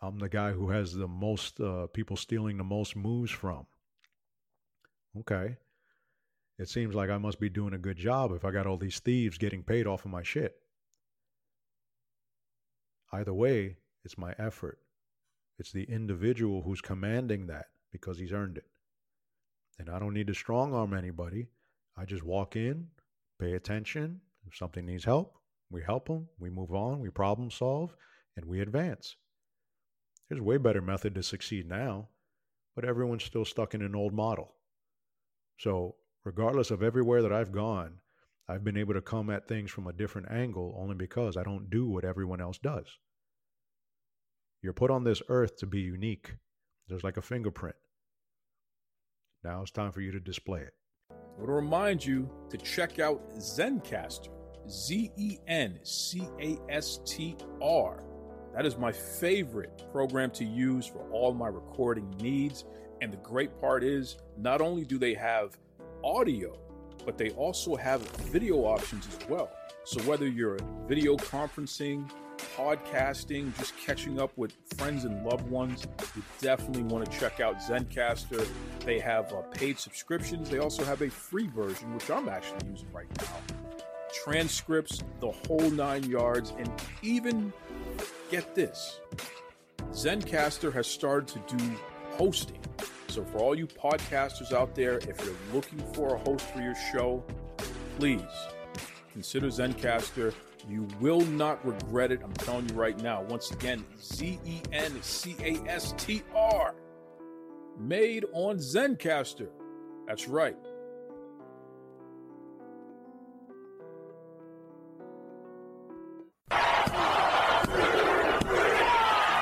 I'm 0.02 0.19
the 0.19 0.30
guy 0.30 0.52
who 0.52 0.69
has 0.69 0.94
the 0.94 1.07
most 1.07 1.60
uh, 1.61 1.88
people 1.88 2.18
stealing 2.18 2.57
the 2.57 2.64
most 2.64 2.95
moves 2.95 3.31
from. 3.31 3.65
Okay. 5.18 5.56
It 6.60 6.69
seems 6.69 6.94
like 6.94 7.10
I 7.10 7.18
must 7.18 7.40
be 7.40 7.49
doing 7.49 7.73
a 7.73 7.80
good 7.80 7.98
job 7.98 8.31
if 8.34 8.45
I 8.45 8.52
got 8.52 8.68
all 8.68 8.77
these 8.77 8.99
thieves 8.99 9.38
getting 9.38 9.64
paid 9.64 9.88
off 9.88 10.06
of 10.06 10.11
my 10.11 10.22
shit. 10.22 10.56
Either 13.11 13.34
way, 13.34 13.77
it's 14.03 14.18
my 14.18 14.35
effort. 14.38 14.83
It's 15.60 15.72
the 15.72 15.84
individual 15.84 16.62
who's 16.64 16.82
commanding 16.82 17.48
that 17.48 17.68
because 17.92 18.18
he's 18.18 18.34
earned 18.34 18.58
it. 18.58 18.66
And 19.80 19.90
I 19.90 20.00
don't 20.00 20.14
need 20.14 20.28
to 20.28 20.34
strong 20.34 20.74
arm 20.74 20.94
anybody. 20.94 21.48
I 21.98 22.06
just 22.06 22.24
walk 22.24 22.56
in, 22.56 22.88
pay 23.40 23.54
attention. 23.54 24.22
If 24.48 24.56
something 24.56 24.86
needs 24.86 25.06
help, 25.06 25.36
we 25.70 25.82
help 25.82 26.08
them, 26.08 26.28
we 26.40 26.50
move 26.50 26.74
on, 26.74 27.00
we 27.00 27.10
problem 27.10 27.50
solve, 27.50 27.96
and 28.36 28.46
we 28.46 28.60
advance. 28.60 29.16
There's 30.28 30.42
a 30.42 30.44
way 30.44 30.58
better 30.58 30.82
method 30.82 31.16
to 31.16 31.24
succeed 31.24 31.68
now, 31.68 32.10
but 32.76 32.86
everyone's 32.86 33.24
still 33.24 33.46
stuck 33.46 33.74
in 33.74 33.82
an 33.82 33.96
old 33.96 34.14
model. 34.14 34.56
So, 35.58 35.96
regardless 36.24 36.72
of 36.72 36.82
everywhere 36.82 37.22
that 37.22 37.32
I've 37.32 37.52
gone, 37.52 38.00
I've 38.48 38.64
been 38.64 38.78
able 38.78 38.94
to 38.96 39.02
come 39.02 39.30
at 39.30 39.48
things 39.48 39.72
from 39.72 39.88
a 39.88 39.94
different 39.94 40.30
angle 40.30 40.76
only 40.78 40.96
because 40.96 41.38
I 41.38 41.44
don't 41.44 41.70
do 41.70 41.88
what 41.88 42.04
everyone 42.04 42.42
else 42.42 42.58
does. 42.58 42.98
You're 44.64 44.72
put 44.72 44.90
on 44.91 45.03
this 45.03 45.22
earth 45.27 45.57
to 45.57 45.65
be 45.65 45.81
unique. 45.81 46.38
There's 46.88 47.03
like 47.03 47.18
a 47.18 47.22
fingerprint. 47.22 47.76
Now 49.44 49.61
it's 49.61 49.72
time 49.72 49.91
for 49.91 49.99
you 49.99 50.14
to 50.14 50.22
display 50.22 50.61
it. 50.61 50.73
I 51.11 51.15
want 51.38 51.48
to 51.48 51.53
remind 51.53 52.06
you 52.06 52.30
to 52.49 52.57
check 52.57 52.98
out 52.98 53.30
Zencastr, 53.35 54.30
Z 54.69 55.11
E 55.18 55.38
N 55.48 55.80
C 55.84 56.30
A 56.40 56.57
S 56.69 57.02
T 57.06 57.35
R. 57.61 58.06
That 58.56 58.65
is 58.65 58.77
my 58.77 58.94
favorite 58.94 59.84
program 59.91 60.31
to 60.31 60.45
use 60.45 60.85
for 60.85 61.10
all 61.11 61.34
my 61.34 61.49
recording 61.49 62.10
needs. 62.22 62.64
And 63.02 63.11
the 63.11 63.18
great 63.18 63.60
part 63.60 63.84
is, 63.84 64.15
not 64.38 64.61
only 64.61 64.85
do 64.85 64.98
they 64.98 65.14
have 65.15 65.57
audio, 66.06 66.57
but 67.06 67.18
they 67.18 67.31
also 67.31 67.76
have 67.76 68.02
video 68.31 68.60
options 68.60 69.06
as 69.07 69.27
well. 69.27 69.52
So 69.84 70.02
whether 70.03 70.27
you're 70.27 70.57
video 70.88 71.18
conferencing, 71.18 72.10
podcasting, 72.56 73.58
just 73.58 73.78
catching 73.78 74.20
up 74.20 74.38
with 74.38 74.54
friends 74.78 75.06
and 75.06 75.26
loved 75.26 75.50
ones, 75.50 75.88
you 76.16 76.24
definitely 76.40 76.84
want 76.84 77.10
to 77.10 77.20
check 77.20 77.40
out 77.40 77.60
Zencastr. 77.60 78.48
They 78.86 79.00
have 79.00 79.32
uh, 79.34 79.42
paid 79.42 79.80
subscriptions. 79.80 80.50
They 80.50 80.60
also 80.60 80.84
have 80.84 81.02
a 81.02 81.10
free 81.10 81.48
version, 81.48 81.94
which 81.94 82.10
I'm 82.10 82.30
actually 82.30 82.70
using 82.70 82.92
right 82.92 83.08
now. 83.20 83.56
Transcripts, 84.24 85.02
the 85.20 85.32
whole 85.48 85.70
nine 85.72 86.04
yards, 86.04 86.54
and 86.58 86.70
even 87.02 87.52
get 88.30 88.54
this 88.56 89.00
Zencastr 89.92 90.74
has 90.74 90.88
started 90.88 91.28
to 91.28 91.58
do 91.58 91.72
hosting. 92.12 92.60
So, 93.08 93.24
for 93.24 93.38
all 93.40 93.56
you 93.56 93.68
podcasters 93.68 94.52
out 94.52 94.74
there, 94.76 94.98
if 94.98 95.24
you're 95.24 95.36
looking 95.54 95.80
for 95.94 96.16
a 96.16 96.18
host 96.18 96.46
for 96.52 96.62
your 96.62 96.76
show, 96.92 97.24
please 97.98 98.22
consider 99.12 99.48
Zencastr. 99.48 100.34
You 100.68 100.88
will 100.99 101.22
not 101.22 101.65
regret 101.65 102.11
it. 102.11 102.22
I'm 102.23 102.34
telling 102.34 102.69
you 102.69 102.76
right 102.76 102.98
now. 103.02 103.22
Once 103.23 103.52
again, 103.52 103.84
Z 104.02 104.40
E 104.45 104.61
N 104.72 105.02
C 105.02 105.35
A 105.41 105.57
S 105.69 105.94
T 105.98 106.23
R. 106.34 106.76
Made 107.80 108.26
on 108.34 108.57
Zencastr. 108.57 109.49
That's 110.07 110.27
right. 110.27 110.56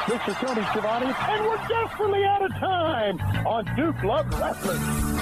This 0.07 0.27
is 0.27 0.35
Tony 0.41 0.61
Schiavone, 0.71 1.05
and 1.05 1.45
we're 1.45 1.67
desperately 1.67 2.23
out 2.25 2.43
of 2.43 2.51
time 2.53 3.19
on 3.45 3.75
Duke 3.75 4.03
Love 4.03 4.27
Wrestling. 4.39 5.20